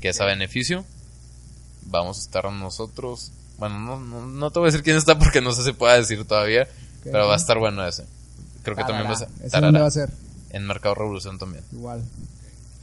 que 0.00 0.08
es 0.08 0.20
a 0.20 0.24
beneficio. 0.24 0.84
Vamos 1.86 2.18
a 2.18 2.20
estar 2.22 2.50
nosotros. 2.52 3.30
Bueno, 3.58 3.78
no, 3.78 4.00
no, 4.00 4.26
no 4.26 4.50
te 4.50 4.58
voy 4.58 4.68
a 4.68 4.70
decir 4.72 4.82
quién 4.82 4.96
está 4.96 5.18
porque 5.18 5.40
no 5.40 5.52
sé 5.52 5.62
si 5.64 5.72
pueda 5.72 5.94
decir 5.96 6.24
todavía, 6.24 6.66
pero 7.04 7.26
va 7.26 7.34
a 7.34 7.36
estar 7.36 7.58
bueno 7.58 7.86
ese. 7.86 8.04
Creo 8.62 8.76
que 8.76 8.84
también 8.84 9.06
va 9.08 9.12
a 9.14 9.16
ser 9.18 9.28
¿Ese 9.40 9.50
Tarará, 9.50 9.66
dónde 9.66 9.80
va 9.80 9.86
a 9.88 9.90
ser? 9.90 10.10
en 10.50 10.66
Mercado 10.66 10.94
Revolución 10.94 11.38
también. 11.38 11.64
Igual. 11.72 12.02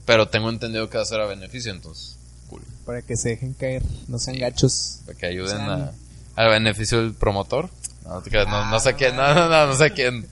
Pero 0.05 0.27
tengo 0.27 0.49
entendido 0.49 0.89
que 0.89 0.97
va 0.97 1.03
a 1.03 1.07
ser 1.07 1.21
a 1.21 1.25
beneficio, 1.25 1.71
entonces, 1.71 2.15
cool. 2.49 2.61
Para 2.85 3.01
que 3.01 3.15
se 3.15 3.29
dejen 3.29 3.53
caer, 3.53 3.83
no 4.07 4.19
sean 4.19 4.35
Sí. 4.35 4.41
gachos. 4.41 4.99
Para 5.05 5.17
que 5.17 5.25
ayuden 5.27 5.61
O 5.61 5.65
sea, 5.65 5.73
a, 5.85 5.91
al 6.39 6.49
beneficio 6.49 6.99
del 6.99 7.13
promotor. 7.13 7.69
No, 8.05 8.13
no 8.13 8.21
te 8.21 8.29
creas, 8.29 8.47
no, 8.47 8.65
no 8.69 8.79
sé 8.79 8.93
quién, 8.93 9.13
no, 9.17 9.33
no, 9.33 9.49
no, 9.49 9.67
no 9.67 9.75
sé 9.75 9.91
quién. 9.91 10.25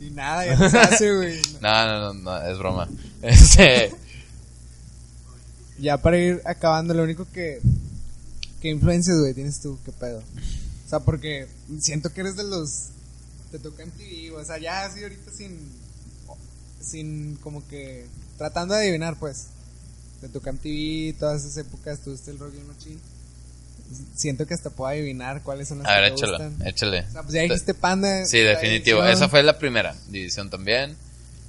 Y 0.00 0.08
nada, 0.10 0.46
ya 0.46 0.70
se 0.70 0.78
hace, 0.78 1.14
güey. 1.14 1.38
No, 1.60 1.86
no, 1.86 2.14
no, 2.14 2.14
no, 2.14 2.42
es 2.46 2.58
broma. 2.58 2.88
Este, 3.22 3.92
Ya 5.78 5.98
para 5.98 6.16
ir 6.16 6.40
acabando, 6.46 6.94
lo 6.94 7.02
único 7.02 7.26
que. 7.30 7.60
¿Qué 8.62 8.68
influencias, 8.70 9.18
güey, 9.18 9.34
tienes 9.34 9.60
tú? 9.60 9.78
¿Qué 9.84 9.92
pedo? 9.92 10.20
O 10.20 10.88
sea, 10.88 11.00
porque 11.00 11.46
siento 11.78 12.10
que 12.10 12.22
eres 12.22 12.36
de 12.36 12.44
los. 12.44 12.86
Te 13.50 13.58
toca 13.58 13.82
en 13.82 13.90
TV, 13.90 14.30
o 14.30 14.42
sea, 14.42 14.56
ya 14.56 14.86
así 14.86 15.02
ahorita 15.02 15.30
sin. 15.30 15.58
Sin 16.80 17.36
como 17.36 17.68
que. 17.68 18.06
Tratando 18.38 18.74
de 18.74 18.80
adivinar, 18.80 19.18
pues. 19.18 19.48
Te 20.22 20.28
toca 20.30 20.48
en 20.48 20.56
TV, 20.56 21.14
todas 21.18 21.44
esas 21.44 21.58
épocas, 21.58 21.98
tuviste 22.00 22.30
el 22.30 22.38
Rock 22.38 22.54
y 22.54 22.60
el 22.60 22.64
Machine. 22.64 23.09
Siento 24.14 24.46
que 24.46 24.54
hasta 24.54 24.70
puedo 24.70 24.88
adivinar 24.90 25.42
cuáles 25.42 25.68
son 25.68 25.78
las 25.78 25.88
a 25.88 25.94
que 25.96 26.00
ver, 26.00 26.10
te 26.10 26.16
échala, 26.16 26.46
gustan. 26.48 26.66
échale. 26.68 27.00
O 27.08 27.12
sea, 27.12 27.22
pues 27.22 27.34
ya 27.34 27.42
dijiste 27.42 27.74
Panda. 27.74 28.24
Sí, 28.26 28.38
definitivo. 28.38 28.98
división. 28.98 29.16
Esa 29.16 29.28
fue 29.28 29.42
la 29.42 29.58
primera. 29.58 29.94
División 30.08 30.50
también. 30.50 30.96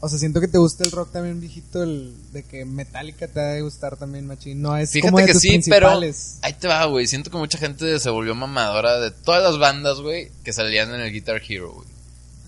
O 0.03 0.09
sea, 0.09 0.17
siento 0.17 0.41
que 0.41 0.47
te 0.47 0.57
gusta 0.57 0.83
el 0.83 0.91
rock 0.91 1.11
también 1.11 1.39
viejito, 1.39 1.83
el 1.83 2.13
de 2.33 2.41
que 2.41 2.65
Metallica 2.65 3.27
te 3.27 3.39
ha 3.39 3.43
de 3.49 3.61
gustar 3.61 3.97
también, 3.97 4.25
machín. 4.25 4.59
No 4.59 4.75
es 4.75 4.89
Fíjate 4.89 5.11
como 5.11 5.19
de 5.19 5.27
que 5.27 5.33
tus 5.33 5.41
sí, 5.43 5.49
pero 5.69 5.89
principales. 5.89 6.37
ahí 6.41 6.53
te 6.53 6.67
va, 6.67 6.83
güey. 6.85 7.05
Siento 7.05 7.29
que 7.29 7.37
mucha 7.37 7.59
gente 7.59 7.99
se 7.99 8.09
volvió 8.09 8.33
mamadora 8.33 8.99
de 8.99 9.11
todas 9.11 9.43
las 9.43 9.59
bandas, 9.59 9.99
güey, 10.01 10.31
que 10.43 10.53
salían 10.53 10.91
en 10.95 11.01
el 11.01 11.11
Guitar 11.11 11.39
Hero, 11.47 11.71
güey. 11.73 11.87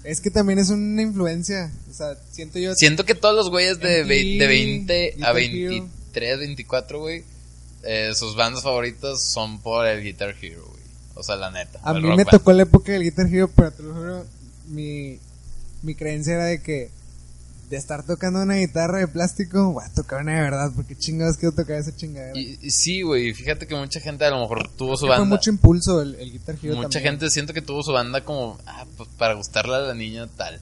Es 0.04 0.20
que 0.20 0.32
también 0.32 0.58
es 0.58 0.70
una 0.70 1.02
influencia. 1.04 1.72
O 1.92 1.94
sea, 1.94 2.18
siento 2.32 2.58
yo. 2.58 2.74
Siento 2.74 3.06
que 3.06 3.14
todos 3.14 3.36
los 3.36 3.50
güeyes 3.52 3.80
de, 3.80 4.04
MTV, 4.04 4.08
ve- 4.10 4.38
de 4.40 4.48
20 4.48 5.08
a 5.12 5.16
Guitar 5.16 5.36
23, 5.36 6.40
24, 6.40 7.00
güey, 7.00 7.24
eh, 7.84 8.12
sus 8.16 8.36
bandas 8.36 8.64
favoritas 8.64 9.22
son 9.22 9.60
por 9.60 9.86
el 9.88 10.04
Guitar 10.04 10.36
Hero, 10.42 10.64
güey. 10.68 10.84
O 11.16 11.24
sea, 11.24 11.36
la 11.36 11.52
neta. 11.52 11.80
a 11.84 11.94
mí 11.94 12.02
me 12.02 12.16
Band. 12.16 12.30
tocó 12.30 12.54
la 12.54 12.64
época 12.64 12.92
del 12.92 13.04
Guitar 13.04 13.28
Hero, 13.28 13.50
pero 13.56 13.72
te 13.72 13.84
lo 13.84 13.94
juro, 13.94 14.26
mi, 14.68 15.20
mi 15.84 15.96
creencia 15.96 16.34
era 16.34 16.46
de 16.46 16.62
que 16.62 16.90
de 17.70 17.78
estar 17.78 18.06
tocando 18.06 18.42
una 18.42 18.56
guitarra 18.56 19.00
de 19.00 19.08
plástico, 19.08 19.72
voy 19.74 19.84
a 19.84 19.90
tocar 19.94 20.22
una 20.22 20.36
de 20.36 20.42
verdad, 20.42 20.72
porque 20.76 20.96
chingados 20.96 21.38
quiero 21.38 21.56
tocar 21.56 21.78
esa 21.78 21.96
chingadera. 21.96 22.38
Y, 22.38 22.60
y 22.62 22.70
sí, 22.72 23.02
güey, 23.02 23.34
fíjate 23.34 23.66
que 23.68 23.76
mucha 23.76 24.00
gente 24.00 24.26
a 24.26 24.30
lo 24.32 24.42
mejor 24.42 24.70
tuvo 24.78 24.96
su 24.96 25.06
Que 25.06 25.12
fue 25.12 25.20
banda. 25.20 25.36
mucho 25.36 25.50
impulso 25.50 26.02
el, 26.02 26.16
el 26.16 26.32
Guitar 26.32 26.56
Hero 26.62 26.76
Mucha 26.76 26.90
también. 26.90 27.14
gente 27.14 27.30
siento 27.32 27.54
que 27.54 27.62
tuvo 27.62 27.82
su 27.82 27.92
banda 27.92 28.24
como 28.24 28.58
ah, 28.68 28.86
pues, 28.98 29.10
para 29.18 29.34
gustarle 29.34 29.76
a 29.76 29.80
la 29.80 29.94
niña 29.96 30.28
tal. 30.38 30.60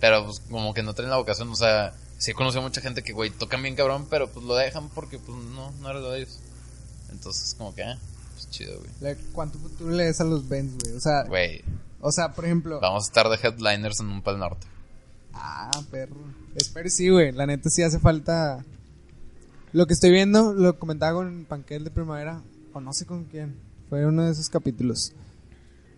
Pero 0.00 0.24
pues 0.26 0.40
como 0.50 0.74
que 0.74 0.82
no 0.82 0.94
traen 0.94 1.10
la 1.10 1.16
vocación, 1.16 1.48
o 1.50 1.54
sea, 1.54 1.94
sí 2.18 2.32
he 2.32 2.34
conocido 2.34 2.62
mucha 2.62 2.80
gente 2.80 3.02
que, 3.04 3.12
güey, 3.12 3.30
tocan 3.30 3.62
bien 3.62 3.76
cabrón, 3.76 4.06
pero 4.10 4.28
pues 4.28 4.44
lo 4.44 4.56
dejan 4.56 4.88
porque 4.88 5.18
pues 5.18 5.38
no, 5.54 5.70
no 5.80 5.90
era 5.90 6.00
lo 6.00 6.10
de 6.10 6.22
ellos. 6.22 6.38
Entonces 7.12 7.54
como 7.56 7.74
que, 7.74 7.82
ah, 7.84 7.96
pues 8.34 8.50
chido, 8.50 8.78
güey. 8.78 8.90
Le- 9.00 9.16
¿Cuánto 9.32 9.58
futuro 9.58 9.90
le 9.90 10.04
des 10.06 10.20
a 10.20 10.24
los 10.24 10.48
bands, 10.48 10.74
güey? 10.82 10.96
O 10.96 11.00
sea, 11.00 11.22
Güey, 11.24 11.62
o 12.00 12.10
sea, 12.10 12.32
por 12.32 12.44
ejemplo... 12.44 12.80
vamos 12.80 13.04
a 13.04 13.06
estar 13.06 13.28
de 13.28 13.36
headliners 13.36 14.00
en 14.00 14.06
un 14.08 14.22
pal 14.22 14.38
norte. 14.38 14.66
Ah, 15.32 15.70
perro. 15.90 16.16
Espero 16.56 16.88
sí, 16.90 17.08
güey. 17.08 17.32
La 17.32 17.46
neta 17.46 17.70
sí 17.70 17.82
hace 17.82 17.98
falta. 17.98 18.64
Lo 19.72 19.86
que 19.86 19.94
estoy 19.94 20.10
viendo, 20.10 20.52
lo 20.52 20.78
comentaba 20.78 21.14
con 21.14 21.46
Panquel 21.46 21.84
de 21.84 21.90
Primavera, 21.90 22.42
o 22.74 22.80
no 22.80 22.92
sé 22.92 23.06
con 23.06 23.24
quién. 23.24 23.56
Fue 23.88 24.04
uno 24.04 24.24
de 24.24 24.32
esos 24.32 24.48
capítulos. 24.50 25.12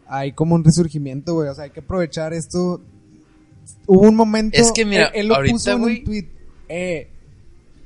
Hay 0.06 0.32
como 0.32 0.54
un 0.54 0.62
resurgimiento, 0.62 1.34
güey. 1.34 1.48
O 1.48 1.54
sea, 1.54 1.64
hay 1.64 1.70
que 1.70 1.80
aprovechar 1.80 2.32
esto. 2.32 2.80
Hubo 3.86 4.02
un 4.02 4.14
momento. 4.14 4.56
Es 4.60 4.70
que 4.72 4.84
mira, 4.84 5.06
él, 5.08 5.22
él 5.22 5.28
lo 5.28 5.36
ahorita, 5.36 5.52
puso 5.54 5.70
en 5.72 5.82
un 5.82 6.04
tweet. 6.04 6.28
Eh, 6.68 7.10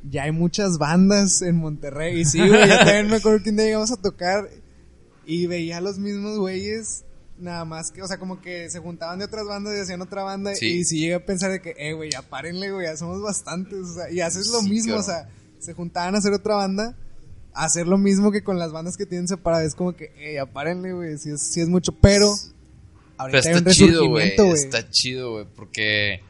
ya 0.03 0.25
hay 0.25 0.33
muchas 0.33 0.79
bandas 0.79 1.43
en 1.43 1.57
Monterrey. 1.57 2.21
Y 2.21 2.25
sí, 2.25 2.39
güey. 2.39 2.69
Yo 2.69 2.77
también 2.79 3.09
me 3.09 3.17
acuerdo 3.17 3.43
que 3.43 3.51
un 3.51 3.57
día 3.57 3.67
llegamos 3.67 3.91
a 3.91 3.97
tocar 3.97 4.49
y 5.27 5.47
veía 5.47 5.79
a 5.79 5.81
los 5.81 5.99
mismos 5.99 6.39
güeyes. 6.39 7.05
Nada 7.39 7.65
más 7.65 7.93
que, 7.93 8.03
o 8.03 8.09
sea, 8.09 8.19
como 8.19 8.41
que 8.41 8.69
se 8.69 8.81
juntaban 8.81 9.21
de 9.21 9.27
otras 9.27 9.47
bandas 9.47 9.77
y 9.77 9.81
hacían 9.81 10.03
otra 10.03 10.25
banda. 10.25 10.55
Sí. 10.57 10.81
Y 10.81 10.85
sí 10.85 10.99
llegué 10.99 11.15
a 11.15 11.25
pensar 11.25 11.53
de 11.53 11.61
que, 11.61 11.75
eh, 11.79 11.93
güey, 11.93 12.11
ya 12.11 12.23
párenle, 12.23 12.73
güey, 12.73 12.87
ya 12.87 12.97
somos 12.97 13.23
bastantes. 13.23 13.79
O 13.79 13.95
sea, 13.95 14.11
y 14.11 14.21
haces 14.21 14.49
lo 14.49 14.61
Sí, 14.61 14.71
mismo, 14.71 14.95
claro. 14.95 15.01
o 15.03 15.05
sea, 15.05 15.29
se 15.61 15.73
juntaban 15.73 16.15
a 16.17 16.19
hacer 16.19 16.33
otra 16.33 16.57
banda, 16.57 16.97
hacer 17.55 17.87
lo 17.87 17.97
mismo 17.97 18.33
que 18.33 18.43
con 18.43 18.59
las 18.59 18.73
bandas 18.73 18.97
que 18.97 19.07
tienen 19.07 19.29
separadas. 19.29 19.69
Es 19.69 19.75
como 19.77 19.95
que, 19.95 20.13
eh, 20.17 20.35
ya 20.35 20.47
párenle, 20.47 20.93
güey, 20.93 21.17
sí 21.19 21.31
es, 21.31 21.43
sí 21.43 21.61
es 21.61 21.69
mucho. 21.69 21.93
Pero, 22.01 22.35
ahorita 23.19 23.41
Pero 23.41 23.49
hay 23.49 23.63
un 23.63 23.69
está 23.69 23.71
chido, 23.71 24.09
güey. 24.09 24.35
Está 24.55 24.91
chido, 24.91 25.33
güey, 25.33 25.47
porque. 25.55 26.21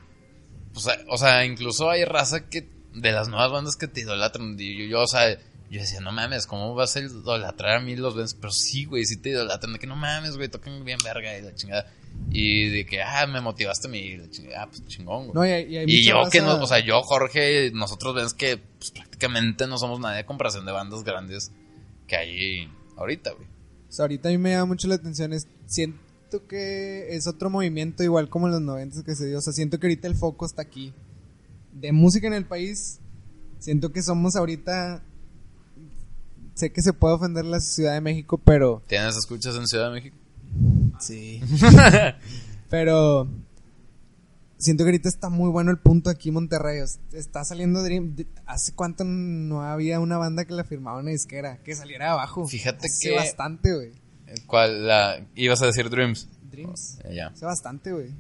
O 0.74 0.80
sea, 0.80 0.98
o 1.08 1.16
sea, 1.16 1.44
incluso 1.46 1.88
hay 1.88 2.04
raza 2.04 2.50
que. 2.50 2.68
De 2.94 3.12
las 3.12 3.28
nuevas 3.28 3.50
bandas 3.52 3.76
que 3.76 3.88
te 3.88 4.00
idolatran. 4.00 4.56
y 4.58 4.76
Yo, 4.76 4.84
yo, 4.86 5.00
o 5.02 5.06
sea, 5.06 5.38
yo 5.70 5.80
decía, 5.80 6.00
no 6.00 6.10
mames, 6.12 6.46
¿cómo 6.46 6.74
vas 6.74 6.96
a 6.96 7.00
idolatrar 7.00 7.76
a 7.76 7.80
mí 7.80 7.94
los 7.96 8.16
Benz? 8.16 8.34
Pero 8.34 8.50
sí, 8.52 8.84
güey, 8.86 9.04
sí 9.04 9.16
te 9.18 9.30
idolatran. 9.30 9.72
De 9.74 9.78
que 9.78 9.86
no 9.86 9.96
mames, 9.96 10.36
güey, 10.36 10.48
tocan 10.48 10.84
bien 10.84 10.98
verga 11.04 11.36
y 11.38 11.42
la 11.42 11.54
chingada. 11.54 11.92
Y 12.30 12.70
de 12.70 12.86
que, 12.86 13.02
ah, 13.02 13.26
me 13.26 13.40
motivaste 13.40 13.86
a 13.86 13.90
mí. 13.90 13.98
Y 13.98 14.16
la 14.16 14.30
chingada, 14.30 14.62
ah, 14.62 14.66
pues 14.68 14.84
chingón, 14.86 15.28
güey. 15.28 15.34
No, 15.34 15.46
y, 15.46 15.50
hay- 15.50 15.72
y 15.72 15.76
hay 15.76 15.84
y 15.86 15.98
mucha 15.98 16.10
yo 16.24 16.30
que 16.30 16.40
no, 16.40 16.62
o 16.62 16.66
sea, 16.66 16.78
yo, 16.80 17.02
Jorge, 17.02 17.70
nosotros 17.72 18.14
vemos 18.14 18.34
que 18.34 18.56
pues, 18.78 18.90
prácticamente 18.90 19.66
no 19.66 19.78
somos 19.78 20.00
nadie 20.00 20.20
a 20.20 20.26
comparación 20.26 20.64
de 20.66 20.72
bandas 20.72 21.04
grandes 21.04 21.52
que 22.06 22.16
hay 22.16 22.68
ahorita, 22.96 23.32
güey. 23.32 23.46
O 23.88 23.92
sea, 23.92 24.04
ahorita 24.04 24.28
a 24.28 24.32
mí 24.32 24.38
me 24.38 24.50
llama 24.52 24.66
mucho 24.66 24.88
la 24.88 24.94
atención. 24.96 25.32
Es, 25.32 25.46
siento 25.66 26.46
que 26.48 27.14
es 27.14 27.26
otro 27.26 27.50
movimiento 27.50 28.02
igual 28.02 28.28
como 28.28 28.46
en 28.46 28.52
los 28.52 28.60
90 28.62 29.02
que 29.04 29.14
se 29.14 29.26
dio. 29.26 29.38
O 29.38 29.40
sea, 29.42 29.52
siento 29.52 29.78
que 29.78 29.86
ahorita 29.86 30.08
el 30.08 30.14
foco 30.14 30.44
está 30.46 30.62
aquí. 30.62 30.92
De 31.80 31.92
música 31.92 32.26
en 32.26 32.34
el 32.34 32.44
país, 32.44 33.00
siento 33.58 33.92
que 33.92 34.02
somos 34.02 34.36
ahorita... 34.36 35.02
Sé 36.54 36.72
que 36.72 36.82
se 36.82 36.92
puede 36.92 37.14
ofender 37.14 37.44
la 37.44 37.60
Ciudad 37.60 37.94
de 37.94 38.00
México, 38.00 38.36
pero... 38.38 38.82
¿Tienes 38.88 39.16
escuchas 39.16 39.54
en 39.56 39.66
Ciudad 39.68 39.86
de 39.88 39.92
México? 39.94 40.16
Sí. 40.98 41.40
pero... 42.70 43.28
Siento 44.56 44.82
que 44.82 44.88
ahorita 44.88 45.08
está 45.08 45.28
muy 45.28 45.50
bueno 45.50 45.70
el 45.70 45.78
punto 45.78 46.10
aquí 46.10 46.30
en 46.30 46.34
Monterrey. 46.34 46.82
Está 47.12 47.44
saliendo 47.44 47.80
Dream. 47.84 48.16
¿Hace 48.44 48.72
cuánto 48.74 49.04
no 49.04 49.62
había 49.62 50.00
una 50.00 50.18
banda 50.18 50.44
que 50.46 50.52
la 50.52 50.64
firmaba 50.64 50.98
una 50.98 51.10
disquera? 51.12 51.58
Que 51.62 51.76
saliera 51.76 52.06
de 52.06 52.10
abajo. 52.10 52.44
Fíjate 52.48 52.88
Hace 52.88 53.10
que- 53.10 53.14
bastante, 53.14 53.72
güey. 53.72 53.92
¿Cuál? 54.46 54.88
La, 54.88 55.24
ibas 55.36 55.62
a 55.62 55.66
decir 55.66 55.88
Dreams. 55.88 56.28
Dreams. 56.50 56.98
Eh, 57.04 57.14
Ya. 57.14 57.28
Hace 57.28 57.44
bastante, 57.44 57.92
güey. 57.92 58.12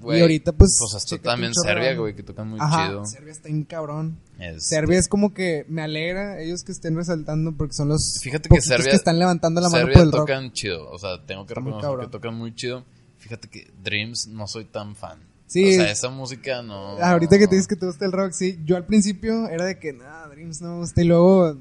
Y 0.00 0.20
ahorita, 0.20 0.52
pues, 0.52 0.76
Pues 0.78 0.94
hasta 0.94 1.18
también 1.18 1.52
de 1.52 1.60
Serbia, 1.62 1.94
güey, 1.96 2.14
que 2.14 2.22
tocan 2.22 2.48
muy 2.48 2.58
Ajá, 2.60 2.86
chido. 2.88 3.04
Serbia 3.06 3.32
está 3.32 3.48
bien 3.48 3.64
cabrón. 3.64 4.18
Este, 4.38 4.60
Serbia 4.60 4.98
es 4.98 5.08
como 5.08 5.34
que 5.34 5.64
me 5.68 5.82
alegra 5.82 6.40
ellos 6.40 6.62
que 6.62 6.72
estén 6.72 6.94
resaltando 6.96 7.52
porque 7.56 7.74
son 7.74 7.88
los 7.88 8.18
Fíjate 8.22 8.48
que 8.48 8.60
Serbia- 8.60 8.90
que 8.90 8.96
están 8.96 9.18
levantando 9.18 9.60
la 9.60 9.68
mano 9.68 9.78
Serbia 9.86 9.94
por 9.94 10.02
el 10.04 10.12
rock. 10.12 10.20
tocan 10.28 10.52
chido. 10.52 10.88
O 10.90 10.98
sea, 10.98 11.24
tengo 11.26 11.44
que 11.46 11.54
reconocer 11.54 11.90
que 12.00 12.06
tocan 12.08 12.34
muy 12.34 12.54
chido. 12.54 12.84
Fíjate 13.18 13.48
que 13.48 13.70
Dreams 13.82 14.28
no 14.28 14.46
soy 14.46 14.64
tan 14.66 14.94
fan. 14.94 15.18
Sí. 15.46 15.66
O 15.78 15.82
sea, 15.82 15.90
esa 15.90 16.08
música 16.10 16.62
no. 16.62 16.98
Ahorita 17.02 17.38
que 17.38 17.48
te 17.48 17.54
dices 17.56 17.66
que 17.68 17.74
te 17.76 17.86
gusta 17.86 18.04
el 18.04 18.12
rock, 18.12 18.32
sí. 18.32 18.58
Yo 18.64 18.76
al 18.76 18.84
principio 18.86 19.48
era 19.48 19.64
de 19.64 19.78
que, 19.78 19.92
nada, 19.94 20.28
Dreams 20.28 20.60
no 20.60 20.74
me 20.74 20.78
gusta. 20.80 21.00
Y 21.02 21.04
luego 21.06 21.56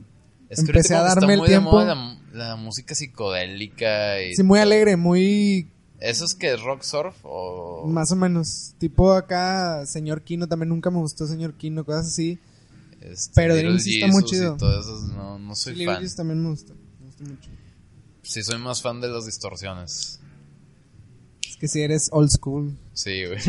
Es 0.50 0.60
que 0.64 0.68
empecé 0.72 0.94
a 0.94 1.02
darme 1.02 1.22
está 1.22 1.34
el 1.34 1.40
muy 1.40 1.48
de 1.48 1.54
tiempo. 1.54 1.72
moda 1.72 1.96
la, 1.96 2.18
la 2.34 2.56
música 2.58 2.94
psicodélica 2.96 4.22
y 4.22 4.36
Sí, 4.36 4.44
muy 4.44 4.60
alegre, 4.60 4.96
muy 4.98 5.70
¿Eso 6.00 6.26
es 6.26 6.36
que 6.36 6.54
es 6.54 6.62
rock 6.62 6.84
surf 6.84 7.16
o 7.24 7.88
más 7.88 8.12
o 8.12 8.16
menos. 8.16 8.74
Tipo 8.78 9.14
acá, 9.14 9.86
señor 9.86 10.22
Kino, 10.22 10.48
también 10.48 10.70
nunca 10.70 10.92
me 10.92 10.98
gustó 10.98 11.26
señor 11.28 11.54
Kino, 11.56 11.84
cosas 11.86 12.08
así. 12.08 12.40
este, 13.02 13.32
pero 13.36 13.56
Dreams 13.56 13.84
sí 13.84 13.96
está 13.96 14.08
muy 14.08 14.22
Jesus 14.22 14.32
y 14.32 14.36
chido. 14.36 14.58
todo 14.58 14.80
eso, 14.80 15.08
no, 15.16 15.40
no 15.40 15.56
soy 15.56 15.74
fan. 15.86 15.96
Billies 15.98 16.16
también 16.16 16.44
me 16.44 16.50
gusta. 16.50 16.74
Me 17.00 17.06
gusta 17.08 17.24
mucho. 17.24 17.50
Sí, 18.22 18.44
soy 18.44 18.60
más 18.60 18.82
fan 18.82 19.02
de 19.02 19.08
las 19.08 19.26
distorsiones. 19.26 20.20
Es 21.50 21.56
que 21.58 21.68
si 21.68 21.82
eres 21.82 22.10
old 22.12 22.30
school. 22.30 22.78
Sí, 22.94 23.24
güey. 23.26 23.40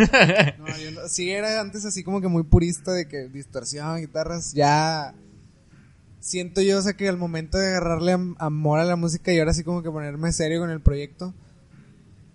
No, 0.58 0.78
yo 0.78 0.90
no- 1.02 1.08
sí 1.08 1.30
era 1.30 1.60
antes 1.60 1.84
así 1.84 2.02
como 2.02 2.20
que 2.22 2.28
muy 2.28 2.44
purista 2.44 2.92
de 2.92 3.08
que 3.08 3.28
distorsión, 3.28 3.98
guitarras, 4.00 4.52
ya 4.54 5.14
siento 6.20 6.60
yo, 6.62 6.78
o 6.78 6.82
sea, 6.82 6.94
que 6.94 7.08
al 7.08 7.18
momento 7.18 7.58
de 7.58 7.68
agarrarle 7.68 8.12
am- 8.12 8.36
amor 8.38 8.80
a 8.80 8.84
la 8.84 8.96
música 8.96 9.32
y 9.32 9.38
ahora 9.38 9.52
sí 9.52 9.64
como 9.64 9.82
que 9.82 9.90
ponerme 9.90 10.32
serio 10.32 10.60
con 10.60 10.70
el 10.70 10.80
proyecto, 10.80 11.34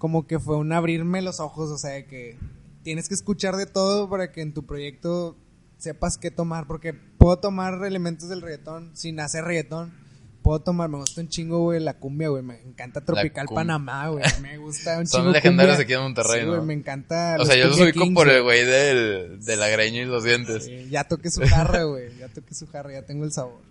como 0.04 0.28
que 0.28 0.38
fue 0.38 0.58
un 0.58 0.74
abrirme 0.74 1.22
los 1.22 1.40
ojos, 1.40 1.72
o 1.72 1.78
sea, 1.78 1.92
de 1.92 2.06
que 2.06 2.38
tienes 2.84 3.08
que 3.08 3.14
escuchar 3.14 3.56
de 3.56 3.66
todo 3.66 4.10
para 4.10 4.34
que 4.34 4.42
en 4.42 4.54
tu 4.54 4.66
proyecto 4.66 5.38
sepas 5.78 6.18
qué 6.18 6.30
tomar, 6.30 6.68
porque 6.68 6.92
puedo 6.94 7.40
tomar 7.40 7.86
elementos 7.86 8.28
del 8.28 8.42
reggaetón 8.42 8.92
sin 8.96 9.22
hacer 9.22 9.46
reggaetón. 9.46 9.94
Puedo 10.42 10.60
tomar, 10.60 10.90
me 10.90 10.98
gusta 10.98 11.22
un 11.22 11.30
chingo, 11.30 11.62
güey, 11.62 11.80
la 11.80 11.94
cumbia, 11.94 12.28
güey. 12.28 12.44
Me 12.44 12.60
encanta 12.64 13.00
Tropical 13.00 13.48
Panamá, 13.56 14.10
güey. 14.10 14.26
Me 14.42 14.58
gusta 14.58 15.00
un 15.00 15.08
Son 15.08 15.22
chingo. 15.22 15.32
legendarios 15.32 15.78
cumbia. 15.78 15.84
aquí 15.86 15.94
en 15.94 16.02
Monterrey, 16.02 16.40
Sí, 16.42 16.46
¿no? 16.48 16.52
güey, 16.56 16.66
me 16.68 16.74
encanta. 16.74 17.38
O 17.40 17.46
sea, 17.46 17.56
yo 17.56 17.68
los 17.70 17.80
ubico 17.80 18.02
Kings, 18.02 18.14
por 18.14 18.28
el 18.30 18.44
güey. 18.44 18.66
del, 18.66 19.40
de 19.42 19.56
la 19.56 19.70
greña 19.70 20.02
y 20.02 20.06
los 20.06 20.26
dientes. 20.26 20.66
Sí, 20.66 20.90
ya 20.90 21.06
toqué 21.06 21.32
su 21.32 21.44
jarra, 21.48 21.84
güey. 21.86 22.18
Ya 22.18 22.28
toqué 22.28 22.54
su 22.54 22.68
jarra, 22.68 22.92
ya 22.92 23.06
tengo 23.06 23.24
el 23.24 23.32
sabor. 23.32 23.62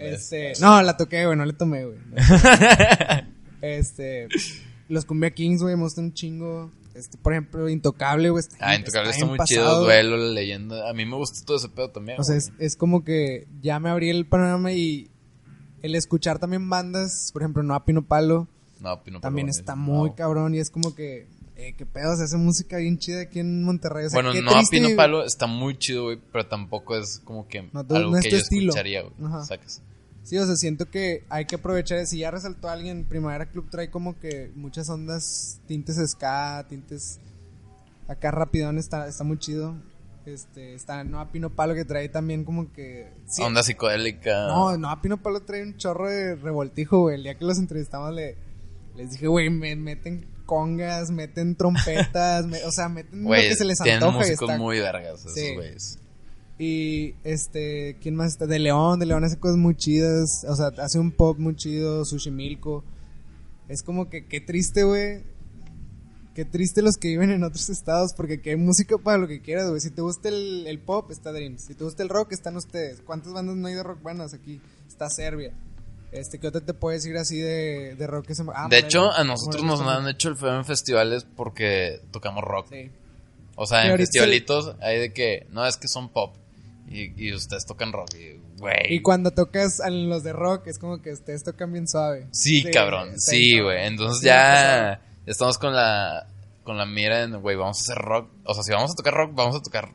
Este, 0.00 0.54
no, 0.60 0.82
la 0.82 0.96
toqué, 0.96 1.24
güey, 1.24 1.38
no 1.38 1.44
le 1.44 1.52
tomé, 1.52 1.84
güey. 1.84 1.98
Este, 3.60 4.26
los 4.92 5.04
Cumbia 5.04 5.30
Kings, 5.30 5.62
güey, 5.62 5.74
me 5.76 5.82
gustan 5.82 6.04
un 6.06 6.14
chingo. 6.14 6.70
Este, 6.94 7.16
por 7.16 7.32
ejemplo, 7.32 7.68
Intocable, 7.70 8.28
güey. 8.30 8.40
está- 8.40 8.56
Ah, 8.60 8.76
Intocable 8.76 9.10
está 9.10 9.24
muy 9.24 9.38
pasado. 9.38 9.46
chido, 9.60 9.80
duelo, 9.84 10.16
la 10.18 10.32
leyenda. 10.32 10.90
A 10.90 10.92
mí 10.92 11.06
me 11.06 11.16
gusta 11.16 11.44
todo 11.46 11.56
ese 11.56 11.68
pedo 11.70 11.88
también. 11.90 12.20
O 12.20 12.24
sea, 12.24 12.36
es, 12.36 12.52
es 12.58 12.76
como 12.76 13.02
que 13.02 13.46
ya 13.62 13.80
me 13.80 13.88
abrí 13.88 14.10
el 14.10 14.26
panorama 14.26 14.72
y 14.72 15.08
el 15.82 15.94
escuchar 15.94 16.38
también 16.38 16.68
bandas, 16.68 17.30
por 17.32 17.42
ejemplo, 17.42 17.62
No 17.62 17.74
a 17.74 17.84
Pino 17.86 18.02
Palo, 18.02 18.46
no, 18.80 19.02
Pino 19.02 19.20
también 19.20 19.46
Palo, 19.46 19.58
está 19.58 19.74
no. 19.74 19.82
muy 19.82 20.12
cabrón 20.12 20.54
y 20.54 20.58
es 20.58 20.70
como 20.70 20.94
que, 20.94 21.26
eh, 21.56 21.74
qué 21.78 21.86
pedo, 21.86 22.14
se 22.16 22.24
hace 22.24 22.36
música 22.36 22.76
bien 22.76 22.98
chida 22.98 23.22
aquí 23.22 23.38
en 23.40 23.64
Monterrey. 23.64 24.04
O 24.06 24.10
sea, 24.10 24.16
Bueno, 24.18 24.32
qué 24.32 24.42
no 24.42 24.50
a 24.50 24.62
Pino 24.70 24.88
Palo 24.94 25.24
está 25.24 25.46
muy 25.46 25.78
chido, 25.78 26.04
güey, 26.04 26.18
pero 26.30 26.46
tampoco 26.46 26.94
es 26.96 27.20
como 27.24 27.48
que 27.48 27.70
No, 27.72 27.84
tú- 27.86 27.96
algo 27.96 28.10
no 28.10 28.18
es 28.18 28.24
que 28.24 28.30
yo 28.32 28.36
estilo. 28.36 28.70
escucharía, 28.70 29.00
güey. 29.02 29.14
Sí, 30.22 30.38
o 30.38 30.46
sea, 30.46 30.54
siento 30.56 30.88
que 30.90 31.24
hay 31.28 31.46
que 31.46 31.56
aprovechar. 31.56 32.06
Si 32.06 32.18
ya 32.18 32.30
resaltó 32.30 32.68
alguien, 32.68 33.04
Primavera 33.04 33.46
Club 33.50 33.68
trae 33.70 33.90
como 33.90 34.18
que 34.20 34.52
muchas 34.54 34.88
ondas, 34.88 35.60
tintes 35.66 35.96
ska, 36.10 36.64
tintes 36.68 37.18
acá 38.08 38.30
rapidón, 38.30 38.78
está, 38.78 39.06
está 39.08 39.24
muy 39.24 39.38
chido. 39.38 39.74
Este, 40.24 40.74
está 40.74 41.02
no 41.02 41.18
a 41.18 41.32
Pino 41.32 41.50
Palo 41.50 41.74
que 41.74 41.84
trae 41.84 42.08
también 42.08 42.44
como 42.44 42.72
que. 42.72 43.12
sí, 43.26 43.42
Onda 43.42 43.64
psicodélica. 43.64 44.46
No, 44.46 44.76
no 44.78 44.88
a 44.90 45.02
Pino 45.02 45.20
Palo 45.20 45.42
trae 45.42 45.62
un 45.64 45.76
chorro 45.76 46.08
de 46.08 46.36
revoltijo, 46.36 47.00
güey. 47.00 47.16
El 47.16 47.24
día 47.24 47.34
que 47.36 47.44
los 47.44 47.58
entrevistamos 47.58 48.14
le, 48.14 48.36
les 48.94 49.10
dije, 49.10 49.26
güey, 49.26 49.50
me 49.50 49.74
meten 49.74 50.28
congas, 50.46 51.10
meten 51.10 51.56
trompetas, 51.56 52.46
me- 52.46 52.62
o 52.64 52.70
sea, 52.70 52.88
meten 52.88 53.24
lo 53.24 53.30
que 53.30 53.56
se 53.56 53.64
les 53.64 53.80
tienen 53.80 54.02
antoja 54.04 54.18
y 54.18 54.30
músicos 54.30 54.48
está- 54.50 54.58
muy 54.62 54.78
vergas 54.78 55.18
esos 55.20 55.34
Sí. 55.34 55.54
Y 56.64 57.16
este, 57.24 57.96
¿quién 58.00 58.14
más 58.14 58.28
está? 58.28 58.46
De 58.46 58.60
León, 58.60 59.00
de 59.00 59.06
León 59.06 59.24
hace 59.24 59.36
cosas 59.36 59.56
muy 59.56 59.74
chidas. 59.74 60.46
O 60.48 60.54
sea, 60.54 60.68
hace 60.78 61.00
un 61.00 61.10
pop 61.10 61.36
muy 61.36 61.56
chido, 61.56 62.04
Sushi 62.04 62.30
Milko. 62.30 62.84
Es 63.68 63.82
como 63.82 64.08
que 64.08 64.28
qué 64.28 64.40
triste, 64.40 64.84
güey. 64.84 65.24
Qué 66.36 66.44
triste 66.44 66.80
los 66.80 66.98
que 66.98 67.08
viven 67.08 67.32
en 67.32 67.42
otros 67.42 67.68
estados, 67.68 68.12
porque 68.14 68.34
aquí 68.34 68.50
hay 68.50 68.56
música 68.56 68.96
para 68.96 69.18
lo 69.18 69.26
que 69.26 69.42
quieras, 69.42 69.70
güey. 69.70 69.80
Si 69.80 69.90
te 69.90 70.02
gusta 70.02 70.28
el, 70.28 70.64
el 70.68 70.78
pop, 70.78 71.10
está 71.10 71.32
Dreams. 71.32 71.62
Si 71.62 71.74
te 71.74 71.82
gusta 71.82 72.04
el 72.04 72.08
rock, 72.08 72.30
están 72.30 72.56
ustedes. 72.56 73.00
¿Cuántas 73.00 73.32
bandas 73.32 73.56
no 73.56 73.66
hay 73.66 73.74
de 73.74 73.82
rock 73.82 74.00
buenas 74.00 74.32
aquí? 74.32 74.60
Está 74.86 75.10
Serbia. 75.10 75.52
Este, 76.12 76.38
¿qué 76.38 76.46
otra 76.46 76.60
te 76.60 76.74
puedes 76.74 77.02
decir 77.02 77.18
así 77.18 77.40
de, 77.40 77.96
de 77.96 78.06
rock 78.06 78.26
que 78.26 78.36
se 78.36 78.44
ah, 78.54 78.68
de 78.70 78.78
hecho, 78.78 79.10
a 79.10 79.24
nosotros 79.24 79.64
nos 79.64 79.80
han 79.80 80.06
hecho 80.06 80.28
el 80.28 80.36
feo 80.36 80.56
en 80.56 80.64
festivales 80.64 81.26
porque 81.34 82.00
tocamos 82.12 82.44
rock. 82.44 82.68
Sí. 82.70 82.88
O 83.56 83.66
sea, 83.66 83.90
en 83.90 83.96
festivalitos 83.96 84.76
hay 84.80 85.00
de 85.00 85.12
que, 85.12 85.48
no, 85.50 85.66
es 85.66 85.76
que 85.76 85.88
son 85.88 86.08
pop. 86.08 86.36
Y, 86.92 87.14
y 87.16 87.34
ustedes 87.34 87.64
tocan 87.66 87.92
rock. 87.92 88.14
Y, 88.14 88.40
güey. 88.58 88.94
Y 88.94 89.02
cuando 89.02 89.30
tocas 89.30 89.80
a 89.80 89.90
los 89.90 90.22
de 90.22 90.32
rock, 90.32 90.66
es 90.66 90.78
como 90.78 91.00
que 91.00 91.12
ustedes 91.12 91.42
tocan 91.42 91.72
bien 91.72 91.88
suave. 91.88 92.28
Sí, 92.32 92.62
cabrón. 92.64 93.18
Sí, 93.18 93.60
güey. 93.60 93.86
Entonces 93.86 94.22
ya 94.22 95.00
estamos 95.26 95.58
con 95.58 95.74
la 95.74 96.28
con 96.64 96.78
la 96.78 96.86
mira 96.86 97.22
en, 97.22 97.40
güey, 97.40 97.56
vamos 97.56 97.78
a 97.78 97.82
hacer 97.82 97.98
rock. 97.98 98.30
O 98.44 98.54
sea, 98.54 98.62
si 98.62 98.72
vamos 98.72 98.92
a 98.92 98.94
tocar 98.94 99.14
rock, 99.14 99.34
vamos 99.34 99.56
a 99.56 99.62
tocar 99.62 99.90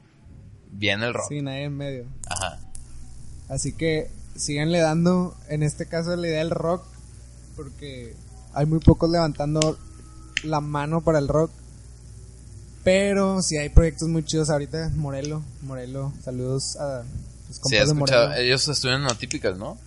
bien 0.72 1.02
el 1.02 1.14
rock. 1.14 1.30
Sí, 1.30 1.42
nadie 1.42 1.64
en 1.64 1.78
medio. 1.78 2.06
Ajá. 2.30 2.60
Así 3.50 3.74
que 3.74 4.10
síganle 4.36 4.80
dando, 4.80 5.36
en 5.50 5.64
este 5.64 5.88
caso, 5.88 6.16
la 6.16 6.28
idea 6.28 6.40
del 6.40 6.52
rock, 6.52 6.86
porque 7.56 8.14
hay 8.54 8.66
muy 8.66 8.80
pocos 8.80 9.10
levantando 9.10 9.78
la 10.44 10.60
mano 10.60 11.02
para 11.02 11.20
el 11.20 11.28
rock. 11.28 11.52
Pero 12.88 13.42
sí 13.42 13.58
hay 13.58 13.68
proyectos 13.70 14.08
muy 14.08 14.24
chidos 14.24 14.50
ahorita. 14.50 14.92
Morelo, 14.96 15.44
Morelo, 15.62 16.14
saludos 16.24 16.78
a 16.78 17.04
los 17.50 17.56
Sí, 17.58 17.62
compas 17.62 17.82
he 17.82 17.86
de. 17.86 17.94
Morelo. 17.94 18.34
Ellos 18.36 18.66
estuvieron 18.70 19.02
en 19.02 19.08
la 19.10 19.16
Typical, 19.16 19.58
¿no? 19.60 19.78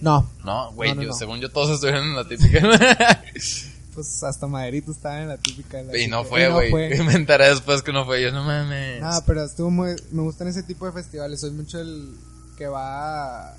No, 0.00 0.26
No, 0.44 0.72
güey, 0.72 0.90
No, 0.90 0.94
no, 0.96 1.02
yo- 1.02 1.08
no. 1.08 1.14
según 1.14 1.40
yo 1.40 1.50
todos 1.50 1.70
estuvieron 1.70 2.04
en 2.04 2.16
la 2.16 2.26
Typical. 2.26 2.70
pues 3.94 4.22
hasta 4.22 4.46
Maderito 4.46 4.92
estaba 4.92 5.20
en 5.20 5.28
la 5.28 5.36
típica. 5.36 5.82
y 5.98 6.06
no 6.06 6.24
fue, 6.24 6.48
no 6.48 6.54
güey. 6.54 6.70
Me 7.04 7.12
enteré 7.14 7.48
después 7.50 7.82
que 7.82 7.92
no 7.92 8.04
fue. 8.06 8.22
Yo 8.22 8.30
no 8.32 8.44
mames. 8.44 9.02
No, 9.02 9.10
pero 9.26 9.44
estuvo 9.44 9.70
muy. 9.70 9.96
Me 10.12 10.22
gustan 10.22 10.48
ese 10.48 10.62
tipo 10.62 10.86
de 10.86 10.92
festivales. 10.92 11.40
Soy 11.40 11.50
mucho 11.50 11.80
el 11.80 12.14
que 12.56 12.66
va 12.68 13.48
a, 13.50 13.54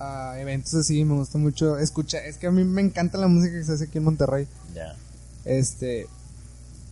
a 0.00 0.40
eventos 0.40 0.74
así. 0.74 1.04
Me 1.04 1.14
gusta 1.14 1.38
mucho. 1.38 1.78
Escucha, 1.78 2.24
es 2.24 2.38
que 2.38 2.46
a 2.48 2.50
mí 2.50 2.64
me 2.64 2.80
encanta 2.82 3.18
la 3.18 3.28
música 3.28 3.54
que 3.56 3.64
se 3.64 3.72
hace 3.74 3.84
aquí 3.84 3.98
en 3.98 4.04
Monterrey. 4.04 4.48
Ya. 4.74 4.96
Este. 5.44 6.06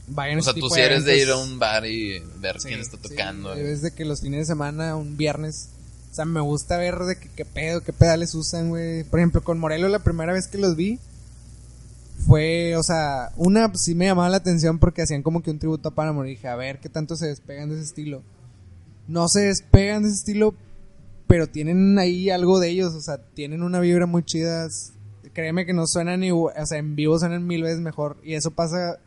Vayan 0.08 0.36
a 0.36 0.40
O 0.40 0.42
sea, 0.44 0.52
tú 0.54 0.68
sí 0.68 0.80
eres 0.80 1.04
de 1.04 1.18
ir 1.18 1.30
a 1.30 1.36
un 1.38 1.58
bar 1.58 1.86
y 1.86 2.20
ver 2.40 2.60
Sí, 2.60 2.68
quién 2.68 2.80
está 2.80 2.98
sí, 2.98 3.08
tocando. 3.08 3.54
es 3.54 3.82
de 3.82 3.92
que 3.92 4.04
los 4.04 4.20
fines 4.20 4.40
de 4.40 4.46
semana, 4.46 4.96
un 4.96 5.16
viernes. 5.16 5.68
O 6.12 6.14
sea, 6.14 6.24
me 6.24 6.40
gusta 6.40 6.76
ver 6.76 6.98
de 7.00 7.16
qué 7.16 7.44
pedo, 7.44 7.80
qué 7.80 7.92
pedales 7.92 8.34
usan, 8.34 8.68
güey. 8.68 9.02
Por 9.04 9.18
ejemplo, 9.18 9.42
con 9.42 9.58
Morelos 9.58 9.90
la 9.90 9.98
primera 10.00 10.32
vez 10.32 10.46
que 10.46 10.58
los 10.58 10.76
vi 10.76 10.98
fue, 12.26 12.76
o 12.76 12.82
sea, 12.82 13.32
una 13.36 13.74
sí 13.74 13.94
me 13.94 14.06
llamaba 14.06 14.28
la 14.28 14.36
atención 14.38 14.78
porque 14.78 15.02
hacían 15.02 15.22
como 15.22 15.42
que 15.42 15.50
un 15.50 15.58
tributo 15.58 15.88
a 15.88 15.94
Paramore. 15.94 16.28
Y 16.30 16.34
dije, 16.34 16.48
a 16.48 16.56
ver 16.56 16.78
qué 16.80 16.88
tanto 16.88 17.16
se 17.16 17.26
despegan 17.26 17.68
de 17.68 17.76
ese 17.76 17.84
estilo. 17.84 18.22
No 19.08 19.28
se 19.28 19.40
despegan 19.40 20.02
de 20.02 20.08
ese 20.08 20.18
estilo, 20.18 20.54
pero 21.26 21.48
tienen 21.48 21.98
ahí 21.98 22.30
algo 22.30 22.60
de 22.60 22.68
ellos, 22.70 22.94
o 22.94 23.00
sea, 23.00 23.18
tienen 23.18 23.62
una 23.62 23.80
vibra 23.80 24.06
muy 24.06 24.22
chida. 24.22 24.68
Créeme 25.32 25.66
que 25.66 25.72
no 25.72 25.86
suenan 25.86 26.22
igual, 26.22 26.54
o 26.56 26.66
sea, 26.66 26.78
en 26.78 26.94
vivo 26.94 27.18
suenan 27.18 27.46
mil 27.46 27.62
veces 27.62 27.80
mejor. 27.80 28.16
Y 28.22 28.34
eso 28.34 28.52
pasa, 28.52 28.98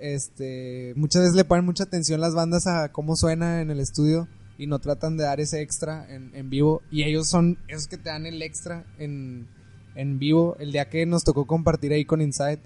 este, 0.00 0.92
muchas 0.96 1.22
veces 1.22 1.36
le 1.36 1.44
ponen 1.44 1.64
mucha 1.64 1.84
atención 1.84 2.20
las 2.20 2.34
bandas 2.34 2.66
a 2.66 2.90
cómo 2.92 3.16
suena 3.16 3.60
en 3.60 3.70
el 3.70 3.80
estudio 3.80 4.28
y 4.58 4.66
no 4.66 4.78
tratan 4.78 5.16
de 5.16 5.24
dar 5.24 5.40
ese 5.40 5.60
extra 5.62 6.06
en, 6.12 6.34
en 6.34 6.50
vivo. 6.50 6.82
Y 6.90 7.02
ellos 7.04 7.28
son 7.28 7.58
esos 7.68 7.86
que 7.86 7.96
te 7.96 8.10
dan 8.10 8.26
el 8.26 8.42
extra 8.42 8.84
en, 8.98 9.46
en 9.94 10.18
vivo. 10.18 10.56
El 10.58 10.72
día 10.72 10.88
que 10.88 11.06
nos 11.06 11.24
tocó 11.24 11.46
compartir 11.46 11.92
ahí 11.92 12.04
con 12.04 12.20
Inside, 12.20 12.60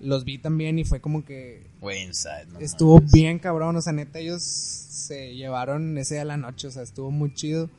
los 0.00 0.24
vi 0.24 0.38
también 0.38 0.78
y 0.78 0.84
fue 0.84 1.00
como 1.00 1.24
que 1.24 1.66
Güey, 1.80 2.02
Inside. 2.04 2.46
no 2.52 2.58
estuvo 2.58 2.96
mames. 2.96 3.12
bien 3.12 3.38
cabrón, 3.38 3.76
o 3.76 3.80
sea, 3.82 3.92
neta 3.92 4.18
ellos 4.18 4.42
se 4.42 5.34
llevaron 5.34 5.96
ese 5.98 6.18
a 6.20 6.24
la 6.24 6.36
noche, 6.36 6.66
o 6.68 6.70
sea, 6.70 6.82
estuvo 6.82 7.10
muy 7.10 7.32
chido. 7.34 7.70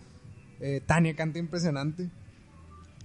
Eh, 0.61 0.81
Tania 0.85 1.15
canta 1.15 1.37
impresionante, 1.39 2.09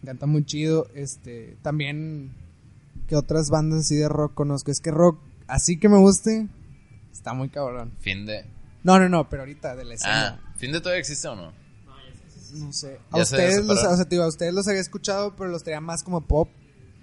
canta 0.04 0.26
muy 0.26 0.44
chido, 0.44 0.86
este, 0.94 1.56
también 1.62 2.30
que 3.08 3.16
otras 3.16 3.50
bandas 3.50 3.80
así 3.80 3.96
de 3.96 4.08
rock 4.08 4.34
conozco, 4.34 4.70
es 4.70 4.80
que 4.80 4.90
rock 4.92 5.18
así 5.50 5.78
que 5.78 5.88
me 5.88 5.98
guste, 5.98 6.46
está 7.12 7.32
muy 7.34 7.48
cabrón. 7.48 7.92
Fin 8.00 8.26
de. 8.26 8.44
No, 8.82 8.98
no, 8.98 9.08
no, 9.08 9.28
pero 9.28 9.42
ahorita 9.42 9.76
de 9.76 9.84
la 9.84 9.94
escena, 9.94 10.40
Ah, 10.42 10.52
¿fin 10.56 10.72
de 10.72 10.80
todavía 10.80 11.00
existe 11.00 11.28
o 11.28 11.36
no? 11.36 11.52
no 12.54 12.72
sé. 12.72 12.98
A 13.12 13.18
Ya 13.18 13.24
se 13.24 13.34
ustedes, 13.36 13.56
los, 13.58 13.66
separaron. 13.76 13.92
o 13.92 13.96
sea, 13.96 14.04
digo, 14.06 14.22
a 14.24 14.28
ustedes 14.28 14.52
los 14.54 14.66
había 14.68 14.80
escuchado, 14.80 15.36
pero 15.36 15.50
los 15.50 15.62
traía 15.62 15.80
más 15.80 16.02
como 16.02 16.22
pop, 16.22 16.48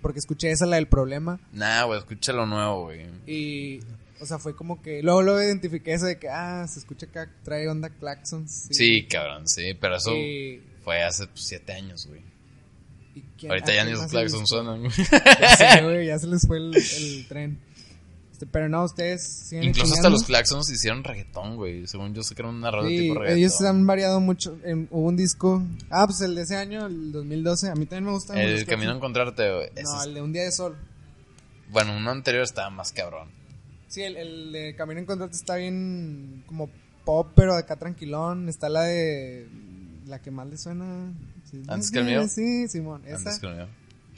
porque 0.02 0.20
escuché 0.20 0.52
esa 0.52 0.66
la 0.66 0.76
del 0.78 0.88
problema. 0.88 1.40
Nah, 1.54 1.84
güey, 1.84 2.00
escucha 2.00 2.34
lo 2.34 2.46
nuevo, 2.46 2.86
güey. 2.86 3.06
Y, 3.28 3.80
o 4.20 4.26
sea, 4.26 4.40
fue 4.40 4.56
como 4.56 4.82
que. 4.82 5.02
Luego 5.04 5.22
lo 5.22 5.42
identifiqué 5.42 5.94
eso 5.94 6.06
de 6.06 6.18
que, 6.20 6.28
ah, 6.30 6.66
se 6.68 6.80
escucha 6.80 7.06
acá, 7.06 7.30
trae 7.44 7.68
onda 7.70 7.90
Claxons. 7.90 8.68
Sí, 8.72 9.06
cabrón, 9.08 9.48
sí, 9.48 9.74
pero 9.80 9.96
eso 9.98 10.12
Y, 10.16 10.62
fue 10.84 11.02
hace 11.04 11.28
pues, 11.28 11.42
siete 11.46 11.72
años, 11.74 12.08
güey. 12.08 12.22
y 13.16 13.22
quién- 13.38 13.52
Ahorita 13.52 13.72
a 13.72 13.76
ya 13.76 13.86
ni 13.86 13.92
los 13.92 14.02
se 14.02 14.08
claxons 14.10 14.50
suenan, 14.50 14.80
güey. 14.82 14.92
Ya 15.40 15.56
sé, 15.56 15.84
güey, 15.84 16.08
ya 16.08 16.20
se 16.20 16.28
les 16.28 16.46
fue 16.46 16.58
el, 16.58 16.76
el 16.76 17.26
tren. 17.30 17.60
Este, 18.38 18.46
pero 18.46 18.70
no, 18.70 18.84
ustedes 18.84 19.52
Incluso 19.52 19.96
hasta 19.96 20.12
los 20.12 20.24
claxons 20.24 20.70
hicieron 20.70 21.04
reggaetón, 21.04 21.56
güey. 21.56 21.88
Según 21.88 22.14
yo 22.14 22.22
sé 22.22 22.36
que 22.36 22.44
era 22.44 22.50
una 22.50 22.70
radio 22.70 22.88
Sí, 22.88 23.00
tipo 23.00 23.16
reggaetón. 23.16 23.38
ellos 23.40 23.62
han 23.62 23.88
variado 23.88 24.20
mucho. 24.20 24.60
En- 24.64 24.88
hubo 24.92 25.08
un 25.08 25.18
disco. 25.18 25.64
Ah, 25.90 26.06
pues 26.06 26.22
el 26.22 26.36
de 26.36 26.44
ese 26.44 26.56
año, 26.56 26.86
el 26.86 27.12
2012. 27.12 27.70
A 27.70 27.74
mí 27.74 27.88
también 27.88 28.06
me 28.06 28.12
gustan 28.12 28.38
El 28.38 28.64
camino 28.68 28.92
a 28.92 28.96
encontrarte, 28.96 29.52
güey. 29.52 29.70
No, 29.84 30.04
el 30.04 30.14
de 30.14 30.22
Un 30.22 30.34
Día 30.34 30.44
de 30.44 30.52
Sol. 30.52 30.78
Bueno, 31.72 31.98
uno 31.98 32.12
anterior 32.12 32.44
estaba 32.44 32.70
más 32.70 32.92
cabrón. 32.92 33.28
Sí, 33.88 34.04
el, 34.04 34.18
el 34.18 34.52
de 34.52 34.76
Camino 34.76 35.00
a 35.00 35.02
Encontrarte 35.04 35.36
está 35.36 35.56
bien 35.56 36.44
como 36.46 36.70
pop, 37.06 37.32
pero 37.36 37.56
acá 37.56 37.76
tranquilón. 37.78 38.50
Está 38.50 38.70
la 38.70 38.84
de. 38.84 39.48
La 40.06 40.20
que 40.22 40.30
más 40.30 40.46
le 40.48 40.58
suena. 40.60 41.12
Sí, 41.50 41.64
¿Antes 41.68 41.90
que 41.90 42.00
el 42.00 42.06
mío? 42.06 42.28
Sí, 42.28 42.68
Simón. 42.68 43.02
Esa. 43.08 43.18
Antes 43.18 43.40
que 43.40 43.48
el 43.48 43.56
mío. 43.56 43.68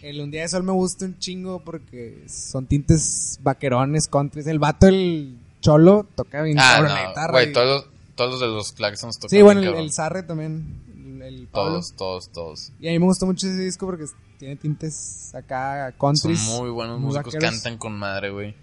El 0.02 0.22
Un 0.22 0.32
Día 0.32 0.44
de 0.44 0.48
Sol 0.50 0.64
me 0.64 0.72
gusta 0.72 1.06
un 1.06 1.18
chingo 1.20 1.60
porque 1.64 2.24
son 2.28 2.66
tintes 2.68 3.40
vaquerones, 3.44 4.08
countries. 4.08 4.48
El 4.48 4.60
vato, 4.60 4.88
el 4.88 5.38
cholo, 5.62 6.08
toca 6.16 6.42
bien 6.42 6.58
Ah, 6.60 6.76
cabrón 6.76 6.94
la 6.96 7.04
no, 7.04 7.10
guitarra. 7.10 7.32
güey, 7.32 7.50
y- 7.50 7.54
todos, 7.54 7.68
los- 7.86 7.94
todos 8.16 8.32
los 8.32 8.40
de 8.40 8.48
los 8.48 8.72
claxons 8.72 9.18
tocan 9.18 9.30
Sí, 9.30 9.42
bueno, 9.42 9.62
bien 9.62 9.74
el, 9.76 9.80
el 9.82 9.92
Sarre 9.92 10.24
también. 10.24 11.22
El. 11.22 11.48
Todos, 11.52 11.94
todos, 11.94 12.30
todos. 12.30 12.72
Y 12.80 12.88
a 12.88 12.92
mí 12.92 13.00
me 13.00 13.06
gustó 13.06 13.26
mucho 13.26 13.48
ese 13.48 13.58
disco 13.60 13.86
porque 13.86 14.06
tiene 14.38 14.56
tintes 14.56 15.36
acá 15.36 15.94
countries. 16.00 16.40
Son 16.40 16.62
muy 16.62 16.70
buenos 16.72 16.98
muy 17.00 17.08
músicos, 17.08 17.34
vaqueros. 17.34 17.56
cantan 17.56 17.78
con 17.78 17.94
madre, 17.98 18.30
güey. 18.32 18.56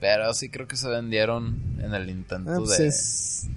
Pero 0.00 0.32
sí 0.32 0.48
creo 0.48 0.66
que 0.66 0.76
se 0.76 0.88
vendieron 0.88 1.76
en 1.80 1.92
el 1.92 2.08
intento 2.08 2.50
Ah, 2.50 2.56
pues 2.58 2.78
de 2.78 2.86
es 2.86 3.48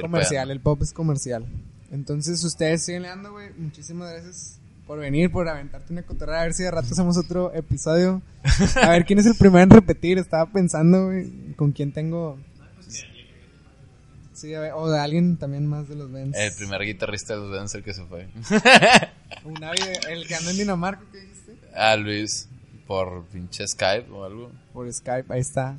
comercial, 0.00 0.30
pegando. 0.30 0.52
el 0.54 0.60
pop 0.60 0.82
es 0.82 0.92
comercial. 0.92 1.46
Entonces 1.92 2.42
ustedes 2.42 2.82
siguen 2.82 3.02
leando, 3.02 3.32
güey. 3.32 3.52
Muchísimas 3.58 4.10
gracias 4.10 4.59
por 4.90 4.98
venir, 4.98 5.30
por 5.30 5.48
aventarte 5.48 5.92
una 5.92 6.02
cotorrada. 6.02 6.40
A 6.40 6.44
ver 6.46 6.52
si 6.52 6.64
de 6.64 6.70
rato 6.72 6.88
hacemos 6.90 7.16
otro 7.16 7.54
episodio. 7.54 8.22
A 8.82 8.88
ver 8.88 9.04
quién 9.04 9.20
es 9.20 9.26
el 9.26 9.36
primero 9.36 9.62
en 9.62 9.70
repetir. 9.70 10.18
Estaba 10.18 10.50
pensando, 10.50 11.06
güey, 11.06 11.54
con 11.54 11.70
quién 11.70 11.92
tengo. 11.92 12.40
Sí, 14.32 14.52
a 14.52 14.58
ver, 14.58 14.72
o 14.74 14.90
de 14.90 14.98
alguien 14.98 15.36
también 15.36 15.64
más 15.64 15.88
de 15.88 15.94
los 15.94 16.10
Benz. 16.10 16.36
El 16.36 16.52
primer 16.54 16.80
guitarrista 16.82 17.34
de 17.34 17.40
los 17.40 17.52
Dancer 17.52 17.84
que 17.84 17.94
se 17.94 18.04
fue. 18.06 18.30
Un 19.44 19.62
el 20.08 20.26
que 20.26 20.34
anda 20.34 20.50
en 20.50 20.56
Dinamarca, 20.56 21.04
¿qué 21.12 21.20
dijiste? 21.20 21.52
Ah, 21.72 21.94
Luis, 21.94 22.48
por 22.88 23.26
pinche 23.26 23.68
Skype 23.68 24.10
o 24.10 24.24
algo. 24.24 24.50
Por 24.72 24.92
Skype, 24.92 25.32
ahí 25.32 25.40
está. 25.40 25.76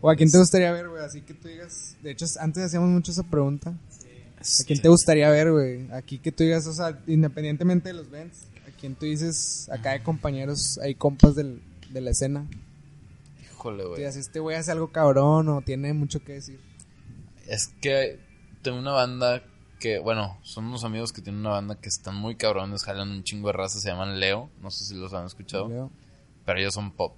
O 0.00 0.08
a 0.08 0.14
quién 0.14 0.30
te 0.30 0.38
gustaría 0.38 0.70
ver, 0.70 0.88
güey. 0.88 1.04
Así 1.04 1.22
que 1.22 1.34
tú 1.34 1.48
digas. 1.48 1.96
De 2.04 2.12
hecho, 2.12 2.24
antes 2.38 2.62
hacíamos 2.62 2.90
mucho 2.90 3.10
esa 3.10 3.24
pregunta. 3.24 3.74
¿A 4.44 4.64
quién 4.64 4.80
te 4.80 4.88
gustaría 4.88 5.30
ver, 5.30 5.50
güey? 5.52 5.90
Aquí 5.90 6.18
que 6.18 6.30
tú 6.30 6.44
digas, 6.44 6.66
o 6.66 6.72
sea, 6.74 7.00
independientemente 7.06 7.88
de 7.88 7.94
los 7.94 8.10
bands, 8.10 8.46
¿a 8.68 8.70
quién 8.78 8.94
tú 8.94 9.06
dices, 9.06 9.70
acá 9.70 9.92
de 9.92 10.02
compañeros, 10.02 10.78
hay 10.78 10.94
compas 10.94 11.34
del, 11.34 11.62
de 11.90 12.00
la 12.02 12.10
escena? 12.10 12.46
Híjole, 13.42 13.84
güey. 13.84 13.98
digas, 13.98 14.16
este 14.16 14.40
güey 14.40 14.56
hace 14.56 14.70
algo 14.70 14.92
cabrón 14.92 15.48
o 15.48 15.62
tiene 15.62 15.94
mucho 15.94 16.22
que 16.22 16.34
decir. 16.34 16.60
Es 17.46 17.68
que 17.80 18.18
tengo 18.60 18.78
una 18.78 18.92
banda 18.92 19.42
que, 19.80 19.98
bueno, 19.98 20.38
son 20.42 20.66
unos 20.66 20.84
amigos 20.84 21.12
que 21.12 21.22
tienen 21.22 21.40
una 21.40 21.50
banda 21.50 21.80
que 21.80 21.88
están 21.88 22.14
muy 22.14 22.36
cabrones, 22.36 22.84
jalan 22.84 23.10
un 23.10 23.24
chingo 23.24 23.48
de 23.48 23.54
raza, 23.54 23.80
se 23.80 23.88
llaman 23.88 24.20
Leo, 24.20 24.50
no 24.60 24.70
sé 24.70 24.84
si 24.84 24.94
los 24.94 25.14
han 25.14 25.24
escuchado, 25.24 25.68
Leo. 25.68 25.90
pero 26.44 26.58
ellos 26.58 26.74
son 26.74 26.92
pop. 26.92 27.16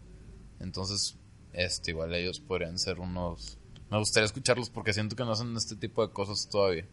Entonces, 0.61 1.17
este, 1.53 1.91
igual 1.91 2.15
ellos 2.15 2.39
podrían 2.39 2.79
ser 2.79 3.01
unos... 3.01 3.59
Me 3.91 3.99
gustaría 3.99 4.27
escucharlos 4.27 4.71
porque 4.71 4.93
siento 4.93 5.17
que 5.17 5.25
no 5.25 5.33
hacen 5.33 5.57
este 5.57 5.75
tipo 5.77 6.07
de 6.07 6.13
cosas 6.13 6.49
todavía. 6.49 6.87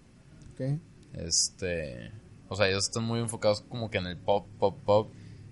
Este, 1.14 2.12
o 2.49 2.56
sea, 2.56 2.68
ellos 2.68 2.86
están 2.86 3.04
muy 3.04 3.20
enfocados 3.20 3.62
como 3.62 3.89
que 3.89 3.97
en 3.97 4.08
el 4.08 4.18
pop, 4.18 4.47
pop, 4.60 4.78
pop 4.84 5.12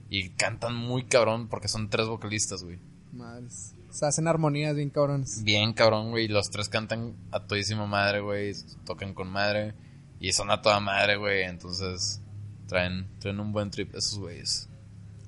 y 0.09 0.29
cantan 0.31 0.75
muy 0.75 1.05
cabrón 1.05 1.47
porque 1.47 1.67
son 1.67 1.89
tres 1.89 2.07
vocalistas, 2.07 2.63
güey. 2.63 2.79
Madres. 3.13 3.75
O 3.89 3.93
sea, 3.93 4.09
hacen 4.09 4.27
armonías 4.27 4.75
bien 4.75 4.89
cabrones. 4.89 5.43
Bien 5.43 5.73
cabrón, 5.73 6.11
güey. 6.11 6.27
Los 6.27 6.49
tres 6.49 6.69
cantan 6.69 7.15
a 7.31 7.45
todísima 7.45 7.85
madre, 7.85 8.21
güey. 8.21 8.53
Tocan 8.85 9.13
con 9.13 9.29
madre. 9.29 9.73
Y 10.19 10.31
son 10.33 10.51
a 10.51 10.61
toda 10.61 10.79
madre, 10.79 11.17
güey. 11.17 11.43
Entonces 11.43 12.21
traen, 12.67 13.07
traen 13.19 13.39
un 13.39 13.51
buen 13.51 13.69
trip 13.69 13.93
esos 13.95 14.19
güeyes. 14.19 14.69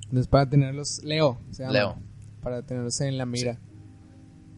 Entonces, 0.03 0.27
para 0.27 0.49
tenerlos. 0.49 1.03
Leo. 1.03 1.39
Se 1.51 1.63
llama, 1.63 1.73
Leo. 1.73 1.97
Para 2.41 2.61
tenerlos 2.61 2.99
en 3.01 3.17
la 3.17 3.25
mira. 3.25 3.59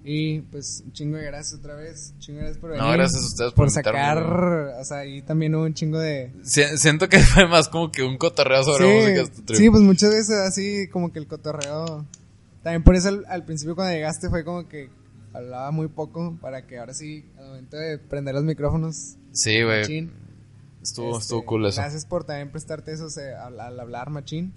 Y 0.08 0.42
pues, 0.42 0.84
un 0.86 0.94
chingo 0.94 1.18
de 1.18 1.26
gracias 1.26 1.60
otra 1.60 1.74
vez. 1.74 2.12
Un 2.14 2.20
chingo 2.20 2.38
de 2.38 2.44
gracias 2.44 2.62
por 2.62 2.70
venir. 2.70 2.86
No, 2.86 2.92
gracias 2.92 3.24
a 3.24 3.26
ustedes 3.26 3.52
por 3.54 3.66
Por 3.66 3.72
sacar. 3.72 4.18
O 4.80 4.84
sea, 4.86 4.98
ahí 5.00 5.24
también 5.24 5.56
hubo 5.56 5.64
un 5.64 5.74
chingo 5.74 5.98
de. 5.98 6.32
Si- 6.44 6.78
siento 6.78 7.10
que 7.10 7.20
fue 7.22 7.48
más 7.48 7.70
como 7.70 7.92
que 7.92 8.04
un 8.04 8.18
cotorreo 8.18 8.64
sobre 8.64 8.86
música 9.02 9.22
este 9.22 9.56
sí, 9.56 9.70
pues 9.70 9.82
muchas 9.82 10.12
veces 10.12 10.36
así 10.48 10.88
como 10.90 11.12
que 11.12 11.18
el 11.20 11.26
cotorreo. 11.28 12.06
También 12.62 12.84
por 12.84 12.96
eso 12.96 13.10
al, 13.10 13.26
al 13.28 13.46
principio 13.46 13.74
cuando 13.76 13.94
llegaste 13.94 14.30
fue 14.30 14.44
como 14.46 14.68
que 14.68 14.90
hablaba 15.34 15.72
muy 15.72 15.88
poco 15.88 16.38
para 16.40 16.66
que 16.68 16.78
ahora 16.78 16.94
sí, 16.94 17.26
al 17.40 17.48
momento 17.48 17.76
de 17.78 17.98
prender 17.98 18.36
los 18.36 18.44
micrófonos, 18.44 19.16
Sí, 19.32 19.64
güey. 19.64 19.82
machín. 19.82 20.12
Estuvo, 20.84 21.14
Este, 21.14 21.22
estuvo 21.24 21.46
cool 21.46 21.66
eso. 21.66 21.82
Gracias 21.82 22.06
por 22.06 22.26
también 22.26 22.52
prestarte 22.52 22.94
eso 22.94 23.08
al, 23.44 23.60
al 23.60 23.80
hablar, 23.80 24.12
machín. 24.12 24.54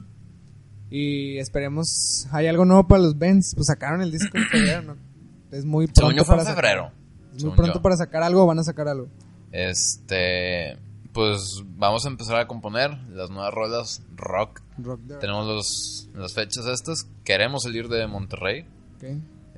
Y 0.90 1.38
esperemos, 1.38 2.26
hay 2.32 2.46
algo 2.46 2.64
nuevo 2.66 2.86
para 2.86 3.02
los 3.02 3.18
Benz. 3.18 3.54
Pues 3.54 3.66
sacaron 3.68 4.02
el 4.02 4.10
disco 4.10 4.36
en 4.38 4.44
febrero, 4.48 4.82
¿no? 4.82 5.07
Es 5.50 5.64
muy 5.64 5.86
Según 5.86 5.94
pronto 6.12 6.16
yo 6.16 6.24
fue 6.24 6.34
en 6.34 6.38
para 6.40 6.50
sacar- 6.50 6.64
febrero. 6.64 6.92
Es 7.28 7.32
muy 7.32 7.40
según 7.40 7.56
pronto 7.56 7.74
yo. 7.78 7.82
para 7.82 7.96
sacar 7.96 8.22
algo, 8.22 8.46
van 8.46 8.58
a 8.58 8.64
sacar 8.64 8.88
algo. 8.88 9.08
Este. 9.52 10.76
Pues 11.12 11.62
vamos 11.76 12.04
a 12.04 12.08
empezar 12.08 12.36
a 12.38 12.46
componer 12.46 12.96
las 13.10 13.30
nuevas 13.30 13.52
rolas 13.52 14.02
rock. 14.14 14.60
Rock 14.78 15.00
Tenemos 15.20 15.46
los, 15.46 16.08
las 16.14 16.34
fechas 16.34 16.66
estas. 16.66 17.06
Queremos 17.24 17.62
salir 17.64 17.88
de 17.88 18.06
Monterrey. 18.06 18.66
ok. 18.96 19.04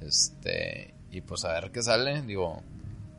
Este. 0.03 0.95
Y 1.11 1.21
pues 1.23 1.45
a 1.45 1.53
ver 1.53 1.71
qué 1.73 1.83
sale. 1.83 2.23
Digo, 2.23 2.63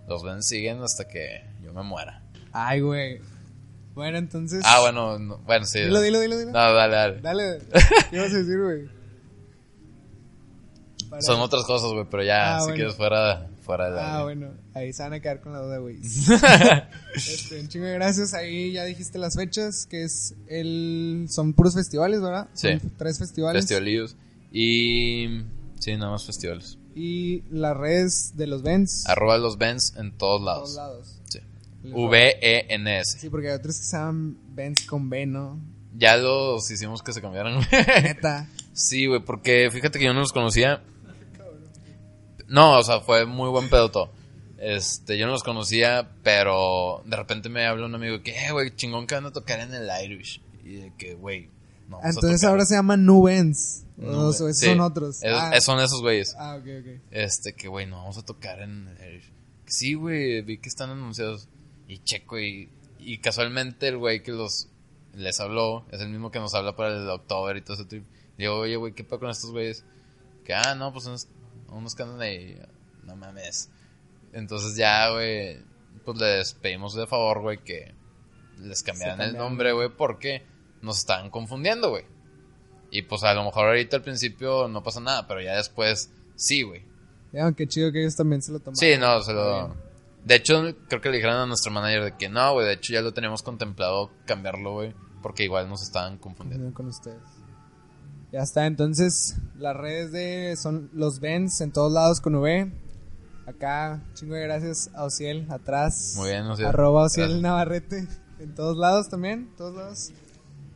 los 0.07 0.23
ven 0.23 0.41
siguen 0.41 0.81
hasta 0.81 1.07
que 1.07 1.43
yo 1.63 1.73
me 1.73 1.83
muera. 1.83 2.21
Ay, 2.53 2.79
güey. 2.81 3.19
Bueno, 3.93 4.17
entonces. 4.17 4.63
Ah, 4.65 4.79
bueno, 4.79 5.19
no- 5.19 5.37
bueno, 5.39 5.65
sí. 5.65 5.79
Dilo, 5.81 5.99
dilo, 5.99 6.19
dilo, 6.21 6.37
dilo. 6.37 6.51
No, 6.51 6.73
dale, 6.73 6.95
dale. 6.95 7.21
Dale. 7.21 7.59
¿Qué 8.09 8.15
ibas 8.15 8.31
a 8.33 8.37
decir, 8.37 8.59
güey? 8.61 8.89
Para- 11.11 11.21
Son 11.21 11.39
otras 11.41 11.63
cosas, 11.65 11.91
güey, 11.91 12.05
pero 12.09 12.23
ya, 12.23 12.55
Ah, 12.55 12.59
si 12.59 12.63
bueno. 12.63 12.75
quieres 12.77 12.95
fuera, 12.95 13.47
fuera 13.61 13.89
de 13.89 13.95
la... 13.97 14.17
Ah, 14.19 14.23
bueno. 14.23 14.47
Ahí 14.73 14.91
se 14.93 15.03
van 15.03 15.13
a 15.13 15.19
quedar 15.19 15.41
con 15.41 15.53
la 15.53 15.59
duda, 15.59 15.77
güey. 15.77 15.97
este, 17.15 17.59
un 17.59 17.67
chingo 17.67 17.85
de 17.85 17.93
gracias. 17.93 18.33
Ahí 18.33 18.71
ya 18.71 18.83
dijiste 18.85 19.17
las 19.19 19.35
fechas, 19.35 19.85
que 19.85 20.03
es 20.03 20.33
el... 20.47 21.27
Son 21.29 21.53
puros 21.53 21.75
festivales, 21.75 22.21
¿verdad? 22.21 22.47
Sí. 22.53 22.79
Son 22.79 22.91
tres 22.97 23.19
festivales. 23.19 23.63
Festivalillos. 23.63 24.15
Y... 24.51 25.41
Sí, 25.79 25.95
nada 25.97 26.11
más 26.11 26.25
festivales. 26.25 26.77
Y 26.95 27.43
las 27.49 27.75
redes 27.77 28.33
de 28.35 28.47
los 28.47 28.63
Vents. 28.63 29.07
Arroba 29.07 29.37
los 29.37 29.57
Vents 29.57 29.95
en 29.97 30.11
todos 30.17 30.41
todos 30.41 30.43
lados. 30.43 30.75
lados. 30.75 31.19
Sí. 31.29 31.39
V-E-N-S. 31.83 33.17
Sí, 33.19 33.29
porque 33.29 33.49
hay 33.49 33.55
otros 33.55 33.77
que 33.77 33.83
se 33.83 33.97
llaman 33.97 34.37
Vents 34.53 34.85
con 34.85 35.09
B, 35.09 35.25
¿no? 35.25 35.59
Ya 35.97 36.17
los 36.17 36.69
hicimos 36.69 37.01
que 37.01 37.11
se 37.13 37.21
cambiaran. 37.21 37.59
Neta. 38.03 38.47
sí, 38.73 39.07
güey, 39.07 39.19
porque 39.21 39.69
fíjate 39.71 39.99
que 39.99 40.05
yo 40.05 40.13
no 40.13 40.19
los 40.21 40.31
conocía. 40.33 40.83
No, 42.51 42.77
o 42.79 42.83
sea, 42.83 42.99
fue 43.01 43.25
muy 43.25 43.49
buen 43.49 43.69
pedo 43.69 43.89
todo. 43.91 44.11
Este, 44.59 45.17
yo 45.17 45.25
no 45.25 45.31
los 45.31 45.43
conocía, 45.43 46.11
pero 46.23 47.01
de 47.05 47.15
repente 47.15 47.49
me 47.49 47.65
habla 47.65 47.85
un 47.87 47.95
amigo 47.95 48.21
que, 48.21 48.31
eh, 48.45 48.51
güey, 48.51 48.75
chingón 48.75 49.07
que 49.07 49.15
van 49.15 49.25
a 49.25 49.31
tocar 49.31 49.59
en 49.59 49.73
el 49.73 49.89
Irish. 50.03 50.41
Y 50.63 50.73
de 50.75 50.93
que, 50.97 51.15
güey, 51.15 51.49
no. 51.89 51.99
Entonces 52.03 52.43
ahora 52.43 52.65
se 52.65 52.75
llaman 52.75 53.05
Nu 53.05 53.23
Vents. 53.23 53.85
O 53.97 54.01
No, 54.03 54.33
sí, 54.33 54.53
son 54.53 54.79
otros. 54.81 55.23
es- 55.23 55.33
ah, 55.33 55.59
son 55.61 55.79
esos 55.79 56.01
güeyes. 56.01 56.35
ah, 56.37 56.57
ok, 56.59 56.67
ok. 56.81 57.01
Este, 57.11 57.53
que 57.53 57.67
güey, 57.67 57.85
no 57.87 57.97
vamos 57.97 58.17
a 58.17 58.21
tocar 58.23 58.61
en 58.61 58.87
el 58.87 59.13
Irish. 59.15 59.31
Sí, 59.65 59.93
güey, 59.95 60.41
vi 60.41 60.57
que 60.59 60.69
están 60.69 60.89
anunciados. 60.89 61.47
Y 61.87 61.99
checo, 61.99 62.39
y, 62.39 62.69
y 62.99 63.17
casualmente 63.17 63.87
el 63.87 63.97
güey 63.97 64.21
que 64.23 64.31
los 64.31 64.67
les 65.13 65.39
habló 65.39 65.85
es 65.91 65.99
el 66.01 66.09
mismo 66.09 66.31
que 66.31 66.39
nos 66.39 66.53
habla 66.53 66.75
para 66.75 66.95
el 66.95 67.09
October 67.09 67.57
y 67.57 67.61
todo 67.61 67.73
ese 67.75 67.85
trip. 67.85 68.05
Digo, 68.37 68.55
oye, 68.59 68.75
güey, 68.75 68.93
¿qué 68.93 69.03
pasa 69.03 69.19
con 69.19 69.29
estos 69.29 69.51
güeyes? 69.51 69.83
Que, 70.45 70.53
ah, 70.53 70.75
no, 70.75 70.93
pues 70.93 71.05
unos, 71.05 71.27
unos 71.71 71.95
que 71.95 72.03
andan 72.03 72.21
ahí. 72.21 72.61
No 73.03 73.15
mames. 73.15 73.69
Entonces 74.33 74.75
ya, 74.75 75.09
güey, 75.11 75.57
pues 76.05 76.17
les 76.19 76.53
pedimos 76.53 76.93
de 76.93 77.07
favor, 77.07 77.41
güey, 77.41 77.57
que 77.57 77.93
les 78.59 78.83
cambiaran 78.83 79.21
el 79.21 79.37
nombre, 79.37 79.71
güey, 79.71 79.89
porque 79.89 80.43
nos 80.81 80.99
estaban 80.99 81.29
confundiendo, 81.29 81.89
güey. 81.89 82.05
Y 82.91 83.03
pues 83.03 83.23
a 83.23 83.33
lo 83.33 83.43
mejor 83.43 83.67
ahorita 83.67 83.97
al 83.97 84.03
principio 84.03 84.67
no 84.67 84.83
pasa 84.83 84.99
nada, 84.99 85.27
pero 85.27 85.41
ya 85.41 85.55
después 85.55 86.11
sí, 86.35 86.63
güey. 86.63 86.83
Ya, 87.31 87.51
qué 87.53 87.67
chido 87.67 87.91
que 87.91 88.01
ellos 88.01 88.15
también 88.15 88.41
se 88.41 88.51
lo 88.51 88.59
tomaron. 88.59 88.75
Sí, 88.75 88.97
no, 88.99 89.21
se 89.21 89.33
lo... 89.33 89.67
bien. 89.67 89.91
De 90.25 90.35
hecho, 90.35 90.75
creo 90.87 91.01
que 91.01 91.09
le 91.09 91.15
dijeron 91.15 91.37
a 91.37 91.45
nuestro 91.47 91.71
manager 91.71 92.03
de 92.03 92.17
que 92.17 92.29
no, 92.29 92.53
güey, 92.53 92.67
de 92.67 92.73
hecho 92.73 92.93
ya 92.93 93.01
lo 93.01 93.13
teníamos 93.13 93.41
contemplado 93.41 94.11
cambiarlo, 94.25 94.73
güey, 94.73 94.93
porque 95.23 95.43
igual 95.43 95.67
nos 95.67 95.81
estaban 95.81 96.17
confundiendo. 96.17 96.73
Con 96.73 96.87
ustedes. 96.87 97.21
Ya 98.31 98.41
está, 98.41 98.65
entonces 98.65 99.35
las 99.57 99.75
redes 99.75 100.11
de 100.11 100.55
son 100.55 100.89
los 100.93 101.19
Vents 101.19 101.59
en 101.61 101.71
todos 101.71 101.91
lados 101.91 102.21
con 102.21 102.35
V. 102.35 102.71
Acá, 103.45 104.01
chingo 104.13 104.35
de 104.35 104.43
gracias 104.43 104.89
a 104.93 105.03
Ociel, 105.03 105.45
atrás. 105.51 106.13
Muy 106.15 106.29
bien, 106.29 106.43
Ociel. 106.43 106.67
Arroba 106.69 107.03
Ociel 107.03 107.25
Gracias. 107.27 107.41
Navarrete. 107.43 108.07
En 108.39 108.55
todos 108.55 108.77
lados 108.77 109.09
también, 109.09 109.49
todos 109.57 109.75
lados. 109.75 110.11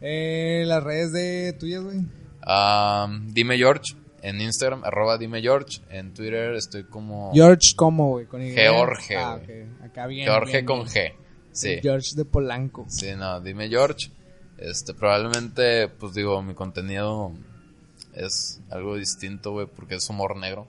Eh, 0.01 0.63
las 0.67 0.83
redes 0.83 1.13
de 1.13 1.53
tuyas, 1.53 1.81
güey. 1.83 2.01
Am, 2.41 3.33
dime 3.33 3.57
George, 3.57 3.95
en 4.21 4.41
Instagram, 4.41 4.83
arroba 4.83 5.17
dime 5.17 5.41
George, 5.41 5.79
en 5.89 6.13
Twitter 6.13 6.53
estoy 6.55 6.83
como 6.83 7.31
George, 7.33 7.73
¿cómo, 7.75 8.09
güey? 8.09 8.25
Con 8.25 8.41
Y. 8.43 8.51
George, 8.51 9.15
Ah, 9.15 9.39
güey. 9.43 9.63
ok. 9.63 9.83
Acá 9.85 10.07
bien. 10.07 10.25
George 10.27 10.51
bien, 10.51 10.65
con. 10.65 10.81
G. 10.85 11.13
Sí. 11.53 11.79
George 11.81 12.09
de 12.15 12.25
Polanco. 12.25 12.85
Sí, 12.89 13.07
no, 13.17 13.39
dime 13.39 13.69
George. 13.69 14.11
Este, 14.57 14.93
probablemente, 14.93 15.87
pues 15.87 16.13
digo, 16.13 16.41
mi 16.43 16.53
contenido 16.53 17.31
es 18.15 18.59
algo 18.69 18.95
distinto, 18.95 19.51
güey, 19.51 19.67
porque 19.67 19.95
es 19.95 20.09
humor 20.09 20.35
negro. 20.37 20.67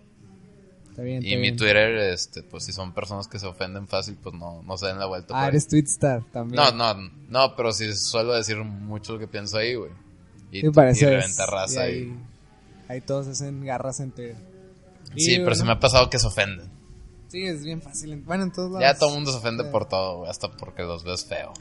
Está 0.90 1.02
bien. 1.02 1.22
Y 1.22 1.26
está 1.26 1.36
mi 1.36 1.42
bien. 1.42 1.56
Twitter, 1.56 1.96
este, 2.12 2.42
pues 2.42 2.64
si 2.64 2.72
son 2.72 2.92
personas 2.94 3.28
que 3.28 3.38
se 3.38 3.46
ofenden 3.46 3.86
fácil, 3.86 4.16
pues 4.22 4.34
no, 4.34 4.62
no 4.62 4.76
se 4.78 4.86
den 4.86 4.98
la 4.98 5.06
vuelta. 5.06 5.34
Ah, 5.38 5.48
eres 5.48 5.68
Twitstar 5.68 6.24
también. 6.32 6.62
No, 6.62 6.72
no, 6.94 7.10
no, 7.28 7.56
pero 7.56 7.72
sí 7.72 7.94
suelo 7.94 8.32
decir 8.34 8.56
mucho 8.58 9.12
lo 9.14 9.18
que 9.18 9.28
pienso 9.28 9.58
ahí, 9.58 9.74
güey. 9.74 9.90
Y, 10.50 10.68
parece. 10.70 11.04
y 11.04 11.08
reventar 11.08 11.48
raza 11.50 11.88
y 11.88 11.92
y- 11.92 11.96
ahí, 12.02 12.16
ahí 12.88 13.00
todos 13.02 13.26
hacen 13.26 13.64
garras 13.64 14.00
entre. 14.00 14.36
Y, 15.14 15.20
Sí, 15.20 15.30
pero 15.32 15.42
bueno, 15.44 15.54
se 15.56 15.64
me 15.64 15.72
ha 15.72 15.80
pasado 15.80 16.08
que 16.08 16.18
se 16.18 16.26
ofenden. 16.26 16.70
Sí, 17.28 17.42
es 17.44 17.62
bien 17.64 17.82
fácil. 17.82 18.16
Bueno, 18.24 18.44
en 18.44 18.52
todos 18.52 18.70
lados. 18.70 18.80
Ya 18.82 18.96
todo 18.98 19.10
el 19.10 19.14
mundo 19.16 19.32
se 19.32 19.38
ofende 19.38 19.64
Sí. 19.64 19.70
por 19.70 19.86
todo, 19.88 20.18
güey, 20.18 20.30
hasta 20.30 20.50
porque 20.50 20.82
los 20.84 21.04
ves 21.04 21.26
feo. 21.26 21.52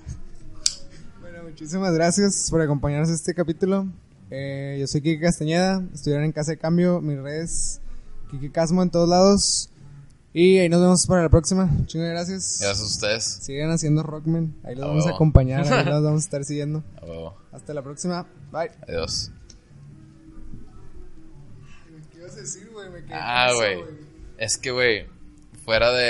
Bueno, 1.19 1.43
muchísimas 1.43 1.93
gracias 1.93 2.47
por 2.49 2.61
acompañarnos 2.61 3.09
en 3.09 3.15
este 3.15 3.33
capítulo. 3.33 3.87
Eh, 4.31 4.77
yo 4.79 4.87
soy 4.87 5.01
Kike 5.01 5.21
Castañeda, 5.21 5.83
estudiar 5.93 6.23
en 6.23 6.31
Casa 6.31 6.51
de 6.51 6.57
Cambio, 6.57 6.99
mis 7.01 7.17
redes, 7.19 7.81
Kike 8.31 8.51
Casmo 8.51 8.81
en 8.83 8.89
todos 8.89 9.07
lados. 9.07 9.69
Y 10.33 10.57
ahí 10.57 10.67
nos 10.67 10.81
vemos 10.81 11.05
para 11.07 11.21
la 11.23 11.29
próxima. 11.29 11.69
Chingo 11.85 12.03
de 12.03 12.11
gracias. 12.11 12.57
Gracias 12.59 12.81
a 12.81 12.85
ustedes. 12.85 13.23
Sigan 13.23 13.71
haciendo 13.71 14.03
Rockman. 14.03 14.53
Ahí 14.63 14.75
los 14.75 14.83
A 14.83 14.87
vamos 14.87 15.07
a 15.07 15.11
acompañar, 15.11 15.65
ahí 15.71 15.85
los 15.85 16.03
vamos 16.03 16.23
a 16.23 16.25
estar 16.25 16.43
siguiendo. 16.43 16.83
A 17.01 17.05
huevo. 17.05 17.37
Hasta 17.53 17.73
la 17.73 17.81
próxima. 17.81 18.27
Bye. 18.51 18.71
Adiós. 18.87 19.31
¿Qué 22.11 22.17
ibas 22.17 22.33
a 22.33 22.41
decir, 22.41 22.69
güey? 22.73 22.89
Me 22.89 23.03
quedé 23.05 23.13
Ah, 23.13 23.51
güey. 23.55 23.83
Es 24.37 24.57
que, 24.57 24.71
güey, 24.71 25.05
fuera 25.63 25.91
de 25.93 26.05